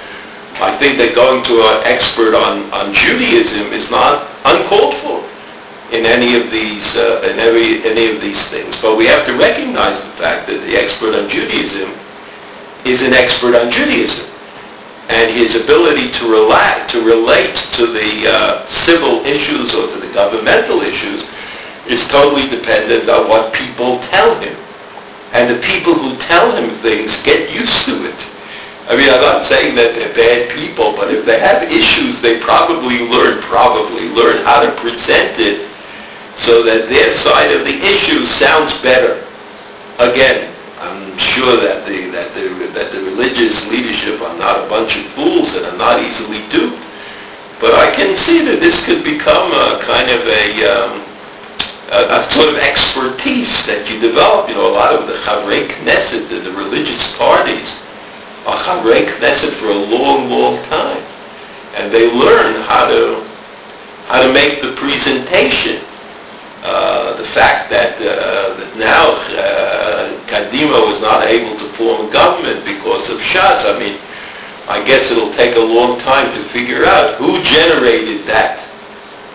I 0.60 0.76
think 0.76 0.98
that 0.98 1.14
going 1.14 1.42
to 1.44 1.54
an 1.62 1.86
expert 1.88 2.34
on, 2.34 2.68
on 2.72 2.92
Judaism 2.92 3.72
is 3.72 3.88
not 3.90 4.28
uncalled 4.44 4.94
for 5.00 5.24
in 5.92 6.06
any 6.06 6.36
of 6.36 6.50
these 6.52 6.84
uh, 6.94 7.26
in 7.26 7.38
every 7.40 7.82
any 7.82 8.14
of 8.14 8.20
these 8.20 8.40
things. 8.48 8.78
But 8.80 8.96
we 8.96 9.06
have 9.06 9.26
to 9.26 9.36
recognize 9.36 9.98
the 9.98 10.12
fact 10.22 10.48
that 10.48 10.60
the 10.60 10.76
expert 10.76 11.16
on 11.16 11.28
Judaism 11.28 11.90
is 12.84 13.02
an 13.02 13.12
expert 13.12 13.54
on 13.54 13.70
Judaism, 13.70 14.29
and 15.10 15.34
his 15.36 15.56
ability 15.60 16.12
to 16.12 16.30
relate 16.30 16.88
to 16.88 17.02
relate 17.02 17.56
to 17.74 17.86
the 17.86 18.30
uh, 18.30 18.68
civil 18.86 19.26
issues 19.26 19.74
or 19.74 19.90
to 19.90 19.98
the 19.98 20.12
governmental 20.14 20.82
issues 20.82 21.24
is 21.88 22.06
totally 22.08 22.48
dependent 22.48 23.10
on 23.10 23.28
what 23.28 23.52
people 23.52 23.98
tell 24.06 24.38
him. 24.40 24.54
And 25.32 25.50
the 25.50 25.60
people 25.66 25.94
who 25.94 26.16
tell 26.22 26.54
him 26.54 26.80
things 26.82 27.10
get 27.22 27.50
used 27.50 27.84
to 27.86 28.06
it. 28.06 28.20
I 28.86 28.96
mean, 28.96 29.10
I'm 29.10 29.20
not 29.20 29.46
saying 29.46 29.74
that 29.76 29.94
they're 29.94 30.14
bad 30.14 30.54
people, 30.54 30.94
but 30.94 31.14
if 31.14 31.26
they 31.26 31.38
have 31.38 31.62
issues, 31.70 32.20
they 32.22 32.40
probably 32.40 33.06
learn, 33.06 33.42
probably 33.42 34.10
learn 34.10 34.44
how 34.44 34.62
to 34.62 34.70
present 34.80 35.38
it 35.38 35.70
so 36.38 36.62
that 36.62 36.88
their 36.88 37.16
side 37.18 37.50
of 37.50 37.66
the 37.66 37.78
issue 37.82 38.26
sounds 38.38 38.74
better. 38.82 39.26
Again, 39.98 40.49
I'm 40.80 41.18
sure 41.18 41.60
that 41.60 41.84
the, 41.84 42.08
that 42.08 42.32
the, 42.32 42.72
that 42.72 42.90
the 42.90 43.04
religious 43.04 43.60
leadership 43.66 44.18
are 44.22 44.36
not 44.38 44.64
a 44.64 44.68
bunch 44.68 44.96
of 44.96 45.04
fools 45.12 45.52
and 45.54 45.66
are 45.66 45.76
not 45.76 46.00
easily 46.00 46.40
duped. 46.48 46.80
But 47.60 47.76
I 47.76 47.92
can 47.92 48.16
see 48.16 48.40
that 48.48 48.64
this 48.64 48.80
could 48.88 49.04
become 49.04 49.52
a 49.52 49.76
kind 49.84 50.08
of 50.08 50.24
a, 50.24 50.44
um, 50.64 51.04
a, 51.92 52.24
a, 52.24 52.32
sort 52.32 52.48
of 52.48 52.56
expertise 52.56 53.52
that 53.68 53.84
you 53.92 54.00
develop. 54.00 54.48
You 54.48 54.56
know, 54.56 54.72
a 54.72 54.72
lot 54.72 54.96
of 54.96 55.04
the 55.04 55.20
Chavrei 55.20 55.68
Knesset, 55.68 56.32
the, 56.32 56.40
the 56.40 56.56
religious 56.56 57.04
parties, 57.20 57.68
are 58.48 58.56
Chavrei 58.64 59.04
Knesset 59.04 59.60
for 59.60 59.68
a 59.68 59.76
long, 59.76 60.32
long 60.32 60.64
time. 60.64 61.04
And 61.76 61.92
they 61.92 62.08
learn 62.08 62.64
how 62.64 62.88
to, 62.88 63.20
how 64.08 64.24
to 64.24 64.32
make 64.32 64.62
the 64.62 64.72
presentation. 64.80 65.84
Uh, 66.62 67.16
the 67.16 67.24
fact 67.32 67.70
that, 67.70 67.96
uh, 67.96 68.54
that 68.58 68.76
now 68.76 69.16
uh, 69.40 70.26
Kadima 70.28 70.92
was 70.92 71.00
not 71.00 71.24
able 71.24 71.58
to 71.58 71.72
form 71.76 72.08
a 72.08 72.12
government 72.12 72.64
because 72.66 73.08
of 73.08 73.16
Shas, 73.18 73.64
I 73.64 73.78
mean, 73.78 73.98
I 74.68 74.84
guess 74.84 75.10
it'll 75.10 75.32
take 75.34 75.56
a 75.56 75.60
long 75.60 75.98
time 76.00 76.34
to 76.34 76.48
figure 76.50 76.84
out 76.84 77.16
who 77.16 77.42
generated 77.42 78.26
that 78.28 78.60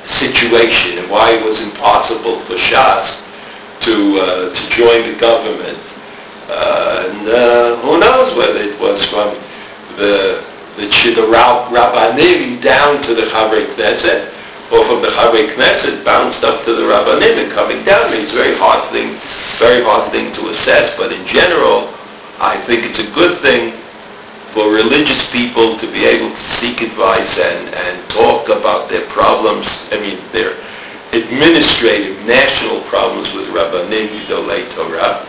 situation 0.06 1.00
and 1.00 1.10
why 1.10 1.32
it 1.32 1.44
was 1.44 1.60
impossible 1.62 2.46
for 2.46 2.56
Shas 2.56 3.20
to 3.82 4.20
uh, 4.20 4.54
to 4.54 4.70
join 4.70 5.12
the 5.12 5.18
government. 5.20 5.80
Uh, 6.48 7.10
and 7.10 7.28
uh, 7.28 7.82
who 7.82 8.00
knows 8.00 8.38
whether 8.38 8.62
it 8.62 8.80
was 8.80 9.04
from 9.06 9.34
the 9.98 10.46
the, 10.78 10.88
the 10.88 11.26
Rabbanim 11.26 12.62
down 12.62 13.02
to 13.04 13.16
the 13.16 13.24
Chavrei 13.24 13.74
Knesset, 13.76 14.35
or 14.72 14.86
from 14.88 15.02
the 15.02 15.10
Chavrei 15.10 15.54
Knesset 15.54 16.04
bounced 16.04 16.44
up 16.44 16.66
to 16.66 16.74
the 16.74 16.84
Rabbanim 16.84 17.44
and 17.44 17.52
coming 17.52 17.84
down. 17.86 18.14
It's 18.14 18.32
a 18.32 18.36
very 18.36 18.58
hard 18.58 18.92
thing, 18.92 19.20
very 19.60 19.84
hard 19.84 20.12
thing 20.12 20.34
to 20.34 20.50
assess. 20.50 20.96
But 20.98 21.12
in 21.12 21.26
general, 21.28 21.94
I 22.40 22.62
think 22.66 22.86
it's 22.86 23.00
a 23.00 23.10
good 23.14 23.42
thing 23.42 23.78
for 24.54 24.72
religious 24.72 25.20
people 25.32 25.78
to 25.78 25.92
be 25.92 26.06
able 26.06 26.34
to 26.34 26.44
seek 26.58 26.82
advice 26.82 27.38
and, 27.38 27.76
and 27.76 28.10
talk 28.10 28.48
about 28.48 28.90
their 28.90 29.06
problems, 29.10 29.68
I 29.92 30.00
mean 30.00 30.24
their 30.32 30.56
administrative 31.12 32.26
national 32.26 32.82
problems 32.90 33.32
with 33.34 33.48
Rabbanim 33.50 34.26
Gedolei 34.26 34.70
Torah. 34.74 35.28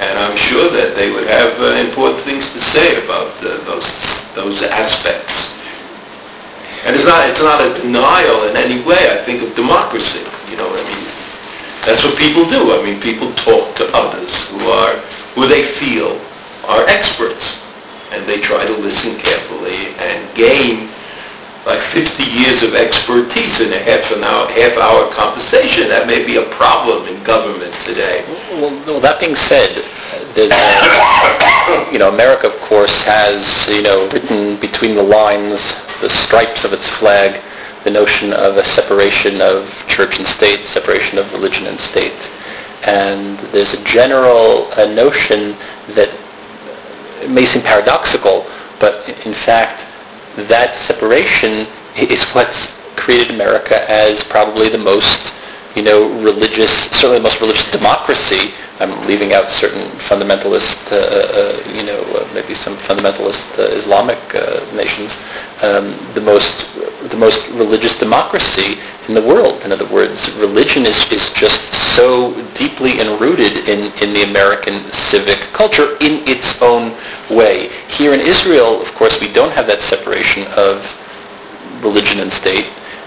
And 0.00 0.18
I'm 0.18 0.36
sure 0.36 0.70
that 0.70 0.94
they 0.94 1.10
would 1.10 1.26
have 1.26 1.58
uh, 1.58 1.74
important 1.80 2.24
things 2.24 2.48
to 2.52 2.60
say 2.70 3.02
about 3.02 3.34
uh, 3.42 3.58
those, 3.64 3.88
those 4.36 4.62
aspects. 4.62 5.32
And 6.84 6.94
it's 6.94 7.04
not, 7.04 7.28
it's 7.28 7.40
not 7.40 7.60
a 7.60 7.74
denial 7.80 8.44
in 8.44 8.56
any 8.56 8.82
way, 8.82 9.10
I 9.10 9.24
think, 9.24 9.42
of 9.42 9.54
democracy. 9.54 10.24
You 10.50 10.56
know 10.56 10.68
what 10.68 10.80
I 10.80 10.88
mean? 10.88 11.08
That's 11.86 12.04
what 12.04 12.18
people 12.18 12.48
do. 12.48 12.72
I 12.72 12.82
mean, 12.82 13.00
people 13.00 13.32
talk 13.34 13.74
to 13.76 13.88
others 13.94 14.34
who 14.48 14.68
are, 14.68 14.96
who 15.34 15.48
they 15.48 15.74
feel 15.78 16.20
are 16.64 16.86
experts 16.86 17.44
and 18.10 18.28
they 18.28 18.40
try 18.40 18.64
to 18.64 18.72
listen 18.72 19.18
carefully 19.18 19.94
and 19.96 20.34
gain 20.34 20.90
like 21.66 21.82
50 21.92 22.22
years 22.22 22.62
of 22.62 22.74
expertise 22.74 23.60
in 23.60 23.72
a 23.72 23.78
half 23.78 24.10
an 24.10 24.24
hour, 24.24 24.48
half 24.48 24.78
hour 24.78 25.12
conversation. 25.12 25.88
That 25.88 26.06
may 26.06 26.24
be 26.24 26.36
a 26.36 26.48
problem 26.56 27.06
in 27.06 27.22
government 27.24 27.74
today. 27.84 28.24
Well, 28.56 28.72
well 28.86 29.00
that 29.00 29.20
being 29.20 29.36
said, 29.36 29.84
there's 30.34 30.50
a, 30.50 31.90
you 31.92 31.98
know, 31.98 32.08
America, 32.08 32.48
of 32.48 32.60
course, 32.62 33.02
has, 33.02 33.44
you 33.68 33.82
know, 33.82 34.08
written 34.08 34.58
between 34.60 34.94
the 34.96 35.02
lines, 35.02 35.60
the 36.00 36.10
stripes 36.10 36.64
of 36.64 36.72
its 36.72 36.88
flag, 36.98 37.42
the 37.84 37.90
notion 37.90 38.32
of 38.32 38.56
a 38.56 38.64
separation 38.66 39.40
of 39.40 39.70
church 39.86 40.18
and 40.18 40.26
state, 40.26 40.64
separation 40.66 41.18
of 41.18 41.30
religion 41.32 41.66
and 41.66 41.80
state. 41.80 42.12
And 42.82 43.38
there's 43.52 43.74
a 43.74 43.84
general 43.84 44.72
uh, 44.72 44.86
notion 44.86 45.56
that 45.94 46.10
may 47.28 47.46
seem 47.46 47.62
paradoxical, 47.62 48.46
but 48.78 49.08
in 49.26 49.34
fact, 49.34 49.84
that 50.48 50.78
separation 50.86 51.66
is 51.96 52.22
what's 52.34 52.72
created 52.96 53.30
America 53.30 53.88
as 53.90 54.22
probably 54.24 54.68
the 54.68 54.78
most, 54.78 55.32
you 55.78 55.84
know, 55.84 56.10
religious, 56.20 56.72
certainly 56.98 57.18
the 57.18 57.22
most 57.22 57.40
religious 57.40 57.70
democracy. 57.70 58.52
I'm 58.80 59.06
leaving 59.06 59.32
out 59.32 59.48
certain 59.48 59.86
fundamentalist, 60.10 60.74
uh, 60.90 60.96
uh, 60.96 61.72
you 61.72 61.84
know, 61.84 62.02
uh, 62.02 62.28
maybe 62.34 62.56
some 62.56 62.76
fundamentalist 62.78 63.46
uh, 63.56 63.78
Islamic 63.78 64.18
uh, 64.34 64.68
nations. 64.74 65.14
Um, 65.62 65.94
the 66.14 66.20
most, 66.20 66.52
the 67.10 67.16
most 67.16 67.46
religious 67.50 67.94
democracy 67.94 68.80
in 69.06 69.14
the 69.14 69.22
world. 69.22 69.62
In 69.62 69.70
other 69.70 69.88
words, 69.88 70.18
religion 70.34 70.84
is, 70.84 70.96
is 71.12 71.30
just 71.30 71.62
so 71.94 72.34
deeply 72.54 72.98
enrooted 73.00 73.68
in, 73.68 73.92
in 74.02 74.12
the 74.12 74.24
American 74.24 74.90
civic 75.10 75.38
culture 75.52 75.96
in 75.98 76.26
its 76.26 76.60
own 76.60 76.90
way. 77.30 77.70
Here 77.86 78.14
in 78.14 78.20
Israel, 78.20 78.82
of 78.82 78.92
course, 78.94 79.20
we 79.20 79.32
don't 79.32 79.52
have 79.52 79.68
that 79.68 79.80
separation 79.82 80.42
of 80.48 80.82
religion 81.84 82.18
and 82.18 82.32
state, 82.32 82.66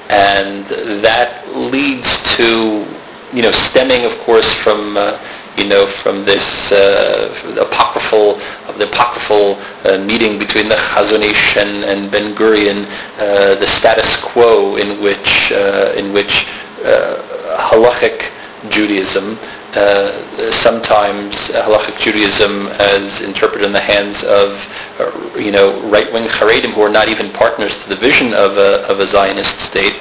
and 0.09 0.65
that 1.03 1.55
leads 1.55 2.09
to, 2.35 2.85
you 3.33 3.41
know, 3.41 3.51
stemming, 3.51 4.05
of 4.05 4.17
course, 4.19 4.51
from, 4.55 4.97
uh, 4.97 5.19
you 5.57 5.67
know, 5.67 5.87
from 6.03 6.25
this 6.25 6.71
uh, 6.71 7.57
apocryphal 7.59 8.39
of 8.67 8.79
the 8.79 8.89
apocryphal 8.89 9.55
uh, 9.85 9.97
meeting 9.99 10.39
between 10.39 10.69
the 10.69 10.75
Chazon 10.75 11.21
Ish 11.21 11.57
and, 11.57 11.83
and 11.83 12.11
Ben 12.11 12.35
Gurion, 12.35 12.85
uh, 13.17 13.55
the 13.55 13.67
status 13.67 14.15
quo 14.17 14.75
in 14.75 15.01
which 15.01 15.51
uh, 15.51 15.93
in 15.95 16.13
which 16.13 16.45
uh, 16.83 17.67
halachic 17.69 18.31
Judaism, 18.69 19.37
uh, 19.75 20.51
sometimes 20.51 21.35
halachic 21.35 21.97
Judaism 21.99 22.67
as 22.67 23.21
interpreted 23.21 23.65
in 23.65 23.73
the 23.73 23.79
hands 23.79 24.21
of, 24.23 24.51
uh, 24.99 25.37
you 25.37 25.51
know, 25.51 25.81
right-wing 25.89 26.27
Haredim 26.27 26.73
who 26.73 26.81
are 26.81 26.89
not 26.89 27.07
even 27.07 27.31
partners 27.31 27.75
to 27.83 27.89
the 27.89 27.95
vision 27.95 28.33
of 28.33 28.57
a, 28.57 28.83
of 28.87 28.99
a 28.99 29.07
Zionist 29.07 29.57
state, 29.61 29.95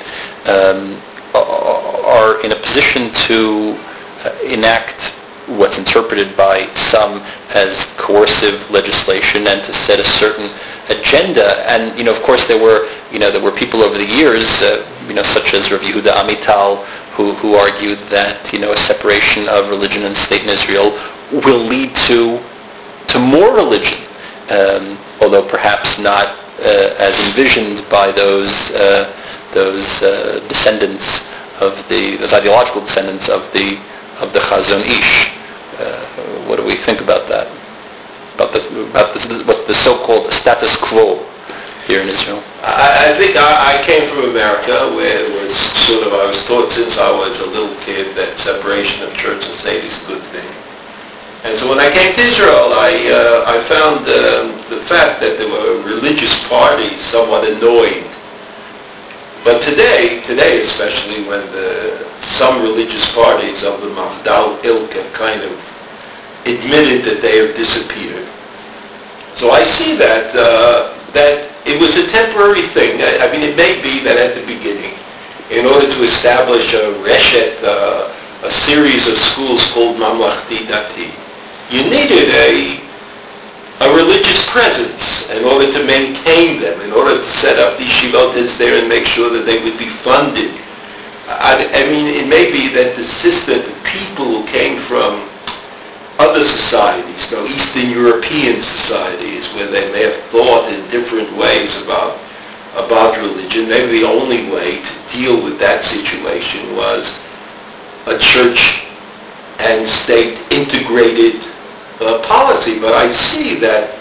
um, 0.46 1.00
are 1.34 2.42
in 2.42 2.52
a 2.52 2.60
position 2.60 3.12
to 3.12 3.78
uh, 4.24 4.36
enact 4.42 5.14
what's 5.46 5.78
interpreted 5.78 6.36
by 6.36 6.72
some 6.74 7.20
as 7.50 7.84
coercive 7.96 8.70
legislation 8.70 9.46
and 9.46 9.62
to 9.64 9.72
set 9.72 9.98
a 9.98 10.04
certain 10.04 10.50
agenda. 10.88 11.68
And 11.68 11.96
you 11.98 12.04
know, 12.04 12.14
of 12.14 12.22
course, 12.22 12.46
there 12.46 12.60
were 12.60 12.88
you 13.10 13.18
know 13.18 13.30
there 13.30 13.42
were 13.42 13.52
people 13.52 13.82
over 13.82 13.98
the 13.98 14.06
years, 14.06 14.46
uh, 14.62 14.86
you 15.08 15.14
know, 15.14 15.22
such 15.22 15.54
as 15.54 15.70
Rav 15.70 15.80
Yehuda 15.80 16.12
Amital, 16.12 16.86
who 17.16 17.34
who 17.34 17.54
argued 17.54 17.98
that 18.10 18.52
you 18.52 18.58
know 18.58 18.72
a 18.72 18.76
separation 18.76 19.48
of 19.48 19.68
religion 19.68 20.04
and 20.04 20.16
state 20.16 20.42
in 20.42 20.48
Israel 20.48 20.92
will 21.44 21.64
lead 21.64 21.94
to 22.06 22.42
to 23.08 23.18
more 23.18 23.54
religion, 23.54 23.98
um, 24.50 24.98
although 25.20 25.46
perhaps 25.48 25.98
not 25.98 26.38
uh, 26.60 26.94
as 26.98 27.18
envisioned 27.28 27.88
by 27.88 28.12
those 28.12 28.52
uh, 28.72 29.10
those 29.54 29.86
uh, 30.02 30.46
descendants 30.48 31.04
of 31.60 31.76
the 31.88 32.16
those 32.16 32.32
ideological 32.32 32.80
descendants 32.82 33.28
of 33.28 33.42
the 33.52 33.78
of 34.20 34.32
the 34.32 34.40
Chazon 34.40 34.82
Ish. 34.86 35.30
Uh, 35.78 36.44
what 36.46 36.56
do 36.56 36.64
we 36.64 36.76
think 36.76 37.00
about 37.00 37.28
that? 37.28 37.48
About 38.34 38.52
the 38.52 38.90
about 38.90 39.14
this, 39.14 39.26
what 39.44 39.66
the 39.66 39.74
so-called 39.74 40.32
status 40.32 40.74
quo 40.76 41.26
here 41.90 42.02
in 42.02 42.08
Israel? 42.08 42.38
I, 42.62 43.10
I 43.10 43.18
think 43.18 43.34
I, 43.34 43.50
I 43.74 43.74
came 43.82 44.06
from 44.14 44.30
America 44.30 44.94
where 44.94 45.26
it 45.26 45.30
was 45.34 45.50
sort 45.90 46.06
of 46.06 46.14
I 46.14 46.30
was 46.30 46.38
taught 46.46 46.70
since 46.70 46.94
I 46.94 47.10
was 47.10 47.34
a 47.42 47.50
little 47.50 47.74
kid 47.82 48.14
that 48.14 48.38
separation 48.38 49.02
of 49.02 49.10
church 49.18 49.42
and 49.42 49.54
state 49.58 49.82
is 49.82 49.94
a 50.02 50.06
good 50.06 50.24
thing. 50.30 50.46
And 51.42 51.58
so 51.58 51.68
when 51.68 51.80
I 51.82 51.90
came 51.90 52.14
to 52.14 52.22
Israel, 52.22 52.70
I 52.78 52.94
uh, 53.10 53.50
I 53.50 53.56
found 53.66 54.06
um, 54.06 54.46
the 54.70 54.86
fact 54.86 55.18
that 55.24 55.34
there 55.42 55.50
were 55.50 55.82
religious 55.82 56.32
parties 56.46 57.00
somewhat 57.10 57.42
annoying 57.48 58.06
but 59.42 59.62
today, 59.62 60.22
today 60.26 60.62
especially, 60.62 61.24
when 61.24 61.40
the, 61.52 62.06
some 62.36 62.60
religious 62.60 63.04
parties 63.12 63.62
of 63.62 63.80
the 63.80 63.88
Mafdal 63.88 64.62
ilk 64.64 64.92
have 64.92 65.12
kind 65.14 65.40
of 65.40 65.52
admitted 66.44 67.06
that 67.06 67.22
they 67.22 67.38
have 67.38 67.56
disappeared. 67.56 68.28
So 69.36 69.50
I 69.50 69.64
see 69.64 69.96
that 69.96 70.36
uh, 70.36 71.12
that 71.14 71.49
it 71.66 71.80
was 71.80 71.96
a 71.96 72.06
temporary 72.10 72.68
thing. 72.72 73.02
I, 73.02 73.28
I, 73.28 73.32
mean, 73.32 73.42
it 73.42 73.56
may 73.56 73.80
be 73.82 74.02
that 74.04 74.16
at 74.16 74.34
the 74.34 74.44
beginning, 74.46 74.96
in 75.50 75.66
order 75.66 75.88
to 75.88 76.02
establish 76.04 76.72
a 76.72 76.94
reshet, 77.02 77.62
uh, 77.62 78.14
a 78.46 78.50
series 78.64 79.06
of 79.08 79.18
schools 79.18 79.64
called 79.72 79.96
Mamlachti 79.96 80.64
Dati, 80.64 81.12
you 81.70 81.84
needed 81.88 82.30
a 82.30 82.90
a 83.80 83.94
religious 83.96 84.44
presence 84.50 85.00
in 85.30 85.42
order 85.44 85.72
to 85.72 85.84
maintain 85.86 86.60
them, 86.60 86.80
in 86.82 86.92
order 86.92 87.16
to 87.16 87.30
set 87.40 87.58
up 87.58 87.78
these 87.78 87.88
shivotas 87.88 88.56
there 88.58 88.78
and 88.78 88.88
make 88.88 89.06
sure 89.06 89.30
that 89.30 89.46
they 89.46 89.62
would 89.64 89.78
be 89.78 89.88
funded. 90.04 90.52
I, 91.26 91.64
I 91.72 91.88
mean, 91.88 92.06
it 92.06 92.28
may 92.28 92.52
be 92.52 92.68
that 92.74 92.94
the 92.96 93.04
system, 93.24 93.62
the 93.62 93.80
people 93.88 94.26
who 94.26 94.46
came 94.48 94.84
from 94.86 95.29
other 96.20 96.44
societies, 96.44 97.30
know, 97.30 97.46
Eastern 97.46 97.90
European 97.90 98.62
societies, 98.62 99.48
where 99.54 99.70
they 99.70 99.90
may 99.90 100.02
have 100.04 100.30
thought 100.30 100.70
in 100.70 100.88
different 100.90 101.34
ways 101.36 101.74
about 101.82 102.20
about 102.74 103.18
religion, 103.18 103.68
maybe 103.68 104.00
the 104.00 104.06
only 104.06 104.48
way 104.48 104.80
to 104.80 105.12
deal 105.12 105.42
with 105.42 105.58
that 105.58 105.84
situation 105.84 106.76
was 106.76 107.02
a 108.06 108.16
church 108.18 108.86
and 109.58 109.88
state 110.04 110.38
integrated 110.52 111.42
uh, 112.00 112.22
policy. 112.26 112.78
But 112.78 112.94
I 112.94 113.12
see 113.12 113.58
that 113.58 113.98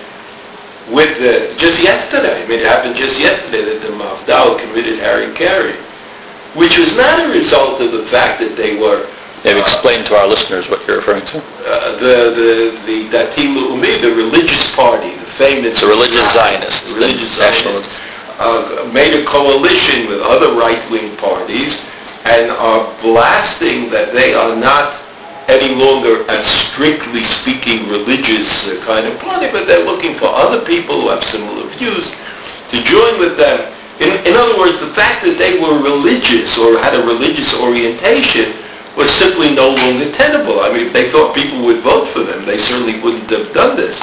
with 0.91 1.17
the, 1.17 1.55
just 1.57 1.81
yesterday, 1.81 2.43
I 2.43 2.47
mean, 2.47 2.59
it 2.59 2.65
happened 2.65 2.95
just 2.95 3.19
yesterday 3.19 3.65
that 3.65 3.81
the 3.81 3.93
Mafdal 3.93 4.59
committed 4.59 4.99
harikari, 4.99 5.75
which 6.55 6.77
was 6.77 6.93
not 6.95 7.25
a 7.25 7.29
result 7.29 7.81
of 7.81 7.91
the 7.91 8.05
fact 8.09 8.39
that 8.41 8.55
they 8.55 8.75
were 8.75 9.09
They've 9.43 9.57
uh, 9.57 9.61
explained 9.61 10.05
to 10.07 10.15
our 10.15 10.27
listeners 10.27 10.69
what 10.69 10.85
you're 10.87 10.97
referring 10.97 11.25
to. 11.27 11.37
Uh, 11.39 11.99
the 11.99 12.15
the 12.35 12.51
the 12.85 12.97
Dati 13.09 13.47
Leumi, 13.47 14.01
the 14.01 14.13
religious 14.13 14.63
party, 14.75 15.15
the 15.15 15.31
famous 15.37 15.79
the 15.79 15.87
religious 15.87 16.25
Zionists, 16.33 16.81
the 16.87 16.95
religious 16.95 17.35
Zionists, 17.35 17.93
uh, 18.39 18.89
made 18.93 19.13
a 19.13 19.25
coalition 19.25 20.07
with 20.07 20.19
other 20.21 20.55
right-wing 20.55 21.15
parties 21.17 21.75
and 22.25 22.51
are 22.51 22.83
blasting 23.01 23.89
that 23.89 24.13
they 24.13 24.33
are 24.33 24.55
not 24.55 25.01
any 25.47 25.73
longer 25.73 26.25
a 26.29 26.43
strictly 26.43 27.23
speaking 27.23 27.89
religious 27.89 28.47
uh, 28.67 28.79
kind 28.85 29.07
of 29.07 29.17
party, 29.19 29.47
but 29.51 29.65
they're 29.65 29.85
looking 29.85 30.17
for 30.17 30.25
other 30.27 30.63
people 30.65 31.01
who 31.01 31.09
have 31.09 31.23
similar 31.23 31.67
views 31.75 32.05
to 32.69 32.83
join 32.83 33.19
with 33.19 33.35
them. 33.35 33.73
In, 33.99 34.13
in 34.27 34.33
other 34.37 34.57
words, 34.57 34.79
the 34.79 34.93
fact 34.93 35.25
that 35.25 35.37
they 35.37 35.59
were 35.59 35.81
religious 35.81 36.55
or 36.57 36.77
had 36.79 36.93
a 36.93 37.03
religious 37.03 37.51
orientation 37.55 38.55
was 38.99 39.09
simply 39.15 39.55
no 39.55 39.71
longer 39.71 40.11
tenable. 40.11 40.59
I 40.59 40.67
mean, 40.75 40.87
if 40.87 40.93
they 40.93 41.09
thought 41.09 41.33
people 41.33 41.63
would 41.63 41.81
vote 41.81 42.11
for 42.11 42.19
them, 42.27 42.45
they 42.45 42.59
certainly 42.59 42.99
wouldn't 42.99 43.31
have 43.31 43.53
done 43.55 43.77
this. 43.79 43.95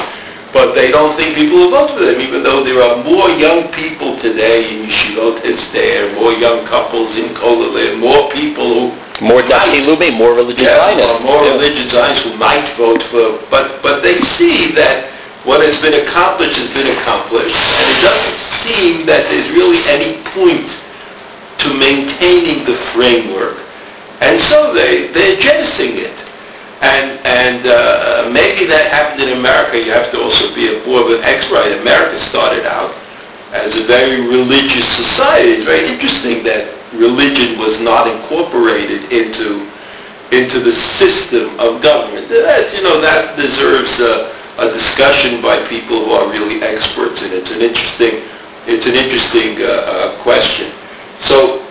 But 0.57 0.72
they 0.72 0.90
don't 0.90 1.14
think 1.20 1.36
people 1.36 1.68
will 1.68 1.70
vote 1.70 1.92
for 1.92 2.01
them, 2.01 2.18
even 2.18 2.42
though 2.42 2.64
there 2.64 2.80
are 2.80 3.05
more 3.05 3.28
young 3.28 3.68
people 3.76 4.16
today 4.24 4.72
in 4.72 4.88
Yeshivot 4.88 5.44
Hesder, 5.44 6.14
more 6.16 6.32
young 6.32 6.64
couples 6.64 7.14
in 7.14 7.36
Kolaleh, 7.36 8.01
more 8.01 8.32
people 8.32 8.90
who 8.90 9.07
more 9.20 9.42
Dati 9.42 9.84
Leumi, 9.84 10.16
more 10.16 10.34
religious 10.34 10.64
yeah, 10.64 10.97
Zionists. 10.97 11.24
more 11.24 11.44
yeah. 11.44 11.53
religious 11.53 11.92
Zionists 11.92 12.24
who 12.24 12.36
might 12.36 12.64
vote 12.76 13.03
for, 13.12 13.40
but 13.51 13.82
but 13.82 14.03
they 14.03 14.20
see 14.40 14.72
that 14.72 15.12
what 15.44 15.61
has 15.61 15.78
been 15.80 15.94
accomplished 16.07 16.57
has 16.57 16.72
been 16.72 16.88
accomplished, 16.97 17.55
and 17.55 17.86
it 17.92 18.01
doesn't 18.01 18.38
seem 18.64 19.07
that 19.07 19.28
there's 19.28 19.49
really 19.53 19.80
any 19.88 20.24
point 20.32 20.68
to 21.61 21.72
maintaining 21.72 22.64
the 22.64 22.76
framework, 22.92 23.57
and 24.21 24.41
so 24.41 24.73
they 24.73 25.12
they're 25.12 25.37
jettisoning 25.37 25.99
it. 25.99 26.17
And 26.81 27.21
and 27.25 27.67
uh, 27.67 28.31
maybe 28.33 28.67
that 28.67 28.93
happened 28.93 29.23
in 29.29 29.39
America. 29.39 29.79
You 29.79 29.93
have 29.93 30.12
to 30.12 30.21
also 30.21 30.55
be 30.55 30.69
a 30.69 30.87
more 30.87 31.01
of 31.03 31.11
an 31.11 31.25
expert. 31.25 31.73
America 31.81 32.21
started 32.29 32.67
out 32.67 32.95
as 33.53 33.77
a 33.77 33.85
very 33.85 34.21
religious 34.27 34.87
society. 34.97 35.57
It's 35.57 35.64
very 35.64 35.89
interesting 35.89 36.45
that 36.45 36.77
religion 36.93 37.59
was 37.59 37.81
not 37.81 38.07
incorporated 38.09 39.12
into 39.12 39.71
into 40.33 40.61
the 40.61 40.73
system 40.99 41.59
of 41.59 41.83
government. 41.83 42.29
That, 42.29 42.75
you 42.75 42.83
know, 42.83 43.01
that 43.01 43.37
deserves 43.37 43.99
a, 44.01 44.35
a 44.59 44.73
discussion 44.73 45.41
by 45.41 45.67
people 45.69 46.05
who 46.05 46.11
are 46.12 46.29
really 46.29 46.62
experts 46.62 47.23
in 47.23 47.33
it. 47.33 47.47
It's 47.47 47.51
an 47.51 47.62
interesting, 47.62 48.27
it's 48.67 48.87
an 48.87 48.95
interesting 48.95 49.62
uh, 49.62 49.71
uh, 49.71 50.23
question. 50.23 50.73
So 51.21 51.66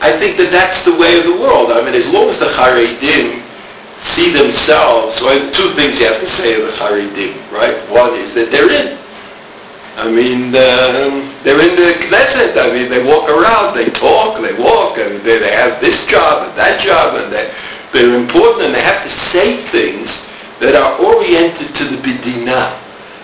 I 0.00 0.18
think 0.18 0.38
that 0.38 0.50
that's 0.50 0.84
the 0.84 0.94
way 0.94 1.18
of 1.18 1.24
the 1.24 1.38
world. 1.38 1.72
I 1.72 1.84
mean, 1.84 1.94
as 1.94 2.06
long 2.06 2.30
as 2.30 2.38
the 2.38 2.46
Haredim 2.46 3.42
see 4.14 4.30
themselves, 4.30 5.20
well, 5.20 5.38
two 5.52 5.74
things 5.74 5.98
you 5.98 6.06
have 6.06 6.20
to 6.20 6.30
say 6.38 6.54
of 6.60 6.66
the 6.66 6.74
Haredim, 6.78 7.50
right? 7.50 7.88
One 7.90 8.14
is 8.14 8.32
that 8.34 8.50
they're 8.50 8.70
in. 8.70 8.98
I 9.98 10.06
mean, 10.06 10.54
um, 10.54 11.34
they're 11.42 11.58
in 11.58 11.74
the 11.74 11.98
Knesset. 12.06 12.54
I 12.54 12.70
mean, 12.70 12.88
they 12.88 13.02
walk 13.02 13.28
around, 13.28 13.74
they 13.74 13.90
talk, 13.90 14.40
they 14.40 14.54
walk, 14.54 14.98
and 14.98 15.26
they, 15.26 15.38
they 15.42 15.50
have 15.50 15.80
this 15.82 15.98
job 16.06 16.46
and 16.46 16.56
that 16.56 16.80
job, 16.80 17.18
and 17.18 17.32
they, 17.32 17.52
they're 17.92 18.14
important, 18.14 18.66
and 18.70 18.74
they 18.74 18.82
have 18.82 19.02
to 19.02 19.10
say 19.34 19.66
things 19.74 20.06
that 20.60 20.78
are 20.78 20.94
oriented 21.02 21.74
to 21.74 21.84
the 21.90 21.98
Medinah. 21.98 22.78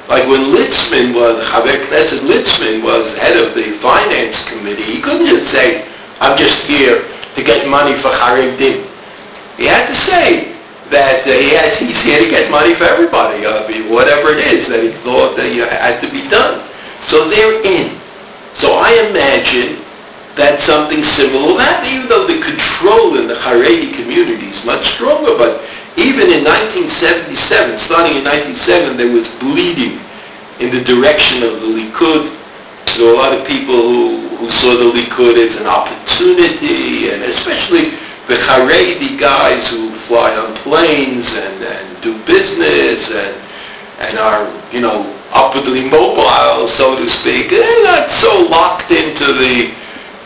Like 0.09 0.27
when 0.27 0.51
Litzman 0.51 1.15
was, 1.15 1.39
Chaver 1.47 1.87
Knesset 1.87 2.27
Litzman 2.27 2.83
was 2.83 3.15
head 3.15 3.37
of 3.39 3.55
the 3.55 3.79
finance 3.79 4.43
committee, 4.51 4.83
he 4.83 5.01
couldn't 5.01 5.27
just 5.27 5.53
say, 5.53 5.87
I'm 6.21 6.39
just 6.39 6.65
here 6.67 7.03
to 7.35 7.43
get 7.43 7.69
money 7.69 8.01
for 8.01 8.09
Haredim. 8.09 8.91
He 9.57 9.67
had 9.67 9.87
to 9.89 9.95
say, 9.95 10.55
that 10.91 11.27
uh, 11.27 11.33
he 11.33 11.51
has, 11.57 11.79
he's 11.79 12.01
here 12.03 12.21
to 12.21 12.29
get 12.29 12.51
money 12.51 12.75
for 12.75 12.85
everybody, 12.85 13.41
mean, 13.43 13.91
whatever 13.91 14.37
it 14.37 14.47
is 14.53 14.69
that 14.69 14.83
he 14.83 14.93
thought 15.03 15.37
that 15.37 15.55
you 15.55 15.65
had 15.65 16.01
to 16.01 16.11
be 16.11 16.29
done. 16.29 16.69
So 17.09 17.29
they're 17.29 17.63
in. 17.65 18.01
So 18.55 18.77
I 18.77 18.93
imagine 19.09 19.83
that 20.37 20.61
something 20.61 21.03
similar 21.03 21.55
will 21.55 21.59
happen, 21.59 21.89
even 21.89 22.09
though 22.09 22.27
the 22.27 22.39
control 22.43 23.19
in 23.19 23.29
the 23.29 23.35
Haredi 23.35 23.95
community 23.95 24.51
is 24.51 24.65
much 24.65 24.85
stronger, 24.95 25.39
but 25.39 25.63
even 25.97 26.31
in 26.31 26.43
1977, 26.43 27.79
starting 27.87 28.19
in 28.19 28.25
1977, 28.27 28.99
there 28.99 29.11
was 29.15 29.27
bleeding 29.39 30.03
in 30.59 30.75
the 30.75 30.83
direction 30.83 31.43
of 31.43 31.63
the 31.63 31.71
Likud. 31.71 32.35
There 32.99 33.07
were 33.07 33.15
a 33.15 33.19
lot 33.19 33.33
of 33.33 33.47
people 33.47 33.79
who, 33.79 34.24
who 34.45 34.51
saw 34.51 34.77
the 34.77 34.93
Likud 34.93 35.37
as 35.39 35.57
an 35.57 35.67
opportunity, 35.67 37.09
and 37.09 37.23
especially 37.25 37.91
the 38.29 38.37
Haredi 38.37 39.19
guys 39.19 39.69
who 39.71 39.97
fly 40.01 40.37
on 40.37 40.55
planes 40.57 41.27
and, 41.31 41.65
and 41.65 42.03
do 42.03 42.23
business 42.25 43.09
and 43.09 43.41
and 43.97 44.19
are, 44.19 44.51
you 44.73 44.81
know, 44.81 45.07
upwardly 45.31 45.89
mobile, 45.89 46.69
so 46.69 46.97
to 46.97 47.09
speak. 47.09 47.49
They're 47.51 47.85
not 47.85 48.11
so 48.11 48.41
locked 48.41 48.91
into 48.91 49.33
the 49.33 49.73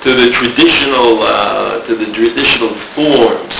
to 0.03 0.15
the 0.15 0.31
traditional 0.33 1.23
uh, 1.23 1.87
to 1.87 1.95
the 1.95 2.13
traditional 2.13 2.75
forms. 2.95 3.55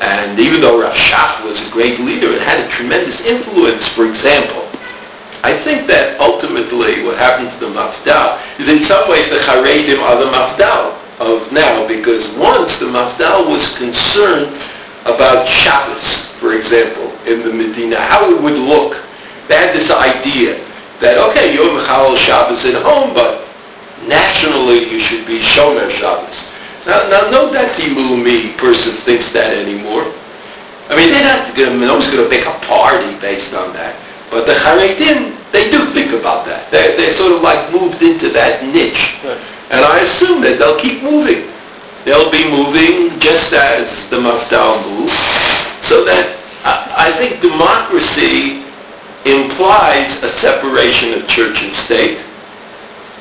And 0.00 0.38
even 0.38 0.60
though 0.60 0.80
Rav 0.80 0.94
Shach 0.94 1.44
was 1.44 1.60
a 1.60 1.70
great 1.70 2.00
leader 2.00 2.32
and 2.32 2.42
had 2.42 2.60
a 2.60 2.68
tremendous 2.70 3.20
influence, 3.20 3.86
for 3.88 4.08
example, 4.08 4.63
I 5.44 5.62
think 5.62 5.86
that 5.88 6.18
ultimately 6.18 7.04
what 7.04 7.20
happened 7.20 7.52
to 7.52 7.58
the 7.60 7.68
Mafdal 7.68 8.40
is 8.56 8.66
in 8.66 8.82
some 8.88 9.04
ways 9.12 9.28
the 9.28 9.44
Haredim 9.44 10.00
are 10.00 10.16
the 10.16 10.32
Mafdal 10.32 10.96
of 11.20 11.52
now 11.52 11.86
because 11.86 12.24
once 12.40 12.72
the 12.80 12.86
Mafdal 12.88 13.52
was 13.52 13.60
concerned 13.76 14.56
about 15.04 15.46
Shabbos, 15.46 16.32
for 16.40 16.56
example, 16.56 17.12
in 17.28 17.44
the 17.44 17.52
Medina, 17.52 18.00
how 18.00 18.24
it 18.32 18.40
would 18.40 18.56
look. 18.56 19.04
They 19.48 19.56
had 19.56 19.76
this 19.76 19.90
idea 19.90 20.64
that, 21.04 21.18
okay, 21.28 21.52
you're 21.52 21.76
Mechalel 21.76 22.16
Shabbos 22.16 22.64
at 22.64 22.80
home, 22.82 23.12
but 23.12 23.44
nationally 24.08 24.88
you 24.88 25.00
should 25.00 25.26
be 25.26 25.40
Shomer 25.40 25.92
Shabbos. 25.92 26.40
Now, 26.86 27.04
now 27.12 27.28
no 27.28 27.52
Dati 27.52 27.92
Leumi 27.92 28.56
person 28.56 28.96
thinks 29.04 29.30
that 29.34 29.52
anymore. 29.52 30.08
I 30.88 30.96
mean, 30.96 31.12
they're 31.12 31.24
not 31.24 31.54
to, 31.54 31.76
nobody's 31.76 32.08
going 32.08 32.24
to 32.24 32.30
make 32.30 32.46
a 32.46 32.58
party 32.64 33.12
based 33.20 33.52
on 33.52 33.74
that. 33.74 34.03
But 34.34 34.46
the 34.46 34.54
Haredim, 34.54 35.38
they 35.52 35.70
do 35.70 35.94
think 35.94 36.10
about 36.10 36.44
that. 36.46 36.66
They, 36.72 36.96
they 36.96 37.14
sort 37.14 37.30
of 37.30 37.40
like 37.40 37.70
moved 37.70 38.02
into 38.02 38.30
that 38.30 38.64
niche. 38.66 39.14
And 39.70 39.78
I 39.78 40.00
assume 40.00 40.42
that 40.42 40.58
they'll 40.58 40.80
keep 40.80 41.04
moving. 41.04 41.54
They'll 42.04 42.32
be 42.32 42.42
moving 42.50 43.20
just 43.20 43.52
as 43.52 43.86
the 44.10 44.18
Mafdal 44.18 44.82
moves, 44.90 45.14
so 45.86 46.04
that 46.04 46.34
I, 46.66 47.14
I 47.14 47.16
think 47.16 47.40
democracy 47.40 48.66
implies 49.24 50.20
a 50.24 50.30
separation 50.40 51.14
of 51.14 51.28
church 51.28 51.62
and 51.62 51.72
state 51.86 52.18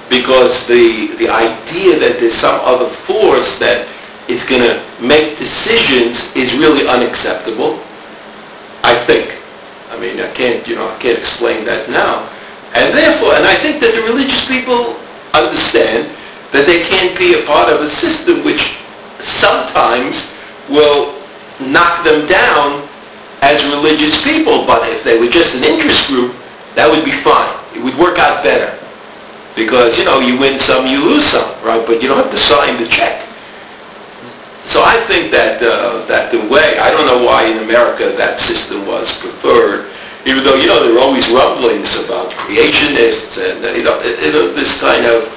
because 0.09 0.66
the, 0.66 1.14
the 1.20 1.30
idea 1.30 1.99
that 1.99 2.18
there's 2.20 2.36
some 2.41 2.59
other 2.66 2.89
force 3.05 3.59
that 3.59 3.88
is 4.28 4.41
going 4.49 4.61
to 4.66 4.82
make 4.99 5.38
decisions 5.38 6.18
is 6.36 6.53
really 6.55 6.88
unacceptable, 6.88 7.80
I 8.82 9.05
think. 9.05 9.43
I 9.94 10.00
mean, 10.00 10.20
I 10.20 10.34
can't, 10.34 10.66
you 10.68 10.76
know, 10.76 10.89
I 10.89 10.98
can't 10.98 11.20
explain 11.20 11.66
that 11.66 11.89
now. 11.89 12.26
And 12.74 12.98
therefore, 12.98 13.38
and 13.38 13.46
I 13.46 13.54
think 13.62 13.80
that 13.82 13.94
the 13.94 14.02
religious 14.02 14.41
people 14.50 14.98
understand 15.38 16.10
that 16.50 16.66
they 16.66 16.82
can't 16.89 17.18
be 17.18 17.38
a 17.38 17.46
part 17.46 17.70
of 17.70 17.82
a 17.82 17.89
system 18.02 18.44
which 18.44 18.62
sometimes 19.38 20.18
will 20.70 21.22
knock 21.62 22.04
them 22.04 22.26
down 22.26 22.89
as 23.46 23.62
religious 23.70 24.18
people. 24.24 24.66
But 24.66 24.89
if 24.89 25.04
they 25.04 25.20
were 25.20 25.30
just 25.30 25.54
an 25.54 25.64
interest 25.64 26.08
group, 26.08 26.34
that 26.74 26.89
would 26.89 27.06
be 27.06 27.14
fine. 27.22 27.54
It 27.78 27.84
would 27.84 27.98
work 27.98 28.18
out 28.18 28.44
better. 28.44 28.80
Because, 29.56 29.98
you 29.98 30.06
know, 30.06 30.20
you 30.20 30.39
win 30.39 30.60
some, 30.60 30.88
you 30.88 31.06
lose 31.06 31.26
some, 31.30 31.46
right? 31.62 31.86
But 31.86 32.02
you 32.02 32.10
don't 32.10 32.18
have 32.18 32.34
to 32.34 32.41
sign 32.50 32.82
the 32.82 32.89
check. 32.89 33.30
So 34.68 34.82
I 34.82 35.05
think 35.07 35.32
that 35.32 35.61
uh, 35.61 36.05
that 36.07 36.32
the 36.32 36.39
way, 36.47 36.78
I 36.80 36.89
don't 36.89 37.05
know 37.05 37.24
why 37.24 37.45
in 37.45 37.59
America 37.64 38.16
that 38.18 38.39
system 38.39 38.86
was 38.88 39.11
preferred, 39.18 39.91
even 40.26 40.43
though, 40.43 40.55
you 40.55 40.68
know, 40.68 40.84
there 40.84 40.95
are 40.95 40.99
always 40.99 41.28
rumblings 41.30 41.93
about 41.95 42.32
creationists 42.32 43.36
and, 43.36 43.66
uh, 43.66 43.72
you 43.74 43.84
know, 43.84 43.99
it, 43.99 44.24
it, 44.24 44.55
this 44.55 44.72
kind 44.80 45.05
of 45.05 45.28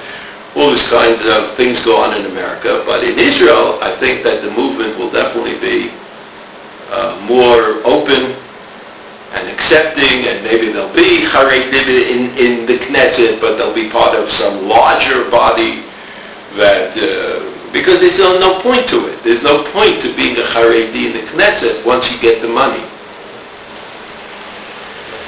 all 0.55 0.71
these 0.71 0.87
kinds 0.87 1.21
of 1.27 1.55
things 1.57 1.79
go 1.83 1.97
on 1.97 2.15
in 2.17 2.25
America. 2.25 2.83
But 2.85 3.03
in 3.03 3.19
Israel, 3.19 3.77
I 3.81 3.99
think 3.99 4.23
that 4.23 4.41
the 4.41 4.49
movement 4.49 4.97
will 4.97 5.11
definitely 5.11 5.59
be 5.59 5.91
uh, 6.89 7.19
more 7.27 7.85
open 7.85 8.31
and 9.35 9.49
accepting, 9.49 10.25
and 10.25 10.43
maybe 10.43 10.71
they'll 10.71 10.93
be 10.95 11.27
Haredim 11.27 11.73
in, 11.75 12.37
in 12.37 12.65
the 12.65 12.79
Knesset, 12.79 13.41
but 13.41 13.57
they'll 13.57 13.75
be 13.75 13.89
part 13.89 14.17
of 14.17 14.31
some 14.31 14.67
larger 14.67 15.29
body 15.29 15.83
that, 16.55 16.95
uh, 16.97 17.56
because 17.77 18.01
there's 18.01 18.17
no, 18.17 18.59
point 18.61 18.89
to 18.89 19.05
it. 19.05 19.23
There's 19.23 19.43
no 19.43 19.63
point 19.71 20.01
to 20.01 20.15
being 20.15 20.35
a 20.37 20.45
Haredi 20.49 21.05
in 21.05 21.13
the 21.13 21.25
Knesset 21.31 21.85
once 21.85 22.09
you 22.09 22.19
get 22.19 22.41
the 22.41 22.47
money. 22.47 22.81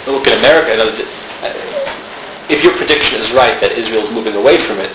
Look 0.10 0.26
at 0.26 0.40
America. 0.40 0.74
If 2.50 2.64
your 2.64 2.76
prediction 2.76 3.22
is 3.22 3.30
right 3.32 3.62
that 3.62 3.78
Israel's 3.78 4.10
moving 4.10 4.34
away 4.34 4.58
from 4.66 4.80
it, 4.80 4.90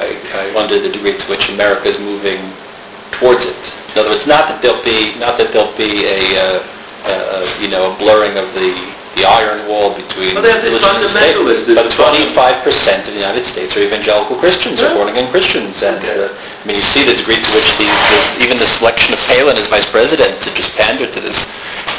I, 0.00 0.16
I 0.48 0.54
wonder 0.54 0.80
the 0.80 0.88
degree 0.88 1.18
to 1.18 1.26
which 1.28 1.50
America 1.50 1.88
is 1.88 1.98
moving 1.98 2.40
towards 3.20 3.44
it. 3.44 3.56
In 3.92 3.98
other 3.98 4.10
words, 4.16 4.26
not 4.26 4.48
that 4.48 4.62
there'll 4.62 4.82
be 4.82 5.12
not 5.18 5.36
that 5.36 5.52
there'll 5.52 5.76
be 5.76 6.06
a, 6.06 6.40
uh, 6.40 6.64
uh, 7.04 7.58
you 7.60 7.68
know 7.68 7.92
a 7.92 7.98
blurring 7.98 8.38
of 8.38 8.54
the 8.54 8.72
the 9.18 9.26
iron 9.26 9.66
wall 9.66 9.90
between 9.90 10.38
well, 10.38 10.46
religion 10.46 10.78
and 10.78 11.10
state, 11.10 11.34
but 11.74 11.90
25 11.90 12.62
percent 12.62 13.02
of 13.10 13.12
the 13.12 13.20
United 13.20 13.44
States 13.50 13.74
are 13.74 13.82
evangelical 13.82 14.38
Christians, 14.38 14.78
yeah. 14.78 14.94
or 14.94 15.02
born 15.02 15.08
again 15.10 15.26
Christians, 15.34 15.82
and 15.82 15.98
okay. 15.98 16.14
uh, 16.14 16.30
I 16.30 16.64
mean 16.64 16.78
you 16.78 16.86
see 16.94 17.02
the 17.02 17.18
degree 17.18 17.42
to 17.42 17.50
which 17.50 17.68
these, 17.82 17.98
this, 18.14 18.24
even 18.46 18.62
the 18.62 18.70
selection 18.78 19.12
of 19.12 19.20
Palin 19.26 19.58
as 19.58 19.66
vice 19.66 19.88
president 19.90 20.38
to 20.46 20.54
just 20.54 20.70
pander 20.78 21.10
to 21.10 21.20
this 21.20 21.36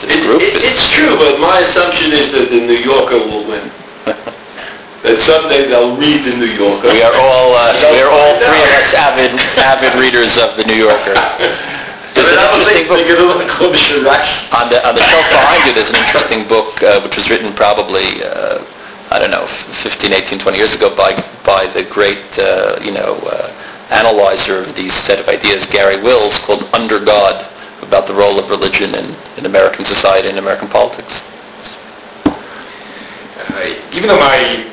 this 0.01 0.15
it, 0.15 0.23
group. 0.23 0.39
It, 0.39 0.63
it's 0.63 0.87
true, 0.95 1.19
but 1.19 1.43
my 1.43 1.59
assumption 1.59 2.15
is 2.15 2.31
that 2.31 2.47
the 2.49 2.63
New 2.63 2.79
Yorker 2.79 3.19
will 3.19 3.43
win. 3.43 3.67
that 5.03 5.19
someday 5.19 5.67
they'll 5.67 5.99
read 5.99 6.23
the 6.23 6.39
New 6.39 6.55
Yorker. 6.55 6.87
We 6.95 7.03
are 7.03 7.19
all 7.19 7.51
uh, 7.51 7.75
we 7.91 7.99
are 7.99 8.07
all 8.07 8.39
three 8.39 8.63
of 8.63 8.71
us 8.79 8.95
avid 8.95 9.35
avid 9.59 9.99
readers 9.99 10.39
of 10.39 10.55
the 10.55 10.63
New 10.63 10.79
Yorker. 10.79 11.19
There's 12.15 12.29
an 12.31 12.39
interesting 12.39 12.87
book 12.87 12.99
on 14.51 14.69
the 14.69 14.79
on 14.87 14.95
the 14.95 15.03
shelf 15.03 15.25
behind 15.29 15.65
you. 15.65 15.73
There's 15.73 15.89
an 15.89 15.95
interesting 15.95 16.47
book 16.47 16.81
uh, 16.81 17.01
which 17.01 17.15
was 17.15 17.29
written 17.29 17.53
probably 17.53 18.23
uh, 18.23 18.63
I 19.11 19.19
don't 19.19 19.31
know 19.31 19.47
15, 19.83 20.13
18, 20.13 20.39
20 20.39 20.57
years 20.57 20.73
ago 20.73 20.95
by 20.95 21.13
by 21.45 21.67
the 21.67 21.83
great 21.83 22.25
uh, 22.37 22.79
you 22.81 22.91
know 22.91 23.15
uh, 23.25 23.51
analyzer 23.89 24.63
of 24.63 24.75
these 24.75 24.93
set 25.05 25.19
of 25.19 25.27
ideas, 25.27 25.65
Garry 25.67 26.01
Wills, 26.01 26.37
called 26.39 26.63
Under 26.73 27.03
God, 27.03 27.45
about 27.81 28.07
the 28.07 28.13
role 28.13 28.39
of 28.39 28.49
religion 28.49 28.93
in, 28.93 29.15
in 29.37 29.45
American 29.45 29.83
society 29.85 30.29
and 30.29 30.37
American 30.37 30.69
politics. 30.69 31.21
Uh, 32.25 33.89
even 33.91 34.07
though 34.07 34.19
my 34.19 34.69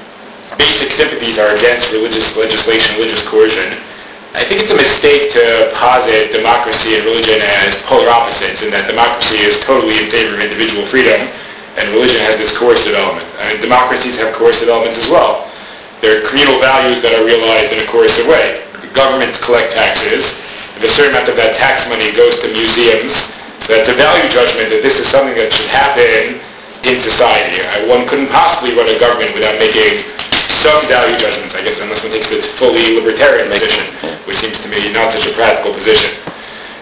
basic 0.59 0.93
sympathies 0.93 1.39
are 1.39 1.57
against 1.57 1.91
religious 1.93 2.37
legislation, 2.37 2.97
religious 2.97 3.23
coercion. 3.29 3.83
I 4.37 4.45
think 4.45 4.61
it's 4.61 4.69
a 4.69 4.77
mistake 4.77 5.33
to 5.33 5.73
posit 5.73 6.29
democracy 6.29 6.93
and 7.01 7.09
religion 7.09 7.41
as 7.41 7.73
polar 7.89 8.13
opposites, 8.13 8.61
and 8.61 8.69
that 8.69 8.85
democracy 8.85 9.41
is 9.41 9.57
totally 9.65 9.97
in 9.97 10.13
favor 10.13 10.37
of 10.37 10.45
individual 10.45 10.85
freedom, 10.93 11.25
and 11.81 11.89
religion 11.97 12.21
has 12.21 12.37
this 12.37 12.53
coercive 12.53 12.93
element. 12.93 13.25
I 13.41 13.57
mean, 13.57 13.65
democracies 13.65 14.21
have 14.21 14.37
coercive 14.37 14.69
elements 14.69 15.01
as 15.01 15.09
well. 15.09 15.49
There 16.05 16.21
are 16.21 16.29
communal 16.29 16.61
values 16.61 17.01
that 17.01 17.17
are 17.17 17.25
realized 17.25 17.73
in 17.73 17.81
a 17.81 17.89
coercive 17.89 18.29
way. 18.29 18.61
Governments 18.93 19.41
collect 19.41 19.73
taxes. 19.73 20.29
If 20.77 20.85
a 20.85 20.93
certain 20.93 21.17
amount 21.17 21.33
of 21.33 21.41
that 21.41 21.57
tax 21.57 21.89
money 21.89 22.13
goes 22.13 22.37
to 22.45 22.53
museums, 22.53 23.17
so 23.65 23.73
that's 23.73 23.89
a 23.89 23.97
value 23.97 24.29
judgment 24.29 24.69
that 24.69 24.85
this 24.85 25.01
is 25.01 25.09
something 25.09 25.33
that 25.33 25.49
should 25.49 25.73
happen 25.73 26.45
in 26.85 27.01
society. 27.01 27.65
One 27.89 28.05
couldn't 28.05 28.29
possibly 28.29 28.77
run 28.77 28.93
a 28.93 29.01
government 29.01 29.33
without 29.33 29.57
making 29.57 30.05
some 30.67 30.83
value 30.91 31.15
judgments, 31.15 31.55
I 31.55 31.63
guess, 31.63 31.79
unless 31.79 32.03
one 32.03 32.11
takes 32.11 32.27
the 32.27 32.43
fully 32.59 32.99
libertarian 32.99 33.47
position, 33.47 33.87
which 34.27 34.43
seems 34.43 34.59
to 34.59 34.67
me 34.67 34.91
not 34.91 35.15
such 35.15 35.23
a 35.23 35.31
practical 35.39 35.71
position. 35.71 36.11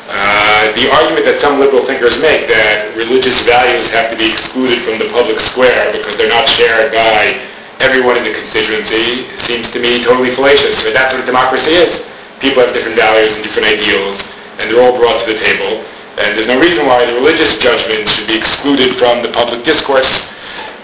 Uh, 0.09 0.72
the 0.72 0.89
argument 0.89 1.28
that 1.28 1.37
some 1.37 1.61
liberal 1.61 1.85
thinkers 1.85 2.16
make 2.16 2.49
that 2.49 2.97
religious 2.97 3.37
values 3.45 3.85
have 3.93 4.09
to 4.09 4.16
be 4.16 4.32
excluded 4.32 4.80
from 4.89 4.97
the 4.97 5.12
public 5.12 5.37
square 5.53 5.93
because 5.93 6.16
they're 6.16 6.32
not 6.32 6.49
shared 6.49 6.97
by 6.97 7.37
everyone 7.85 8.16
in 8.16 8.24
the 8.24 8.32
constituency 8.32 9.28
seems 9.45 9.68
to 9.68 9.76
me 9.76 10.01
totally 10.01 10.32
fallacious. 10.32 10.80
But 10.80 10.97
that's 10.97 11.12
what 11.12 11.28
democracy 11.28 11.76
is. 11.76 11.93
People 12.41 12.64
have 12.64 12.72
different 12.72 12.97
values 12.97 13.37
and 13.37 13.45
different 13.45 13.68
ideals, 13.68 14.16
and 14.57 14.72
they're 14.72 14.80
all 14.80 14.97
brought 14.97 15.20
to 15.20 15.28
the 15.28 15.37
table. 15.37 15.85
And 16.16 16.32
there's 16.32 16.49
no 16.49 16.57
reason 16.57 16.89
why 16.89 17.05
the 17.05 17.20
religious 17.20 17.61
judgments 17.61 18.16
should 18.16 18.32
be 18.32 18.37
excluded 18.41 18.97
from 18.97 19.20
the 19.20 19.28
public 19.37 19.61
discourse. 19.68 20.09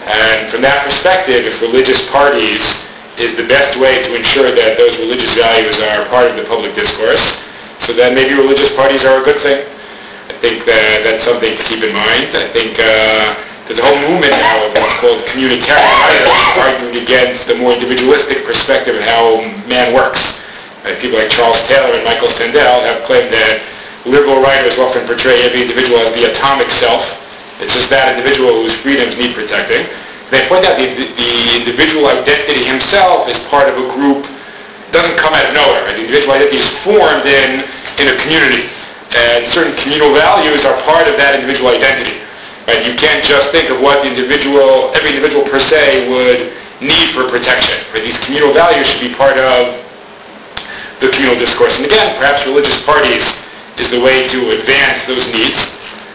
And 0.05 0.53
from 0.53 0.61
that 0.61 0.85
perspective, 0.85 1.49
if 1.49 1.61
religious 1.61 2.01
parties 2.09 2.61
is 3.21 3.37
the 3.37 3.45
best 3.45 3.77
way 3.77 4.01
to 4.01 4.15
ensure 4.17 4.49
that 4.49 4.77
those 4.81 4.97
religious 4.97 5.33
values 5.37 5.77
are 5.79 6.09
part 6.09 6.33
of 6.33 6.35
the 6.35 6.43
public 6.49 6.73
discourse, 6.73 7.21
so 7.85 7.93
then 7.93 8.17
maybe 8.17 8.33
religious 8.33 8.73
parties 8.73 9.05
are 9.05 9.21
a 9.21 9.23
good 9.23 9.39
thing. 9.45 9.61
I 10.27 10.33
think 10.41 10.65
that 10.65 11.05
that's 11.05 11.23
something 11.23 11.53
to 11.53 11.63
keep 11.69 11.85
in 11.85 11.93
mind. 11.93 12.33
I 12.33 12.49
think 12.49 12.81
uh, 12.81 13.37
there's 13.69 13.77
a 13.77 13.85
whole 13.85 14.01
movement 14.09 14.33
now 14.33 14.65
of 14.65 14.73
what's 14.73 14.97
called 14.97 15.21
communitarian 15.29 16.25
arguing 16.57 16.97
against 16.97 17.45
the 17.45 17.55
more 17.55 17.77
individualistic 17.77 18.43
perspective 18.43 18.97
of 18.97 19.05
how 19.05 19.39
man 19.69 19.93
works. 19.93 20.19
Uh, 20.81 20.97
people 20.97 21.21
like 21.21 21.29
Charles 21.29 21.61
Taylor 21.69 21.93
and 21.93 22.03
Michael 22.03 22.33
Sandel 22.33 22.81
have 22.81 23.05
claimed 23.05 23.29
that 23.29 23.61
liberal 24.05 24.41
writers 24.41 24.81
often 24.81 25.05
portray 25.05 25.45
every 25.45 25.61
individual 25.61 26.01
as 26.01 26.09
the 26.17 26.33
atomic 26.33 26.73
self. 26.81 27.05
It's 27.61 27.77
just 27.77 27.93
that 27.93 28.17
individual 28.17 28.65
whose 28.65 28.73
freedoms 28.81 29.13
need 29.15 29.37
protecting. 29.37 29.85
They 30.31 30.47
point 30.47 30.63
out 30.63 30.79
the, 30.79 30.87
the 30.87 31.33
individual 31.59 32.07
identity 32.07 32.63
himself 32.63 33.27
is 33.27 33.37
part 33.51 33.67
of 33.67 33.75
a 33.75 33.85
group, 33.91 34.23
doesn't 34.95 35.19
come 35.19 35.35
out 35.35 35.43
of 35.43 35.53
nowhere. 35.53 35.83
The 35.91 36.07
individual 36.07 36.31
identity 36.31 36.63
is 36.63 36.71
formed 36.87 37.27
in, 37.27 37.67
in 37.99 38.07
a 38.07 38.15
community. 38.23 38.71
And 39.11 39.43
certain 39.51 39.75
communal 39.75 40.15
values 40.15 40.63
are 40.63 40.79
part 40.87 41.11
of 41.11 41.19
that 41.19 41.35
individual 41.35 41.75
identity. 41.75 42.23
Right? 42.63 42.87
You 42.87 42.95
can't 42.95 43.27
just 43.27 43.51
think 43.51 43.67
of 43.67 43.83
what 43.83 44.07
the 44.07 44.09
individual, 44.15 44.95
every 44.95 45.11
individual 45.11 45.43
per 45.51 45.59
se 45.59 46.07
would 46.07 46.55
need 46.79 47.11
for 47.11 47.27
protection. 47.27 47.75
Right? 47.91 48.07
These 48.07 48.17
communal 48.23 48.55
values 48.55 48.87
should 48.87 49.03
be 49.03 49.11
part 49.11 49.35
of 49.35 49.83
the 51.03 51.11
communal 51.11 51.35
discourse. 51.35 51.75
And 51.75 51.83
again, 51.83 52.15
perhaps 52.15 52.47
religious 52.47 52.79
parties 52.87 53.27
is 53.83 53.91
the 53.91 53.99
way 53.99 54.31
to 54.31 54.55
advance 54.55 55.03
those 55.11 55.27
needs. 55.27 55.59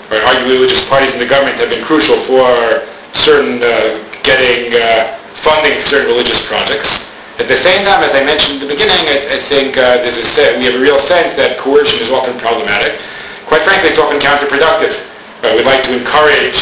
Right? 0.09 0.25
Arguably, 0.25 0.57
religious 0.57 0.81
parties 0.89 1.13
in 1.13 1.21
the 1.21 1.29
government 1.29 1.61
have 1.61 1.69
been 1.69 1.85
crucial 1.85 2.17
for 2.25 2.96
certain 3.25 3.63
uh, 3.63 4.03
getting 4.23 4.75
uh, 4.75 5.17
funding 5.43 5.81
for 5.83 5.87
certain 5.89 6.09
religious 6.09 6.41
projects. 6.47 6.89
At 7.39 7.49
the 7.49 7.61
same 7.61 7.85
time, 7.85 8.01
as 8.01 8.17
I 8.17 8.25
mentioned 8.25 8.59
at 8.59 8.63
the 8.65 8.73
beginning, 8.73 8.97
I, 9.13 9.37
I 9.37 9.39
think 9.49 9.77
uh, 9.77 10.01
there's 10.01 10.17
a 10.17 10.59
we 10.59 10.65
have 10.65 10.75
a 10.77 10.81
real 10.81 10.99
sense 11.05 11.37
that 11.37 11.59
coercion 11.61 12.01
is 12.01 12.09
often 12.09 12.39
problematic. 12.41 12.97
Quite 13.47 13.63
frankly, 13.63 13.93
it's 13.93 14.01
often 14.01 14.19
counterproductive. 14.19 14.97
Uh, 15.45 15.53
we'd 15.55 15.69
like 15.69 15.85
to 15.85 15.93
encourage 15.93 16.59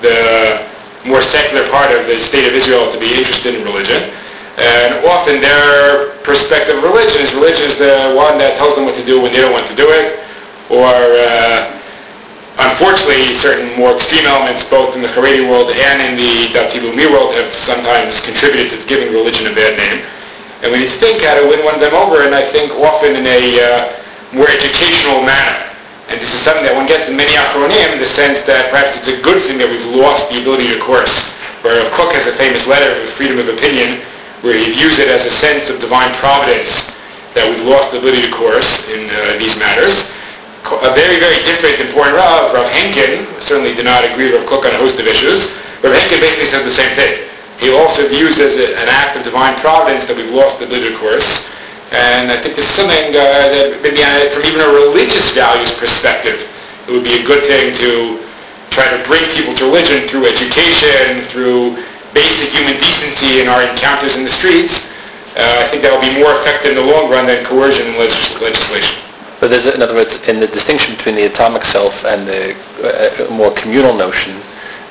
the 0.00 0.64
more 1.04 1.20
secular 1.20 1.68
part 1.68 1.92
of 1.92 2.06
the 2.08 2.24
state 2.24 2.48
of 2.48 2.54
Israel 2.56 2.90
to 2.90 2.98
be 2.98 3.12
interested 3.12 3.54
in 3.54 3.62
religion. 3.62 4.10
And 4.56 5.04
often 5.04 5.40
their 5.40 6.16
perspective 6.22 6.78
of 6.78 6.84
religion 6.84 7.20
is 7.20 7.32
religion 7.34 7.68
is 7.68 7.76
the 7.76 8.14
one 8.16 8.38
that 8.38 8.56
tells 8.56 8.76
them 8.76 8.84
what 8.84 8.94
to 8.96 9.04
do 9.04 9.20
when 9.20 9.32
they 9.32 9.40
don't 9.40 9.52
want 9.52 9.68
to 9.68 9.76
do 9.76 9.90
it, 9.90 10.24
or 10.70 10.88
uh, 10.88 11.83
unfortunately 12.58 13.34
certain 13.38 13.74
more 13.78 13.96
extreme 13.96 14.26
elements 14.26 14.62
both 14.70 14.94
in 14.94 15.02
the 15.02 15.08
Haredi 15.08 15.42
world 15.48 15.70
and 15.74 15.98
in 16.00 16.14
the 16.14 16.54
Dati 16.54 16.78
Leumi 16.78 17.10
world 17.10 17.34
have 17.34 17.50
sometimes 17.66 18.20
contributed 18.22 18.78
to 18.78 18.86
giving 18.86 19.12
religion 19.12 19.46
a 19.46 19.54
bad 19.54 19.74
name. 19.76 20.06
And 20.62 20.72
we 20.72 20.86
need 20.86 20.92
to 20.94 21.00
think 21.00 21.22
how 21.22 21.34
to 21.34 21.46
win 21.46 21.64
one 21.64 21.74
of 21.74 21.80
them 21.82 21.92
over, 21.92 22.24
and 22.24 22.34
I 22.34 22.50
think 22.52 22.72
often 22.72 23.16
in 23.16 23.26
a 23.26 23.42
uh, 23.60 23.76
more 24.32 24.48
educational 24.48 25.20
manner. 25.20 25.60
And 26.08 26.20
this 26.20 26.32
is 26.32 26.40
something 26.40 26.64
that 26.64 26.76
one 26.76 26.86
gets 26.86 27.08
in 27.08 27.16
many 27.16 27.32
Achronim 27.32 27.92
in 27.92 28.00
the 28.00 28.08
sense 28.12 28.40
that 28.46 28.70
perhaps 28.70 28.96
it's 28.96 29.08
a 29.08 29.20
good 29.20 29.42
thing 29.48 29.58
that 29.58 29.68
we've 29.68 29.96
lost 29.96 30.28
the 30.28 30.40
ability 30.40 30.68
to 30.72 30.78
course. 30.80 31.12
Rav 31.64 31.88
Kook 31.96 32.12
has 32.12 32.28
a 32.28 32.36
famous 32.36 32.64
letter 32.68 32.92
of 32.92 33.08
freedom 33.16 33.40
of 33.40 33.48
opinion 33.48 34.04
where 34.44 34.52
he 34.52 34.76
views 34.76 35.00
it 35.00 35.08
as 35.08 35.24
a 35.24 35.32
sense 35.40 35.72
of 35.72 35.80
divine 35.80 36.12
providence 36.20 36.68
that 37.32 37.48
we've 37.48 37.64
lost 37.64 37.90
the 37.90 37.98
ability 37.98 38.28
to 38.28 38.32
course 38.36 38.68
in 38.92 39.08
uh, 39.08 39.40
these 39.40 39.56
matters. 39.56 39.96
A 40.82 40.94
very, 40.94 41.20
very 41.20 41.38
different 41.44 41.80
important 41.80 42.16
Rav, 42.16 42.52
Rav 42.54 42.70
Henkin, 42.70 43.28
certainly 43.42 43.74
did 43.74 43.84
not 43.84 44.04
agree 44.04 44.32
with 44.32 44.42
Rav 44.42 44.46
Kook 44.48 44.64
on 44.64 44.74
a 44.74 44.78
host 44.78 44.98
of 44.98 45.06
issues. 45.06 45.46
Rav 45.84 45.94
Henkin 45.94 46.20
basically 46.20 46.50
said 46.50 46.66
the 46.66 46.74
same 46.74 46.94
thing. 46.96 47.28
He 47.58 47.70
also 47.70 48.08
views 48.08 48.38
as 48.38 48.54
a, 48.56 48.76
an 48.76 48.88
act 48.88 49.16
of 49.16 49.22
divine 49.22 49.60
providence 49.60 50.04
that 50.06 50.16
we've 50.16 50.32
lost 50.32 50.58
the 50.58 50.66
to 50.66 50.98
course. 50.98 51.26
And 51.92 52.32
I 52.32 52.42
think 52.42 52.56
this 52.56 52.66
is 52.66 52.74
something 52.74 53.14
uh, 53.14 53.54
that 53.54 53.80
maybe 53.82 54.02
uh, 54.02 54.34
from 54.34 54.42
even 54.42 54.60
a 54.60 54.70
religious 54.72 55.30
values 55.32 55.70
perspective, 55.78 56.42
it 56.88 56.90
would 56.90 57.04
be 57.04 57.20
a 57.20 57.24
good 57.24 57.46
thing 57.46 57.76
to 57.78 58.24
try 58.74 58.90
to 58.90 58.98
bring 59.06 59.22
people 59.32 59.54
to 59.54 59.64
religion 59.64 60.08
through 60.08 60.26
education, 60.26 61.28
through 61.30 61.78
basic 62.12 62.50
human 62.50 62.74
decency 62.80 63.40
in 63.40 63.48
our 63.48 63.62
encounters 63.62 64.14
in 64.14 64.24
the 64.24 64.30
streets, 64.30 64.74
uh, 65.36 65.66
I 65.66 65.68
think 65.70 65.82
that 65.82 65.90
will 65.90 66.00
be 66.00 66.14
more 66.14 66.40
effective 66.40 66.70
in 66.70 66.76
the 66.78 66.86
long 66.86 67.10
run 67.10 67.26
than 67.26 67.44
coercion 67.44 67.88
and 67.88 67.98
legis- 67.98 68.38
legislation. 68.40 69.03
But 69.44 69.50
there's, 69.50 69.66
in 69.66 69.82
other 69.82 69.92
words, 69.92 70.14
in 70.26 70.40
the 70.40 70.46
distinction 70.46 70.96
between 70.96 71.16
the 71.16 71.26
atomic 71.26 71.66
self 71.66 71.92
and 72.06 72.26
the 72.26 72.56
uh, 72.80 73.30
more 73.30 73.52
communal 73.52 73.92
notion, 73.92 74.40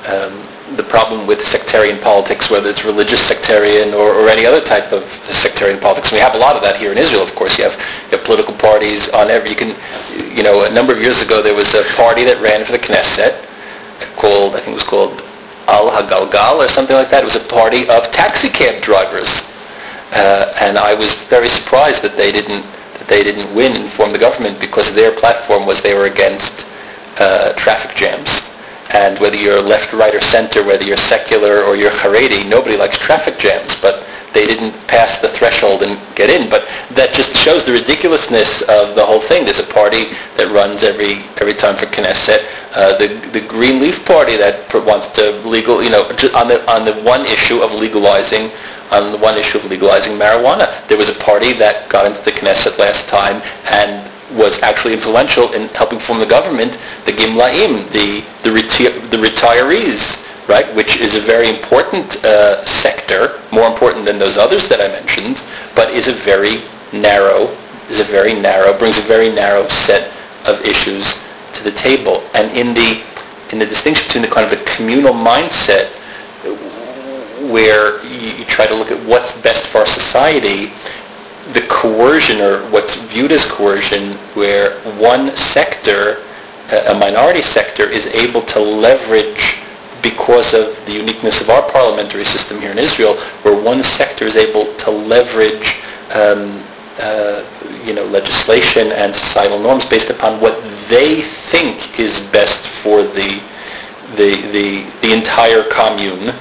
um, 0.06 0.46
the 0.76 0.84
problem 0.84 1.26
with 1.26 1.44
sectarian 1.44 1.98
politics, 1.98 2.48
whether 2.50 2.70
it's 2.70 2.84
religious 2.84 3.20
sectarian 3.26 3.94
or, 3.94 4.14
or, 4.14 4.28
any 4.28 4.46
other 4.46 4.64
type 4.64 4.92
of 4.92 5.02
sectarian 5.34 5.80
politics. 5.80 6.10
And 6.10 6.14
we 6.14 6.20
have 6.20 6.36
a 6.36 6.38
lot 6.38 6.54
of 6.54 6.62
that 6.62 6.76
here 6.76 6.92
in 6.92 6.98
Israel, 6.98 7.26
of 7.26 7.34
course. 7.34 7.58
You 7.58 7.64
have, 7.64 7.72
you 8.12 8.16
have 8.16 8.24
political 8.24 8.54
parties 8.54 9.08
on 9.08 9.28
every, 9.28 9.50
you 9.50 9.56
can, 9.56 9.74
you 10.30 10.44
know, 10.44 10.62
a 10.62 10.70
number 10.70 10.94
of 10.94 11.02
years 11.02 11.20
ago 11.20 11.42
there 11.42 11.56
was 11.56 11.74
a 11.74 11.82
party 11.96 12.22
that 12.22 12.40
ran 12.40 12.64
for 12.64 12.70
the 12.70 12.78
Knesset 12.78 13.34
called, 14.14 14.54
I 14.54 14.58
think 14.58 14.68
it 14.68 14.74
was 14.74 14.84
called 14.84 15.20
Al 15.66 15.90
Hagalgal 15.90 16.64
or 16.64 16.68
something 16.68 16.94
like 16.94 17.10
that. 17.10 17.24
It 17.24 17.26
was 17.26 17.34
a 17.34 17.48
party 17.48 17.88
of 17.88 18.04
taxi 18.12 18.50
cab 18.50 18.84
drivers. 18.84 19.28
Uh, 20.12 20.54
and 20.60 20.78
I 20.78 20.94
was 20.94 21.12
very 21.28 21.48
surprised 21.48 22.02
that 22.02 22.16
they 22.16 22.30
didn't 22.30 22.64
that 22.98 23.08
they 23.08 23.22
didn't 23.22 23.54
win 23.54 23.72
and 23.76 23.92
form 23.94 24.12
the 24.12 24.18
government 24.18 24.60
because 24.60 24.92
their 24.94 25.12
platform 25.18 25.66
was 25.66 25.80
they 25.82 25.94
were 25.94 26.06
against 26.06 26.52
uh, 27.18 27.52
traffic 27.54 27.96
jams. 27.96 28.30
And 28.90 29.18
whether 29.18 29.36
you're 29.36 29.62
left, 29.62 29.92
right, 29.92 30.14
or 30.14 30.20
center, 30.20 30.62
whether 30.62 30.84
you're 30.84 30.96
secular 30.96 31.62
or 31.64 31.74
you're 31.74 31.90
Haredi, 31.90 32.46
nobody 32.46 32.76
likes 32.76 32.96
traffic 32.98 33.38
jams. 33.38 33.74
But 33.80 34.06
they 34.34 34.46
didn't 34.46 34.74
pass 34.88 35.16
the 35.22 35.30
threshold 35.30 35.82
and 35.82 35.96
get 36.16 36.28
in. 36.28 36.50
But 36.50 36.66
that 36.94 37.14
just 37.14 37.32
shows 37.36 37.64
the 37.64 37.72
ridiculousness 37.72 38.62
of 38.62 38.94
the 38.94 39.04
whole 39.06 39.22
thing. 39.22 39.46
There's 39.46 39.58
a 39.58 39.72
party 39.72 40.10
that 40.36 40.50
runs 40.52 40.82
every 40.82 41.24
every 41.40 41.54
time 41.54 41.76
for 41.78 41.86
Knesset. 41.86 42.46
Uh, 42.72 42.98
the 42.98 43.08
the 43.32 43.40
Green 43.46 43.80
Leaf 43.80 44.04
Party 44.04 44.36
that 44.36 44.72
wants 44.74 45.06
to 45.16 45.40
legal, 45.46 45.82
you 45.82 45.90
know, 45.90 46.02
on 46.34 46.48
the 46.48 46.58
on 46.70 46.84
the 46.84 47.00
one 47.02 47.24
issue 47.26 47.62
of 47.62 47.72
legalizing 47.72 48.50
on 49.02 49.12
the 49.12 49.18
one 49.18 49.36
issue 49.36 49.58
of 49.58 49.64
legalizing 49.64 50.12
marijuana. 50.12 50.86
There 50.88 50.98
was 50.98 51.08
a 51.08 51.14
party 51.14 51.52
that 51.54 51.88
got 51.90 52.06
into 52.06 52.22
the 52.22 52.32
Knesset 52.32 52.78
last 52.78 53.06
time 53.08 53.42
and 53.66 54.10
was 54.38 54.58
actually 54.62 54.94
influential 54.94 55.52
in 55.52 55.68
helping 55.68 56.00
form 56.00 56.18
the 56.18 56.26
government, 56.26 56.72
the 57.06 57.12
Gimlaim, 57.12 57.90
the 57.92 58.24
the, 58.42 58.50
reti- 58.50 59.10
the 59.10 59.16
retirees, 59.16 60.00
right, 60.48 60.74
which 60.74 60.96
is 60.96 61.14
a 61.14 61.20
very 61.20 61.48
important 61.48 62.16
uh, 62.24 62.64
sector, 62.66 63.42
more 63.52 63.68
important 63.68 64.04
than 64.04 64.18
those 64.18 64.36
others 64.36 64.68
that 64.68 64.80
I 64.80 64.88
mentioned, 64.88 65.42
but 65.74 65.90
is 65.92 66.08
a 66.08 66.14
very 66.24 66.64
narrow, 66.92 67.56
is 67.88 68.00
a 68.00 68.04
very 68.04 68.34
narrow, 68.34 68.76
brings 68.78 68.98
a 68.98 69.02
very 69.02 69.30
narrow 69.30 69.68
set 69.68 70.12
of 70.46 70.60
issues 70.60 71.04
to 71.54 71.62
the 71.62 71.72
table. 71.72 72.28
And 72.34 72.56
in 72.56 72.74
the 72.74 73.04
in 73.52 73.58
the 73.58 73.66
distinction 73.66 74.06
between 74.06 74.22
the 74.22 74.34
kind 74.34 74.50
of 74.50 74.58
a 74.58 74.64
communal 74.64 75.12
mindset 75.12 75.92
where 77.50 78.04
you, 78.04 78.38
you 78.38 78.44
try 78.44 78.66
to 78.66 78.74
look 78.74 78.90
at 78.90 79.06
what's 79.06 79.32
best 79.42 79.66
for 79.68 79.78
our 79.78 79.86
society, 79.86 80.72
the 81.52 81.66
coercion 81.68 82.40
or 82.40 82.68
what's 82.70 82.94
viewed 83.12 83.32
as 83.32 83.44
coercion 83.46 84.14
where 84.34 84.80
one 84.98 85.36
sector, 85.36 86.24
a 86.70 86.94
minority 86.94 87.42
sector, 87.42 87.88
is 87.88 88.06
able 88.06 88.42
to 88.42 88.58
leverage 88.58 89.56
because 90.02 90.52
of 90.54 90.74
the 90.86 90.92
uniqueness 90.92 91.40
of 91.40 91.50
our 91.50 91.70
parliamentary 91.70 92.24
system 92.24 92.60
here 92.60 92.70
in 92.70 92.78
Israel, 92.78 93.16
where 93.42 93.60
one 93.60 93.82
sector 93.82 94.26
is 94.26 94.36
able 94.36 94.76
to 94.78 94.90
leverage 94.90 95.76
um, 96.10 96.64
uh, 96.98 97.42
you 97.84 97.92
know, 97.92 98.04
legislation 98.04 98.92
and 98.92 99.14
societal 99.16 99.58
norms 99.58 99.84
based 99.86 100.10
upon 100.10 100.40
what 100.40 100.62
they 100.88 101.22
think 101.50 101.98
is 101.98 102.20
best 102.30 102.64
for 102.82 103.02
the, 103.02 103.42
the, 104.16 104.36
the, 104.52 104.90
the 105.02 105.12
entire 105.12 105.64
commune 105.70 106.32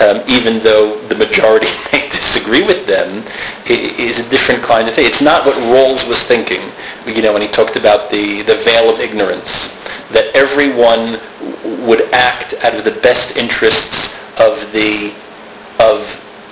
um, 0.00 0.22
even 0.26 0.62
though 0.62 1.06
the 1.08 1.14
majority 1.14 1.66
may 1.92 2.08
disagree 2.08 2.64
with 2.64 2.86
them, 2.86 3.26
is 3.66 4.18
a 4.18 4.28
different 4.30 4.62
kind 4.64 4.88
of 4.88 4.94
thing. 4.94 5.06
It's 5.06 5.20
not 5.20 5.46
what 5.46 5.56
Rawls 5.56 6.06
was 6.08 6.20
thinking, 6.22 6.72
you 7.06 7.22
know, 7.22 7.32
when 7.32 7.42
he 7.42 7.48
talked 7.48 7.76
about 7.76 8.10
the, 8.10 8.42
the 8.42 8.56
veil 8.64 8.92
of 8.92 9.00
ignorance, 9.00 9.50
that 10.12 10.34
everyone 10.34 11.20
would 11.86 12.02
act 12.12 12.54
out 12.54 12.74
of 12.74 12.84
the 12.84 13.00
best 13.00 13.36
interests 13.36 14.08
of 14.38 14.72
the 14.72 15.14
of 15.78 16.02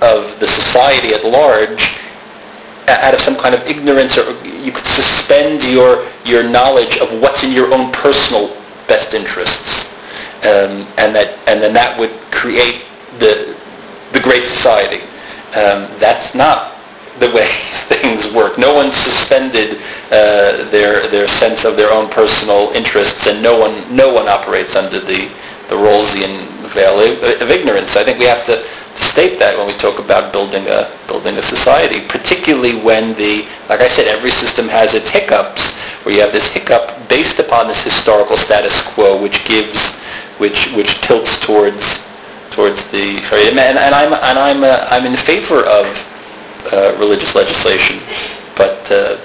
of 0.01 0.39
the 0.39 0.47
society 0.47 1.13
at 1.13 1.25
large 1.25 1.99
out 2.87 3.13
of 3.13 3.21
some 3.21 3.35
kind 3.35 3.53
of 3.53 3.61
ignorance 3.67 4.17
or 4.17 4.31
you 4.45 4.71
could 4.71 4.85
suspend 4.85 5.63
your 5.63 6.09
your 6.25 6.43
knowledge 6.43 6.97
of 6.97 7.21
what's 7.21 7.43
in 7.43 7.51
your 7.51 7.71
own 7.73 7.91
personal 7.91 8.55
best 8.87 9.13
interests 9.13 9.85
um, 10.43 10.87
and 10.97 11.15
that 11.15 11.37
and 11.47 11.61
then 11.61 11.73
that 11.73 11.97
would 11.99 12.11
create 12.31 12.85
the 13.19 13.57
the 14.13 14.19
great 14.19 14.47
society 14.47 15.01
um, 15.53 15.89
that's 15.99 16.35
not 16.35 16.75
the 17.19 17.31
way 17.31 17.49
things 17.89 18.31
work. 18.33 18.57
No 18.57 18.73
one 18.73 18.91
suspended 18.91 19.81
uh, 20.11 20.69
their 20.69 21.07
their 21.09 21.27
sense 21.27 21.65
of 21.65 21.75
their 21.75 21.91
own 21.91 22.09
personal 22.09 22.69
interests, 22.71 23.25
and 23.27 23.41
no 23.41 23.57
one 23.57 23.95
no 23.95 24.13
one 24.13 24.27
operates 24.27 24.75
under 24.75 24.99
the 24.99 25.33
the 25.69 25.75
Rawlsian 25.75 26.69
veil 26.73 26.99
of, 26.99 27.41
of 27.41 27.49
ignorance. 27.49 27.95
I 27.95 28.03
think 28.03 28.19
we 28.19 28.25
have 28.25 28.45
to, 28.45 28.63
to 28.63 29.03
state 29.03 29.39
that 29.39 29.57
when 29.57 29.67
we 29.67 29.73
talk 29.77 29.99
about 29.99 30.31
building 30.31 30.67
a 30.67 30.97
building 31.07 31.37
a 31.37 31.43
society, 31.43 32.07
particularly 32.07 32.75
when 32.75 33.15
the 33.17 33.47
like 33.69 33.81
I 33.81 33.87
said, 33.87 34.07
every 34.07 34.31
system 34.31 34.67
has 34.69 34.93
its 34.93 35.09
hiccups. 35.09 35.65
Where 36.03 36.15
you 36.15 36.21
have 36.21 36.31
this 36.31 36.47
hiccup 36.47 37.09
based 37.09 37.39
upon 37.39 37.67
this 37.67 37.81
historical 37.83 38.37
status 38.37 38.79
quo, 38.93 39.21
which 39.21 39.43
gives 39.45 39.81
which 40.37 40.71
which 40.73 41.01
tilts 41.01 41.37
towards 41.39 41.83
towards 42.59 42.83
the 42.91 43.23
and, 43.31 43.57
and 43.79 43.95
I'm 43.95 44.11
and 44.11 44.37
I'm 44.37 44.63
uh, 44.65 44.85
I'm 44.91 45.05
in 45.05 45.15
favor 45.23 45.63
of 45.63 45.85
uh, 46.73 46.97
religious 46.99 47.33
legislation, 47.33 48.03
but 48.57 48.83
uh, 48.91 49.15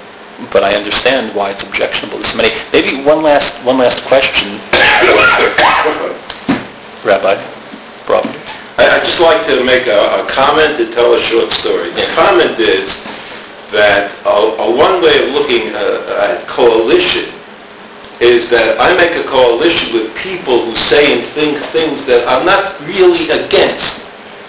but 0.53 0.63
I 0.63 0.73
understand 0.75 1.35
why 1.35 1.51
it's 1.51 1.63
objectionable 1.63 2.19
to 2.19 2.23
so 2.23 2.37
many. 2.37 2.55
Maybe 2.71 3.03
one 3.03 3.21
last 3.21 3.51
one 3.65 3.77
last 3.77 3.99
question, 4.07 4.59
Rabbi 7.03 7.35
Rob. 8.07 8.23
I- 8.77 8.87
I'd 8.95 9.03
just 9.03 9.19
like 9.19 9.45
to 9.47 9.63
make 9.65 9.87
a, 9.87 10.23
a 10.23 10.27
comment 10.31 10.79
and 10.79 10.93
tell 10.93 11.13
a 11.13 11.21
short 11.27 11.51
story. 11.59 11.91
The 11.91 12.07
comment 12.15 12.57
is 12.57 12.87
that 13.75 14.15
a, 14.25 14.63
a 14.63 14.67
one 14.75 15.01
way 15.03 15.27
of 15.27 15.33
looking 15.35 15.75
uh, 15.75 16.23
at 16.39 16.47
coalition 16.47 17.34
is 18.21 18.49
that 18.49 18.79
I 18.79 18.95
make 18.95 19.15
a 19.15 19.27
coalition 19.27 19.93
with 19.93 20.15
people 20.17 20.65
who 20.65 20.75
say 20.87 21.19
and 21.19 21.33
think 21.33 21.59
things 21.71 22.05
that 22.05 22.27
I'm 22.27 22.45
not 22.45 22.79
really 22.81 23.29
against. 23.29 24.01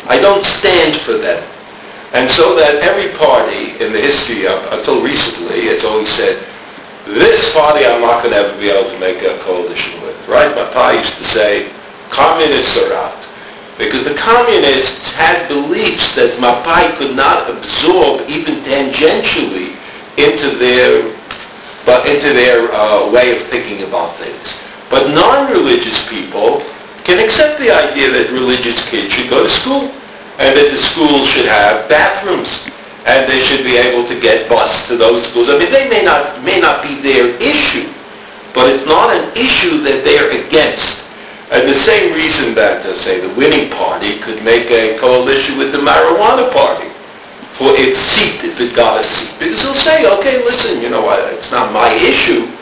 I 0.07 0.21
don't 0.21 0.45
stand 0.45 1.01
for 1.03 1.19
them. 1.19 1.43
And 2.12 2.31
so 2.31 2.55
that 2.57 2.77
every 2.77 3.17
party 3.19 3.77
in 3.83 3.93
the 3.93 4.01
history 4.01 4.47
up 4.47 4.73
until 4.73 5.03
recently, 5.03 5.67
it's 5.67 5.85
always 5.85 6.09
said, 6.14 6.47
this 7.07 7.53
party 7.53 7.85
I'm 7.85 8.01
not 8.01 8.23
going 8.23 8.35
to 8.35 8.39
ever 8.39 8.59
be 8.59 8.69
able 8.71 8.91
to 8.91 8.99
make 8.99 9.23
a 9.23 9.39
coalition 9.43 10.03
with, 10.03 10.17
right? 10.29 10.51
Mapai 10.55 10.99
used 10.99 11.14
to 11.19 11.25
say, 11.25 11.71
communists 12.11 12.77
are 12.79 12.95
out. 12.95 13.23
Because 13.79 14.05
the 14.05 14.14
communists 14.14 15.11
had 15.12 15.47
beliefs 15.49 16.14
that 16.17 16.39
Mapai 16.41 16.97
could 16.97 17.14
not 17.14 17.51
absorb 17.51 18.29
even 18.29 18.64
tangentially 18.64 19.77
into 20.17 20.57
their, 20.57 21.12
but 21.87 22.07
into 22.07 22.34
their 22.34 22.74
uh, 22.74 23.09
way 23.11 23.39
of 23.39 23.49
thinking 23.49 23.87
about 23.87 24.18
things. 24.18 24.43
But 24.91 25.14
non-religious 25.14 25.97
people 26.11 26.61
can 27.07 27.22
accept 27.22 27.62
the 27.62 27.70
idea 27.70 28.11
that 28.11 28.30
religious 28.32 28.76
kids 28.91 29.14
should 29.14 29.30
go 29.30 29.47
to 29.47 29.51
school 29.62 29.87
and 30.43 30.59
that 30.59 30.68
the 30.68 30.82
schools 30.91 31.30
should 31.30 31.47
have 31.47 31.89
bathrooms 31.89 32.51
and 33.07 33.30
they 33.30 33.41
should 33.47 33.62
be 33.62 33.78
able 33.78 34.07
to 34.11 34.18
get 34.20 34.51
bus 34.51 34.68
to 34.89 34.99
those 34.99 35.24
schools. 35.30 35.49
I 35.49 35.57
mean, 35.57 35.70
they 35.70 35.89
may 35.89 36.03
not 36.03 36.43
may 36.43 36.59
not 36.59 36.82
be 36.82 37.01
their 37.01 37.39
issue, 37.39 37.95
but 38.53 38.68
it's 38.68 38.84
not 38.84 39.14
an 39.14 39.30
issue 39.39 39.80
that 39.87 40.03
they're 40.03 40.45
against. 40.45 41.07
And 41.55 41.68
the 41.68 41.78
same 41.87 42.12
reason 42.12 42.57
that, 42.57 42.84
uh, 42.84 42.99
say, 43.05 43.20
the 43.20 43.32
winning 43.34 43.70
party 43.70 44.18
could 44.18 44.43
make 44.43 44.68
a 44.72 44.99
coalition 44.99 45.57
with 45.57 45.70
the 45.70 45.78
marijuana 45.78 46.53
party 46.53 46.91
for 47.59 47.73
its 47.73 47.99
seat, 48.13 48.45
if 48.45 48.61
it 48.61 48.77
got 48.77 49.01
a 49.01 49.05
seat. 49.05 49.33
Because 49.39 49.63
they'll 49.63 49.83
say, 49.83 50.05
okay, 50.19 50.45
listen, 50.45 50.83
you 50.83 50.91
know, 50.91 51.03
what 51.03 51.21
it's 51.33 51.51
not 51.51 51.73
my 51.73 51.93
issue, 51.93 52.53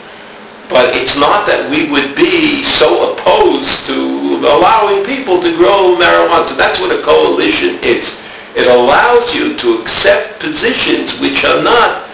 but 0.69 0.95
it's 0.95 1.15
not 1.15 1.45
that 1.47 1.69
we 1.69 1.89
would 1.91 2.15
be 2.15 2.63
so 2.79 3.13
opposed 3.13 3.85
to 3.85 4.39
allowing 4.47 5.05
people 5.05 5.41
to 5.41 5.51
grow 5.57 5.95
marijuana. 5.99 6.47
So 6.47 6.55
that's 6.55 6.79
what 6.79 6.91
a 6.91 7.03
coalition 7.03 7.83
is. 7.83 8.07
It 8.55 8.67
allows 8.67 9.33
you 9.35 9.57
to 9.57 9.81
accept 9.81 10.39
positions 10.39 11.19
which 11.19 11.43
are 11.43 11.61
not 11.61 12.07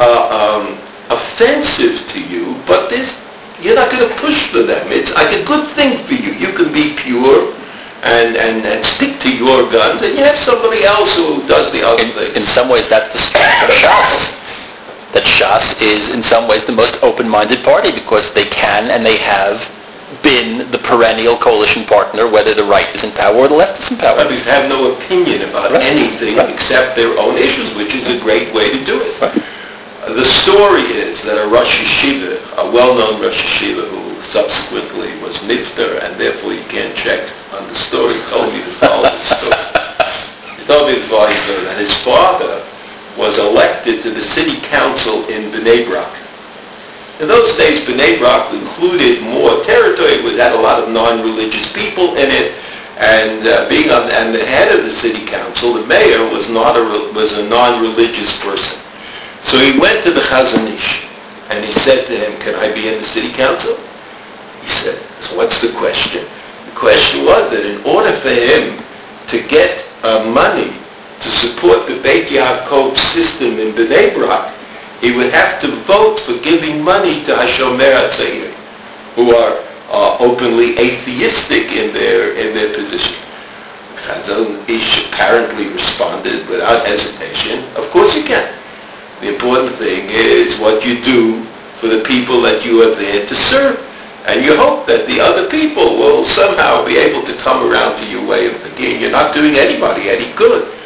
uh, 0.00 0.24
um, 0.32 0.80
offensive 1.12 2.08
to 2.12 2.18
you, 2.18 2.56
but 2.66 2.88
this, 2.88 3.12
you're 3.60 3.76
not 3.76 3.90
going 3.90 4.08
to 4.08 4.14
push 4.16 4.50
for 4.50 4.62
them. 4.62 4.90
It's 4.90 5.12
like 5.12 5.36
a 5.36 5.44
good 5.44 5.68
thing 5.76 6.04
for 6.06 6.14
you. 6.14 6.32
You 6.32 6.51
and, 8.02 8.36
and, 8.36 8.66
and 8.66 8.84
stick 8.84 9.20
to 9.20 9.30
your 9.30 9.70
guns, 9.70 10.02
and 10.02 10.18
you 10.18 10.24
have 10.24 10.38
somebody 10.40 10.84
else 10.84 11.12
who 11.14 11.46
does 11.46 11.72
the 11.72 11.86
other 11.86 12.02
In, 12.34 12.46
some 12.46 12.68
ways, 12.68 12.88
that's 12.88 13.12
the 13.12 13.18
strength 13.18 13.62
of 13.62 13.70
Shas. 13.70 14.38
That 15.14 15.24
Shas 15.24 15.80
is, 15.80 16.10
in 16.10 16.22
some 16.22 16.48
ways, 16.48 16.64
the 16.64 16.72
most 16.72 16.98
open-minded 17.02 17.62
party 17.64 17.92
because 17.92 18.32
they 18.34 18.46
can 18.48 18.90
and 18.90 19.04
they 19.06 19.18
have 19.18 19.62
been 20.22 20.70
the 20.70 20.78
perennial 20.78 21.38
coalition 21.38 21.84
partner, 21.86 22.28
whether 22.28 22.54
the 22.54 22.64
right 22.64 22.92
is 22.94 23.02
in 23.04 23.12
power 23.12 23.36
or 23.36 23.48
the 23.48 23.54
left 23.54 23.80
is 23.82 23.90
in 23.90 23.96
power. 23.98 24.16
Rabbis 24.18 24.42
have 24.44 24.68
no 24.68 24.92
opinion 24.94 25.42
about 25.48 25.72
Right. 25.72 25.82
anything 25.82 26.36
Right. 26.36 26.50
except 26.50 26.96
their 26.96 27.16
own 27.18 27.36
issues, 27.38 27.72
which 27.74 27.94
is 27.94 28.08
a 28.08 28.18
great 28.20 28.52
way 28.52 28.70
to 28.70 28.84
do 28.84 29.00
it. 29.00 29.20
Right. 29.20 29.42
Uh, 30.04 30.12
The 30.12 30.24
story 30.42 30.82
is 30.82 31.22
that 31.22 31.42
a 31.42 31.46
Rosh 31.46 31.80
Yeshiva, 31.80 32.40
a 32.58 32.70
well-known 32.70 33.22
Rosh 33.22 33.40
Yeshiva 33.40 33.88
who 33.88 34.01
subsequently 34.32 35.20
was 35.20 35.36
nifter, 35.44 36.02
and 36.02 36.18
therefore 36.18 36.54
you 36.54 36.64
can't 36.64 36.96
check 36.96 37.28
on 37.52 37.68
the 37.68 37.74
story, 37.86 38.14
He 38.14 38.22
told 38.30 38.52
me 38.52 38.62
the 38.62 38.72
following 38.80 39.20
story. 39.28 39.60
He 40.56 40.64
told 40.64 40.88
me 40.88 40.98
the 41.00 41.08
following 41.08 41.36
story, 41.44 41.64
that 41.64 41.78
his 41.78 41.92
father 41.98 42.66
was 43.16 43.36
elected 43.38 44.02
to 44.02 44.10
the 44.10 44.24
city 44.32 44.58
council 44.62 45.28
in 45.28 45.52
Bnei 45.52 45.86
Brak. 45.86 46.18
In 47.20 47.28
those 47.28 47.54
days, 47.56 47.86
Bnei 47.86 48.18
Brak 48.18 48.52
included 48.54 49.22
more 49.22 49.62
territory, 49.64 50.14
it 50.14 50.38
had 50.38 50.56
a 50.56 50.60
lot 50.60 50.82
of 50.82 50.88
non-religious 50.88 51.70
people 51.72 52.16
in 52.16 52.30
it, 52.30 52.56
and 52.96 53.46
uh, 53.46 53.68
being 53.68 53.90
on 53.90 54.10
and 54.10 54.34
the 54.34 54.44
head 54.44 54.74
of 54.76 54.84
the 54.84 54.96
city 54.96 55.26
council, 55.26 55.74
the 55.74 55.86
mayor 55.86 56.24
was 56.28 56.48
not 56.48 56.76
a 56.76 57.12
was 57.12 57.32
a 57.32 57.42
non-religious 57.48 58.32
person. 58.40 58.78
So 59.44 59.58
he 59.58 59.78
went 59.78 60.04
to 60.04 60.12
the 60.12 60.20
Chazon 60.20 60.72
Ish, 60.72 61.04
and 61.50 61.64
he 61.64 61.72
said 61.80 62.06
to 62.06 62.16
him, 62.16 62.40
"Can 62.40 62.54
I 62.54 62.72
be 62.72 62.88
in 62.88 63.02
the 63.02 63.08
city 63.08 63.32
council?" 63.32 63.78
He 64.62 64.68
said, 64.68 65.02
"So 65.20 65.36
what's 65.36 65.60
the 65.60 65.72
question?" 65.78 66.26
The 66.66 66.76
question 66.78 67.24
was 67.24 67.50
that 67.50 67.66
in 67.66 67.82
order 67.84 68.14
for 68.20 68.30
him 68.30 68.82
to 69.28 69.46
get 69.48 69.84
uh, 70.02 70.24
money 70.24 70.78
to 71.20 71.28
support 71.30 71.86
the 71.86 72.00
Beit 72.02 72.28
Yaakov 72.28 72.96
system 73.14 73.58
in 73.58 73.72
Bnei 73.74 74.14
Brak, 74.14 74.54
he 75.00 75.12
would 75.12 75.32
have 75.32 75.60
to 75.60 75.82
vote 75.84 76.20
for 76.20 76.38
giving 76.40 76.82
money 76.82 77.24
to 77.26 77.34
Hashomer 77.34 77.92
HaTzair, 77.94 78.54
who 79.14 79.34
are 79.34 79.58
uh, 79.90 80.16
openly 80.18 80.78
atheistic 80.78 81.72
in 81.72 81.92
their 81.92 82.34
in 82.34 82.54
their 82.54 82.74
position. 82.74 83.14
Chazon 84.06 84.68
Ish 84.68 85.06
apparently 85.06 85.68
responded 85.68 86.48
without 86.48 86.86
hesitation, 86.86 87.64
of 87.76 87.90
course 87.90 88.14
you 88.14 88.24
can. 88.24 88.58
The 89.20 89.34
important 89.34 89.78
thing 89.78 90.08
is 90.10 90.58
what 90.58 90.84
you 90.84 91.02
do 91.04 91.46
for 91.80 91.86
the 91.86 92.02
people 92.02 92.42
that 92.42 92.64
you 92.64 92.82
are 92.82 92.96
there 92.96 93.26
to 93.26 93.34
serve. 93.46 93.78
And 94.26 94.44
you 94.44 94.56
hope 94.56 94.86
that 94.86 95.08
the 95.08 95.20
other 95.20 95.50
people 95.50 95.98
will 95.98 96.24
somehow 96.24 96.84
be 96.84 96.96
able 96.96 97.26
to 97.26 97.36
come 97.38 97.68
around 97.68 97.98
to 97.98 98.06
your 98.06 98.24
way 98.24 98.46
of 98.46 98.60
thinking. 98.62 99.00
You're 99.00 99.10
not 99.10 99.34
doing 99.34 99.56
anybody 99.56 100.08
any 100.08 100.32
good, 100.34 100.78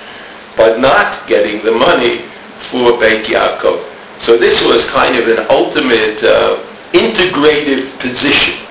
but 0.57 0.81
not 0.81 1.29
getting 1.29 1.63
the 1.65 1.73
money 1.73 2.25
for 2.71 2.99
Beit 2.99 3.27
Yaakov. 3.27 3.85
So 4.23 4.39
this 4.39 4.63
was 4.63 4.85
kind 4.89 5.17
of 5.17 5.29
an 5.29 5.47
ultimate 5.51 6.23
uh, 6.25 6.65
integrative 6.93 7.99
position, 8.01 8.65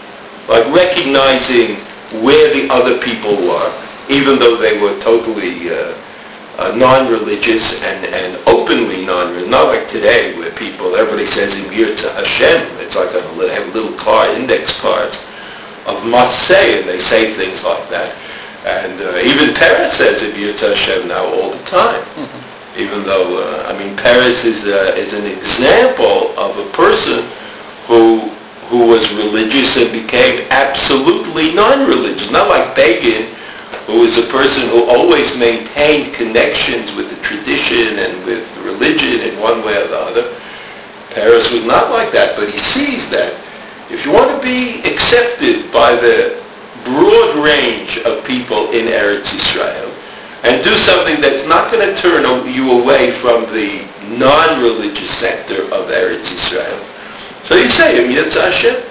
like 0.50 0.66
recognizing 0.74 1.86
where 2.26 2.50
the 2.54 2.68
other 2.74 2.98
people 3.00 3.38
were, 3.38 3.70
even 4.10 4.40
though 4.40 4.58
they 4.58 4.80
were 4.82 5.00
totally 5.00 5.70
uh, 5.70 5.94
uh, 6.58 6.76
non-religious 6.76 7.74
and, 7.84 8.06
and 8.06 8.42
openly 8.48 9.06
non-religious. 9.06 9.50
Not 9.50 9.68
like 9.68 9.90
today 9.90 10.38
people, 10.56 10.96
everybody 10.96 11.26
says 11.32 11.54
im 11.56 11.72
Yirtzeh 11.72 12.14
Hashem. 12.14 12.78
It's 12.80 12.96
like 12.96 13.10
a, 13.10 13.22
they 13.40 13.54
have 13.54 13.74
little 13.74 13.94
card, 13.98 14.38
index 14.38 14.72
cards 14.80 15.18
of 15.86 16.04
must 16.04 16.48
say, 16.48 16.80
and 16.80 16.90
they 16.90 17.00
say 17.00 17.36
things 17.36 17.62
like 17.64 17.90
that. 17.90 18.16
And 18.66 19.00
uh, 19.00 19.18
even 19.20 19.54
Peres 19.54 19.94
says 19.98 20.22
im 20.22 20.34
Yirtzeh 20.34 20.76
Hashem 20.76 21.08
now 21.08 21.26
all 21.26 21.52
the 21.52 21.64
time. 21.66 22.04
Even 22.76 23.06
though, 23.06 23.38
uh, 23.38 23.72
I 23.72 23.78
mean, 23.78 23.96
Peres 23.96 24.44
is, 24.44 24.66
uh, 24.66 24.96
is 24.98 25.14
an 25.14 25.26
example 25.26 26.38
of 26.38 26.58
a 26.58 26.70
person 26.74 27.24
who 27.88 28.36
who 28.70 28.88
was 28.88 29.08
religious 29.14 29.78
and 29.78 29.92
became 29.92 30.48
absolutely 30.50 31.54
non-religious. 31.54 32.32
Not 32.32 32.50
like 32.50 32.76
Begin, 32.76 33.36
who 33.86 34.00
was 34.02 34.18
a 34.18 34.28
person 34.30 34.70
who 34.70 34.86
always 34.86 35.38
maintained 35.38 36.16
connections 36.16 36.92
with 36.94 37.10
the 37.10 37.22
tradition 37.22 38.00
and 38.00 38.26
with 38.26 38.44
religion 38.58 39.22
in 39.22 39.40
one 39.40 39.64
way 39.64 39.78
or 39.78 39.88
the 39.88 39.98
other. 39.98 40.42
Peres 41.16 41.50
was 41.50 41.64
not 41.64 41.90
like 41.90 42.12
that, 42.12 42.36
but 42.36 42.52
he 42.52 42.60
sees 42.76 43.10
that 43.10 43.40
if 43.90 44.06
you 44.06 44.12
want 44.12 44.30
to 44.36 44.40
be 44.44 44.84
accepted 44.84 45.72
by 45.72 45.96
the 45.96 46.44
broad 46.84 47.42
range 47.42 47.98
of 48.00 48.24
people 48.26 48.70
in 48.72 48.86
Eretz 48.86 49.34
Israel, 49.34 49.96
and 50.44 50.64
do 50.64 50.78
something 50.80 51.22
that's 51.22 51.48
not 51.48 51.72
going 51.72 51.82
to 51.82 52.00
turn 52.02 52.24
you 52.54 52.72
away 52.72 53.20
from 53.20 53.44
the 53.52 53.82
non-religious 54.20 55.10
sector 55.18 55.64
of 55.74 55.90
Eretz 55.90 56.30
Israel. 56.30 56.78
So 57.48 57.56
you 57.56 57.70
say, 57.72 58.06
Hashem. 58.06 58.84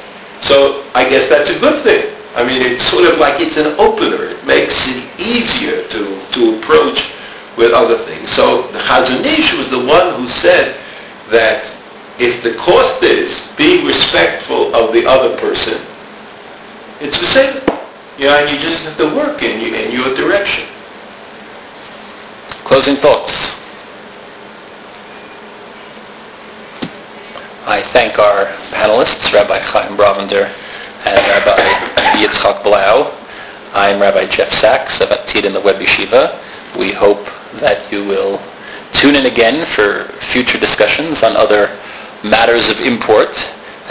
So 0.43 0.91
I 0.95 1.09
guess 1.09 1.29
that's 1.29 1.51
a 1.51 1.59
good 1.61 1.85
thing. 1.85 2.12
I 2.35 2.43
mean, 2.45 2.61
it's 2.61 2.83
sort 2.91 3.05
of 3.05 3.18
like 3.18 3.41
it's 3.41 3.57
an 3.57 3.79
opener. 3.79 4.31
It 4.31 4.45
makes 4.45 4.75
it 4.89 5.20
easier 5.20 5.87
to, 5.89 6.33
to 6.33 6.59
approach 6.59 6.99
with 7.57 7.72
other 7.72 8.05
things. 8.05 8.29
So 8.35 8.66
the 8.72 8.81
Chazon 8.81 9.25
Ish 9.25 9.55
was 9.55 9.70
the 9.70 9.85
one 9.85 10.20
who 10.20 10.29
said 10.43 10.81
that 11.31 11.74
if 12.18 12.42
the 12.42 12.54
cost 12.54 13.02
is 13.02 13.40
being 13.56 13.86
respectful 13.86 14.74
of 14.74 14.92
the 14.92 15.06
other 15.06 15.36
person, 15.36 15.80
it's 17.00 17.18
the 17.18 17.26
same. 17.26 17.56
You 18.18 18.28
and 18.28 18.48
you 18.50 18.60
just 18.62 18.82
have 18.84 18.96
to 18.98 19.14
work 19.14 19.42
in, 19.42 19.60
you, 19.60 19.74
in 19.74 19.90
your 19.90 20.14
direction. 20.14 20.68
Closing 22.64 22.96
thoughts. 22.96 23.32
I 27.66 27.82
thank 27.92 28.18
our 28.18 28.46
panelists, 28.70 29.32
Rabbi 29.32 29.58
Chaim 29.58 29.96
Brovender 29.96 30.46
and 31.04 31.16
Rabbi 31.16 31.62
Yitzchak 32.22 32.62
Blau. 32.62 33.10
I'm 33.72 34.00
Rabbi 34.00 34.26
Jeff 34.26 34.50
Saks 34.50 35.00
of 35.00 35.08
Atid 35.08 35.44
in 35.44 35.52
the 35.52 35.60
Web 35.60 35.80
Yeshiva. 35.80 36.40
We 36.78 36.92
hope 36.92 37.24
that 37.60 37.90
you 37.90 38.04
will 38.04 38.40
tune 38.92 39.16
in 39.16 39.26
again 39.26 39.66
for 39.74 40.12
future 40.32 40.58
discussions 40.58 41.22
on 41.22 41.36
other 41.36 41.76
matters 42.25 42.68
of 42.68 42.81
import 42.81 43.37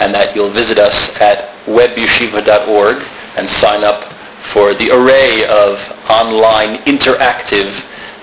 and 0.00 0.12
that 0.12 0.34
you'll 0.34 0.52
visit 0.52 0.78
us 0.78 0.94
at 1.20 1.54
webyeshiva.org 1.66 3.02
and 3.36 3.48
sign 3.48 3.84
up 3.84 4.12
for 4.52 4.74
the 4.74 4.90
array 4.90 5.46
of 5.46 5.78
online 6.10 6.82
interactive 6.84 7.72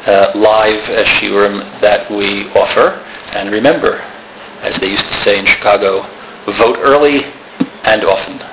uh, 0.05 0.32
live 0.36 0.84
shiurim 1.05 1.62
that 1.82 2.09
we 2.12 2.49
offer. 2.51 2.99
And 3.34 3.51
remember, 3.51 4.01
as 4.62 4.76
they 4.78 4.91
used 4.91 5.07
to 5.07 5.14
say 5.16 5.39
in 5.39 5.45
Chicago, 5.45 6.01
vote 6.57 6.78
early 6.82 7.24
and 7.84 8.03
often. 8.03 8.50